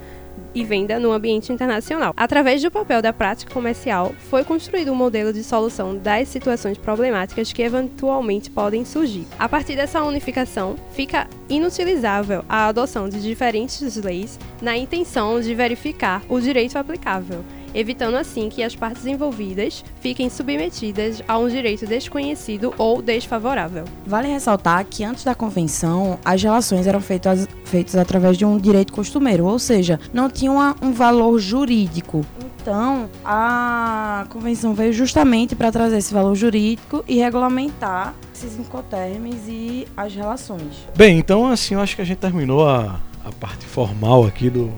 e 0.53 0.63
venda 0.63 0.99
no 0.99 1.11
ambiente 1.11 1.51
internacional. 1.51 2.13
Através 2.15 2.61
do 2.61 2.71
papel 2.71 3.01
da 3.01 3.13
prática 3.13 3.53
comercial, 3.53 4.13
foi 4.29 4.43
construído 4.43 4.91
um 4.91 4.95
modelo 4.95 5.33
de 5.33 5.43
solução 5.43 5.95
das 5.95 6.27
situações 6.27 6.77
problemáticas 6.77 7.51
que 7.51 7.61
eventualmente 7.61 8.49
podem 8.49 8.85
surgir. 8.85 9.25
A 9.39 9.49
partir 9.49 9.75
dessa 9.75 10.03
unificação, 10.03 10.75
fica 10.93 11.27
inutilizável 11.49 12.43
a 12.47 12.67
adoção 12.67 13.09
de 13.09 13.21
diferentes 13.21 13.95
leis 13.97 14.39
na 14.61 14.77
intenção 14.77 15.39
de 15.39 15.53
verificar 15.55 16.21
o 16.29 16.39
direito 16.39 16.77
aplicável 16.77 17.43
evitando 17.73 18.15
assim 18.15 18.49
que 18.49 18.63
as 18.63 18.75
partes 18.75 19.05
envolvidas 19.05 19.83
fiquem 19.99 20.29
submetidas 20.29 21.21
a 21.27 21.37
um 21.37 21.47
direito 21.47 21.85
desconhecido 21.85 22.73
ou 22.77 23.01
desfavorável. 23.01 23.85
Vale 24.05 24.27
ressaltar 24.27 24.85
que 24.85 25.03
antes 25.03 25.23
da 25.23 25.35
convenção, 25.35 26.19
as 26.23 26.41
relações 26.41 26.87
eram 26.87 27.01
feitas, 27.01 27.47
feitas 27.65 27.95
através 27.95 28.37
de 28.37 28.45
um 28.45 28.57
direito 28.57 28.93
costumeiro, 28.93 29.45
ou 29.45 29.59
seja, 29.59 29.99
não 30.13 30.29
tinha 30.29 30.51
uma, 30.51 30.75
um 30.81 30.91
valor 30.91 31.39
jurídico. 31.39 32.25
Então, 32.61 33.09
a 33.25 34.25
convenção 34.29 34.73
veio 34.73 34.93
justamente 34.93 35.53
para 35.53 35.69
trazer 35.69 35.97
esse 35.97 36.13
valor 36.13 36.33
jurídico 36.33 37.03
e 37.05 37.17
regulamentar 37.17 38.13
esses 38.33 38.57
incotermes 38.57 39.41
e 39.47 39.85
as 39.97 40.13
relações. 40.13 40.87
Bem, 40.95 41.19
então 41.19 41.47
assim, 41.47 41.73
eu 41.73 41.81
acho 41.81 41.95
que 41.95 42.01
a 42.01 42.05
gente 42.05 42.19
terminou 42.19 42.65
a, 42.67 43.01
a 43.25 43.31
parte 43.33 43.65
formal 43.65 44.25
aqui 44.25 44.49
do, 44.49 44.73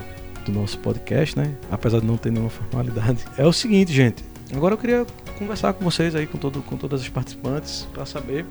do 0.45 0.51
nosso 0.51 0.77
podcast, 0.79 1.37
né? 1.37 1.51
Apesar 1.71 1.99
de 1.99 2.05
não 2.05 2.17
ter 2.17 2.31
nenhuma 2.31 2.49
formalidade. 2.49 3.25
É 3.37 3.45
o 3.45 3.51
seguinte, 3.51 3.91
gente. 3.91 4.23
Agora 4.53 4.73
eu 4.73 4.77
queria 4.77 5.05
conversar 5.37 5.73
com 5.73 5.83
vocês 5.83 6.15
aí, 6.15 6.25
com, 6.25 6.37
todo, 6.37 6.61
com 6.61 6.77
todas 6.77 7.01
as 7.01 7.09
participantes, 7.09 7.87
para 7.93 8.05
saber 8.05 8.45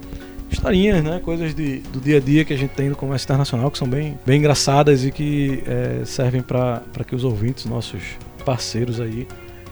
historinhas, 0.51 1.03
né? 1.03 1.21
Coisas 1.23 1.55
de, 1.55 1.79
do 1.79 2.01
dia 2.01 2.19
a 2.19 2.21
dia 2.21 2.45
que 2.45 2.53
a 2.53 2.57
gente 2.57 2.73
tem 2.73 2.89
no 2.89 2.97
comércio 2.97 3.27
internacional, 3.27 3.71
que 3.71 3.79
são 3.79 3.89
bem, 3.89 4.19
bem 4.27 4.39
engraçadas 4.39 5.05
e 5.05 5.11
que 5.11 5.63
é, 5.67 6.05
servem 6.05 6.43
para 6.43 6.83
que 7.07 7.15
os 7.15 7.25
ouvintes, 7.25 7.65
nossos 7.65 8.03
parceiros 8.45 9.01
aí, 9.01 9.27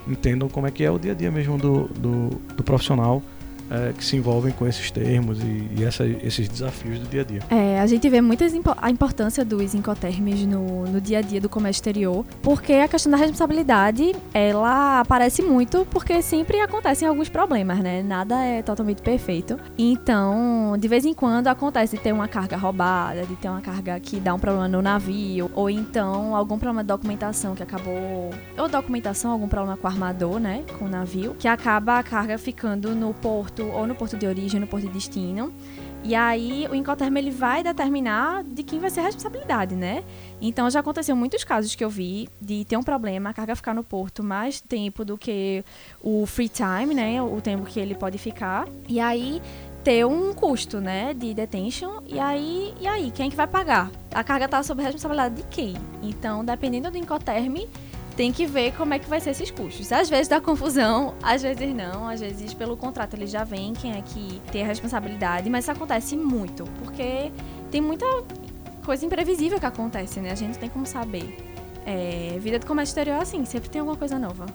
entendam 0.07 0.49
como 0.49 0.67
é 0.67 0.71
que 0.71 0.83
é 0.83 0.91
o 0.91 0.97
dia 0.97 1.11
a 1.11 1.15
dia 1.15 1.31
mesmo 1.31 1.57
do, 1.57 1.87
do, 1.89 2.29
do 2.55 2.63
profissional 2.63 3.21
é, 3.69 3.93
que 3.93 4.03
se 4.03 4.15
envolvem 4.15 4.51
com 4.51 4.67
esses 4.67 4.91
termos 4.91 5.39
e, 5.39 5.69
e 5.77 5.83
essa, 5.83 6.05
esses 6.05 6.47
desafios 6.47 6.99
do 6.99 7.07
dia 7.07 7.21
a 7.21 7.23
dia. 7.23 7.39
É, 7.49 7.79
a 7.79 7.87
gente 7.87 8.07
vê 8.09 8.21
muitas 8.21 8.53
impo 8.53 8.73
a 8.77 8.89
importância 8.89 9.43
dos 9.43 9.73
incoterms 9.73 10.45
no, 10.45 10.85
no 10.85 11.01
dia 11.01 11.19
a 11.19 11.21
dia 11.21 11.39
do 11.39 11.49
comércio 11.49 11.79
exterior, 11.79 12.25
porque 12.41 12.73
a 12.73 12.87
questão 12.87 13.11
da 13.11 13.17
responsabilidade, 13.17 14.15
ela 14.33 14.99
aparece 14.99 15.41
muito 15.41 15.87
porque 15.89 16.21
sempre 16.21 16.59
acontecem 16.59 17.07
alguns 17.07 17.29
problemas, 17.29 17.79
né? 17.79 18.01
Nada 18.03 18.43
é 18.43 18.61
totalmente 18.61 19.01
perfeito. 19.01 19.59
Então, 19.77 20.75
de 20.77 20.87
vez 20.87 21.05
em 21.05 21.13
quando 21.13 21.47
acontece 21.47 21.97
de 21.97 22.03
ter 22.03 22.11
uma 22.11 22.27
carga 22.27 22.57
roubada, 22.57 23.25
de 23.25 23.35
ter 23.35 23.49
uma 23.49 23.61
carga 23.61 23.99
que 23.99 24.19
dá 24.19 24.33
um 24.33 24.39
problema 24.39 24.67
no 24.67 24.81
navio, 24.81 25.49
ou 25.53 25.69
então 25.69 26.35
algum 26.35 26.57
problema 26.57 26.83
de 26.83 26.87
documentação 26.87 27.55
que 27.55 27.63
acabou, 27.63 28.29
ou 28.57 28.69
documentação, 28.69 29.31
algum 29.31 29.47
problema 29.47 29.77
com 29.77 29.87
o 29.87 29.89
armador, 29.89 30.39
né, 30.39 30.63
com 30.77 30.85
o 30.85 30.89
navio, 30.89 31.35
que 31.37 31.47
acaba 31.47 31.99
a 31.99 32.03
carga 32.03 32.37
ficando 32.37 32.95
no 32.95 33.13
porto 33.13 33.52
porto, 33.53 33.71
ou 33.71 33.87
no 33.87 33.95
porto 33.95 34.17
de 34.17 34.25
origem, 34.25 34.59
no 34.59 34.67
porto 34.67 34.87
de 34.87 34.93
destino. 34.93 35.53
E 36.03 36.15
aí 36.15 36.67
o 36.69 36.75
Incoterm 36.75 37.15
ele 37.15 37.31
vai 37.31 37.63
determinar 37.63 38.43
de 38.43 38.61
quem 38.61 38.79
vai 38.79 38.89
ser 38.89 38.99
a 38.99 39.03
responsabilidade, 39.03 39.75
né? 39.75 40.03
Então 40.41 40.69
já 40.69 40.81
aconteceu 40.81 41.15
muitos 41.15 41.43
casos 41.43 41.75
que 41.75 41.83
eu 41.83 41.89
vi 41.89 42.27
de 42.41 42.65
ter 42.65 42.75
um 42.75 42.83
problema, 42.83 43.29
a 43.29 43.33
carga 43.33 43.55
ficar 43.55 43.73
no 43.73 43.83
porto 43.83 44.21
mais 44.21 44.59
tempo 44.59 45.05
do 45.05 45.17
que 45.17 45.63
o 46.01 46.25
free 46.25 46.49
time, 46.49 46.93
né? 46.93 47.21
O 47.21 47.39
tempo 47.39 47.63
que 47.63 47.79
ele 47.79 47.95
pode 47.95 48.17
ficar. 48.17 48.67
E 48.87 48.99
aí 48.99 49.41
ter 49.81 50.05
um 50.05 50.33
custo, 50.33 50.79
né, 50.79 51.13
de 51.13 51.33
detention. 51.33 52.01
E 52.05 52.17
aí, 52.17 52.73
e 52.79 52.87
aí, 52.87 53.11
quem 53.11 53.27
é 53.27 53.29
que 53.29 53.35
vai 53.35 53.47
pagar? 53.47 53.91
A 54.13 54.23
carga 54.23 54.45
está 54.45 54.63
sob 54.63 54.81
a 54.81 54.85
responsabilidade 54.85 55.35
de 55.35 55.43
quem? 55.43 55.75
Então, 56.01 56.43
dependendo 56.43 56.89
do 56.89 56.97
Incoterm, 56.97 57.67
tem 58.15 58.31
que 58.31 58.45
ver 58.45 58.73
como 58.75 58.93
é 58.93 58.99
que 58.99 59.09
vai 59.09 59.19
ser 59.19 59.31
esses 59.31 59.49
custos. 59.51 59.91
Às 59.91 60.09
vezes 60.09 60.27
dá 60.27 60.39
confusão, 60.39 61.15
às 61.21 61.41
vezes 61.41 61.73
não, 61.73 62.07
às 62.07 62.19
vezes 62.19 62.53
pelo 62.53 62.77
contrato 62.77 63.15
ele 63.15 63.27
já 63.27 63.43
vem 63.43 63.73
quem 63.73 63.93
é 63.93 64.01
que 64.01 64.41
tem 64.51 64.63
a 64.63 64.67
responsabilidade, 64.67 65.49
mas 65.49 65.65
isso 65.65 65.71
acontece 65.71 66.15
muito, 66.15 66.63
porque 66.83 67.31
tem 67.71 67.81
muita 67.81 68.05
coisa 68.85 69.05
imprevisível 69.05 69.59
que 69.59 69.65
acontece, 69.65 70.19
né? 70.19 70.31
A 70.31 70.35
gente 70.35 70.57
tem 70.57 70.69
como 70.69 70.85
saber. 70.85 71.37
É, 71.85 72.37
vida 72.39 72.59
de 72.59 72.65
comércio 72.65 72.91
exterior 72.91 73.17
é 73.17 73.21
assim, 73.21 73.43
sempre 73.45 73.69
tem 73.69 73.79
alguma 73.79 73.97
coisa 73.97 74.17
nova. 74.17 74.45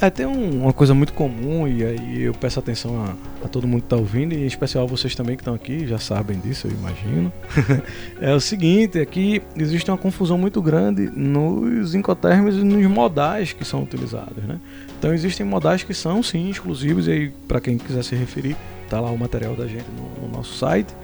É, 0.00 0.08
tem 0.10 0.26
um, 0.26 0.62
uma 0.62 0.72
coisa 0.72 0.94
muito 0.94 1.12
comum, 1.12 1.66
e 1.66 1.84
aí 1.84 2.22
eu 2.22 2.32
peço 2.32 2.58
atenção 2.58 3.04
a, 3.04 3.44
a 3.44 3.48
todo 3.48 3.66
mundo 3.66 3.80
que 3.80 3.86
está 3.86 3.96
ouvindo, 3.96 4.32
e 4.32 4.44
em 4.44 4.46
especial 4.46 4.86
vocês 4.86 5.14
também 5.14 5.36
que 5.36 5.42
estão 5.42 5.54
aqui, 5.54 5.86
já 5.88 5.98
sabem 5.98 6.38
disso, 6.38 6.68
eu 6.68 6.70
imagino. 6.70 7.32
é 8.20 8.32
o 8.32 8.40
seguinte, 8.40 9.00
é 9.00 9.04
que 9.04 9.42
existe 9.56 9.90
uma 9.90 9.98
confusão 9.98 10.38
muito 10.38 10.62
grande 10.62 11.10
nos 11.10 11.96
incoterms 11.96 12.54
e 12.54 12.62
nos 12.62 12.86
modais 12.86 13.52
que 13.52 13.64
são 13.64 13.82
utilizados, 13.82 14.44
né? 14.44 14.60
Então 14.98 15.12
existem 15.12 15.44
modais 15.44 15.82
que 15.82 15.92
são, 15.92 16.22
sim, 16.22 16.48
exclusivos, 16.48 17.08
e 17.08 17.10
aí 17.10 17.32
para 17.48 17.60
quem 17.60 17.76
quiser 17.76 18.04
se 18.04 18.14
referir, 18.14 18.56
tá 18.88 19.00
lá 19.00 19.10
o 19.10 19.18
material 19.18 19.56
da 19.56 19.66
gente 19.66 19.86
no, 19.96 20.28
no 20.28 20.32
nosso 20.36 20.54
site, 20.54 20.94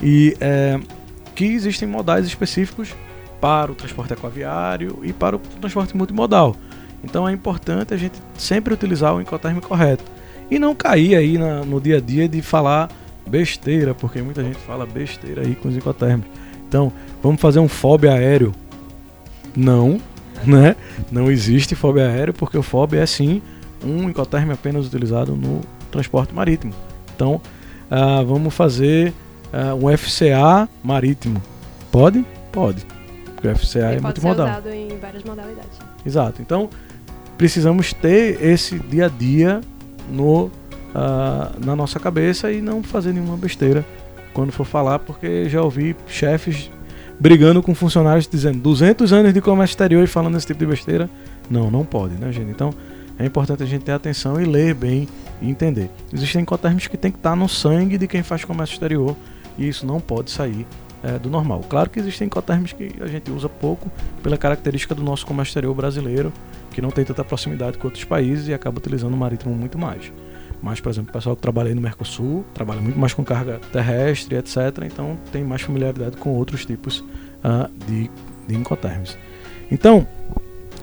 e 0.00 0.36
é, 0.40 0.78
que 1.34 1.44
existem 1.44 1.88
modais 1.88 2.24
específicos 2.24 2.94
para 3.40 3.72
o 3.72 3.74
transporte 3.74 4.12
aquaviário 4.12 5.00
e 5.02 5.12
para 5.12 5.36
o 5.36 5.38
transporte 5.38 5.96
multimodal. 5.96 6.56
Então 7.04 7.28
é 7.28 7.32
importante 7.32 7.92
a 7.92 7.96
gente 7.96 8.18
sempre 8.36 8.72
utilizar 8.74 9.14
o 9.14 9.20
incoterm 9.20 9.60
correto. 9.60 10.04
E 10.50 10.58
não 10.58 10.74
cair 10.74 11.14
aí 11.14 11.38
na, 11.38 11.64
no 11.64 11.80
dia 11.80 11.98
a 11.98 12.00
dia 12.00 12.28
de 12.28 12.42
falar 12.42 12.90
besteira, 13.26 13.94
porque 13.94 14.20
muita 14.20 14.42
gente 14.42 14.58
fala 14.58 14.84
besteira 14.84 15.42
aí 15.42 15.54
com 15.54 15.68
os 15.68 15.76
incoterms. 15.76 16.24
Então, 16.68 16.92
vamos 17.22 17.40
fazer 17.40 17.60
um 17.60 17.68
FOB 17.68 18.08
aéreo? 18.08 18.52
Não, 19.56 20.00
né? 20.44 20.76
Não 21.10 21.30
existe 21.30 21.74
FOB 21.74 22.00
aéreo, 22.00 22.34
porque 22.34 22.58
o 22.58 22.62
FOB 22.62 22.94
é 22.96 23.06
sim 23.06 23.40
um 23.82 24.08
incoterm 24.08 24.50
apenas 24.50 24.86
utilizado 24.86 25.34
no 25.36 25.60
transporte 25.90 26.34
marítimo. 26.34 26.74
Então, 27.14 27.40
uh, 27.90 28.24
vamos 28.26 28.52
fazer 28.54 29.12
uh, 29.52 29.86
um 29.86 29.96
FCA 29.96 30.68
marítimo. 30.82 31.40
Pode? 31.92 32.24
Pode. 32.50 32.84
Porque 33.34 33.48
o 33.48 33.56
FCA 33.56 33.78
Ele 33.78 33.86
é 33.86 34.00
pode 34.00 34.02
multimodal. 34.02 34.46
ser 34.46 34.52
usado 34.52 34.70
em 34.74 34.98
várias 34.98 35.22
modalidades. 35.22 35.78
Exato. 36.04 36.42
Então, 36.42 36.68
precisamos 37.36 37.92
ter 37.92 38.42
esse 38.42 38.78
dia 38.78 39.06
a 39.06 39.08
dia 39.08 39.60
no, 40.10 40.46
uh, 40.46 40.50
na 41.64 41.74
nossa 41.74 41.98
cabeça 41.98 42.52
e 42.52 42.60
não 42.60 42.82
fazer 42.82 43.12
nenhuma 43.12 43.36
besteira 43.36 43.84
quando 44.32 44.52
for 44.52 44.64
falar, 44.64 44.98
porque 44.98 45.48
já 45.48 45.62
ouvi 45.62 45.96
chefes 46.08 46.70
brigando 47.18 47.62
com 47.62 47.74
funcionários 47.74 48.26
dizendo 48.26 48.58
200 48.58 49.12
anos 49.12 49.32
de 49.32 49.40
comércio 49.40 49.74
exterior 49.74 50.02
e 50.02 50.06
falando 50.06 50.36
esse 50.36 50.46
tipo 50.46 50.58
de 50.58 50.66
besteira. 50.66 51.08
Não, 51.48 51.70
não 51.70 51.84
pode, 51.84 52.14
né, 52.14 52.32
gente? 52.32 52.50
Então, 52.50 52.74
é 53.18 53.24
importante 53.24 53.62
a 53.62 53.66
gente 53.66 53.84
ter 53.84 53.92
atenção 53.92 54.40
e 54.40 54.44
ler 54.44 54.74
bem 54.74 55.08
e 55.40 55.48
entender. 55.48 55.88
Existem 56.12 56.42
incoterms 56.42 56.88
que 56.88 56.96
tem 56.96 57.12
que 57.12 57.18
estar 57.18 57.36
no 57.36 57.48
sangue 57.48 57.96
de 57.96 58.08
quem 58.08 58.22
faz 58.22 58.44
comércio 58.44 58.74
exterior 58.74 59.16
e 59.56 59.68
isso 59.68 59.86
não 59.86 60.00
pode 60.00 60.30
sair 60.30 60.66
é, 61.02 61.18
do 61.18 61.30
normal. 61.30 61.60
Claro 61.68 61.90
que 61.90 62.00
existem 62.00 62.26
incoterms 62.26 62.72
que 62.72 62.90
a 63.00 63.06
gente 63.06 63.30
usa 63.30 63.48
pouco 63.48 63.90
pela 64.22 64.36
característica 64.36 64.94
do 64.94 65.02
nosso 65.02 65.24
comércio 65.24 65.50
exterior 65.50 65.74
brasileiro, 65.74 66.32
que 66.74 66.82
não 66.82 66.90
tem 66.90 67.04
tanta 67.04 67.24
proximidade 67.24 67.78
com 67.78 67.86
outros 67.86 68.04
países 68.04 68.48
e 68.48 68.54
acaba 68.54 68.78
utilizando 68.78 69.14
o 69.14 69.16
marítimo 69.16 69.54
muito 69.54 69.78
mais. 69.78 70.12
Mas, 70.62 70.80
por 70.80 70.90
exemplo, 70.90 71.10
o 71.10 71.12
pessoal 71.12 71.36
que 71.36 71.42
trabalha 71.42 71.68
aí 71.68 71.74
no 71.74 71.80
Mercosul 71.80 72.44
trabalha 72.54 72.80
muito 72.80 72.98
mais 72.98 73.12
com 73.12 73.24
carga 73.24 73.60
terrestre, 73.72 74.36
etc. 74.36 74.56
Então 74.84 75.18
tem 75.30 75.44
mais 75.44 75.62
familiaridade 75.62 76.16
com 76.16 76.30
outros 76.30 76.64
tipos 76.64 77.00
uh, 77.00 77.70
de, 77.86 78.10
de 78.48 78.54
incoterms. 78.54 79.16
Então, 79.70 80.06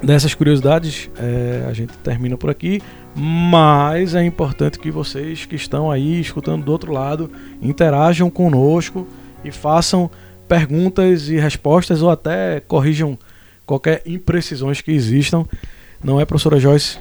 dessas 0.03 0.33
curiosidades, 0.33 1.09
é, 1.17 1.65
a 1.67 1.73
gente 1.73 1.93
termina 1.97 2.37
por 2.37 2.49
aqui. 2.49 2.81
Mas 3.15 4.15
é 4.15 4.23
importante 4.23 4.79
que 4.79 4.89
vocês 4.89 5.45
que 5.45 5.55
estão 5.55 5.91
aí 5.91 6.21
escutando 6.21 6.63
do 6.63 6.71
outro 6.71 6.93
lado 6.93 7.29
interajam 7.61 8.29
conosco 8.29 9.07
e 9.43 9.51
façam 9.51 10.09
perguntas 10.47 11.27
e 11.29 11.37
respostas 11.37 12.01
ou 12.01 12.09
até 12.09 12.61
corrijam 12.61 13.17
qualquer 13.65 14.01
imprecisões 14.05 14.79
que 14.79 14.91
existam. 14.91 15.45
Não 16.03 16.19
é, 16.19 16.25
professora 16.25 16.59
Joyce? 16.59 16.97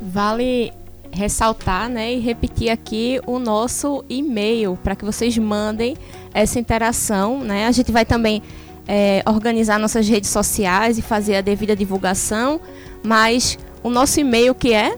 Vale 0.00 0.72
ressaltar 1.10 1.88
né, 1.88 2.14
e 2.14 2.20
repetir 2.20 2.68
aqui 2.68 3.20
o 3.26 3.38
nosso 3.38 4.04
e-mail 4.08 4.78
para 4.82 4.94
que 4.94 5.04
vocês 5.04 5.36
mandem 5.38 5.96
essa 6.32 6.60
interação. 6.60 7.40
Né? 7.40 7.66
A 7.66 7.72
gente 7.72 7.90
vai 7.90 8.04
também 8.04 8.42
é, 8.86 9.22
organizar 9.26 9.78
nossas 9.78 10.06
redes 10.08 10.30
sociais 10.30 10.98
e 10.98 11.02
fazer 11.02 11.36
a 11.36 11.40
devida 11.40 11.74
divulgação, 11.74 12.60
mas 13.02 13.58
o 13.82 13.90
nosso 13.90 14.20
e-mail 14.20 14.54
que 14.54 14.72
é 14.72 14.96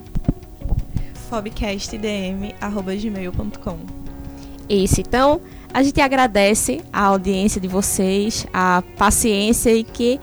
fobcastdm.gmail.com 1.31 3.79
Isso, 4.69 5.01
então 5.01 5.41
a 5.73 5.83
gente 5.83 5.99
agradece 6.01 6.81
a 6.93 7.05
audiência 7.05 7.61
de 7.61 7.69
vocês, 7.69 8.47
a 8.53 8.83
paciência 8.97 9.73
e 9.75 9.85
que 9.85 10.21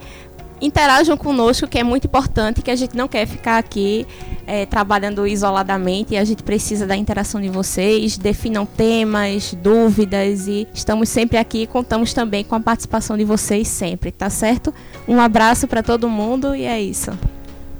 interajam 0.60 1.16
conosco, 1.16 1.66
que 1.66 1.78
é 1.78 1.84
muito 1.84 2.06
importante, 2.06 2.62
que 2.62 2.70
a 2.70 2.76
gente 2.76 2.96
não 2.96 3.08
quer 3.08 3.26
ficar 3.26 3.58
aqui 3.58 4.06
é, 4.46 4.64
trabalhando 4.64 5.26
isoladamente 5.26 6.16
a 6.16 6.24
gente 6.24 6.42
precisa 6.42 6.86
da 6.86 6.96
interação 6.96 7.40
de 7.40 7.48
vocês, 7.48 8.16
definam 8.16 8.64
temas, 8.64 9.54
dúvidas 9.54 10.46
e 10.46 10.66
estamos 10.72 11.08
sempre 11.08 11.36
aqui 11.36 11.62
e 11.62 11.66
contamos 11.66 12.14
também 12.14 12.44
com 12.44 12.54
a 12.54 12.60
participação 12.60 13.16
de 13.16 13.24
vocês 13.24 13.66
sempre, 13.68 14.12
tá 14.12 14.30
certo? 14.30 14.72
Um 15.06 15.20
abraço 15.20 15.66
para 15.66 15.82
todo 15.82 16.08
mundo 16.08 16.54
e 16.54 16.64
é 16.64 16.80
isso. 16.80 17.10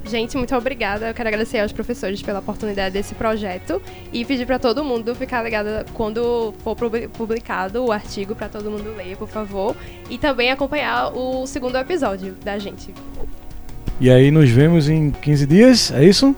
Gente, 0.07 0.37
muito 0.37 0.55
obrigada. 0.55 1.09
Eu 1.09 1.13
quero 1.13 1.27
agradecer 1.27 1.59
aos 1.59 1.71
professores 1.71 2.21
pela 2.21 2.39
oportunidade 2.39 2.93
desse 2.93 3.13
projeto 3.13 3.81
e 4.11 4.23
pedir 4.23 4.45
para 4.45 4.57
todo 4.57 4.83
mundo 4.83 5.13
ficar 5.13 5.43
ligado 5.43 5.85
quando 5.93 6.53
for 6.63 6.75
publicado 6.75 7.85
o 7.85 7.91
artigo 7.91 8.35
para 8.35 8.47
todo 8.47 8.71
mundo 8.71 8.95
ler, 8.95 9.17
por 9.17 9.27
favor, 9.27 9.75
e 10.09 10.17
também 10.17 10.51
acompanhar 10.51 11.11
o 11.15 11.45
segundo 11.45 11.77
episódio 11.77 12.35
da 12.43 12.57
gente. 12.57 12.93
E 13.99 14.09
aí 14.09 14.31
nos 14.31 14.49
vemos 14.49 14.87
em 14.87 15.11
15 15.11 15.45
dias, 15.45 15.91
é 15.91 16.05
isso? 16.05 16.35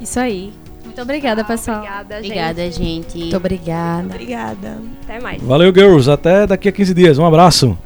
Isso 0.00 0.20
aí. 0.20 0.52
Muito 0.84 1.02
obrigada, 1.02 1.44
pessoal. 1.44 1.78
Obrigada, 1.78 2.16
gente. 2.16 2.26
Obrigada, 2.26 2.70
gente. 2.70 3.18
Muito 3.18 3.36
obrigada. 3.36 4.06
Obrigada. 4.06 4.78
Até 5.02 5.20
mais. 5.20 5.42
Valeu, 5.42 5.74
girls. 5.74 6.10
Até 6.10 6.46
daqui 6.46 6.68
a 6.68 6.72
15 6.72 6.94
dias. 6.94 7.18
Um 7.18 7.26
abraço. 7.26 7.76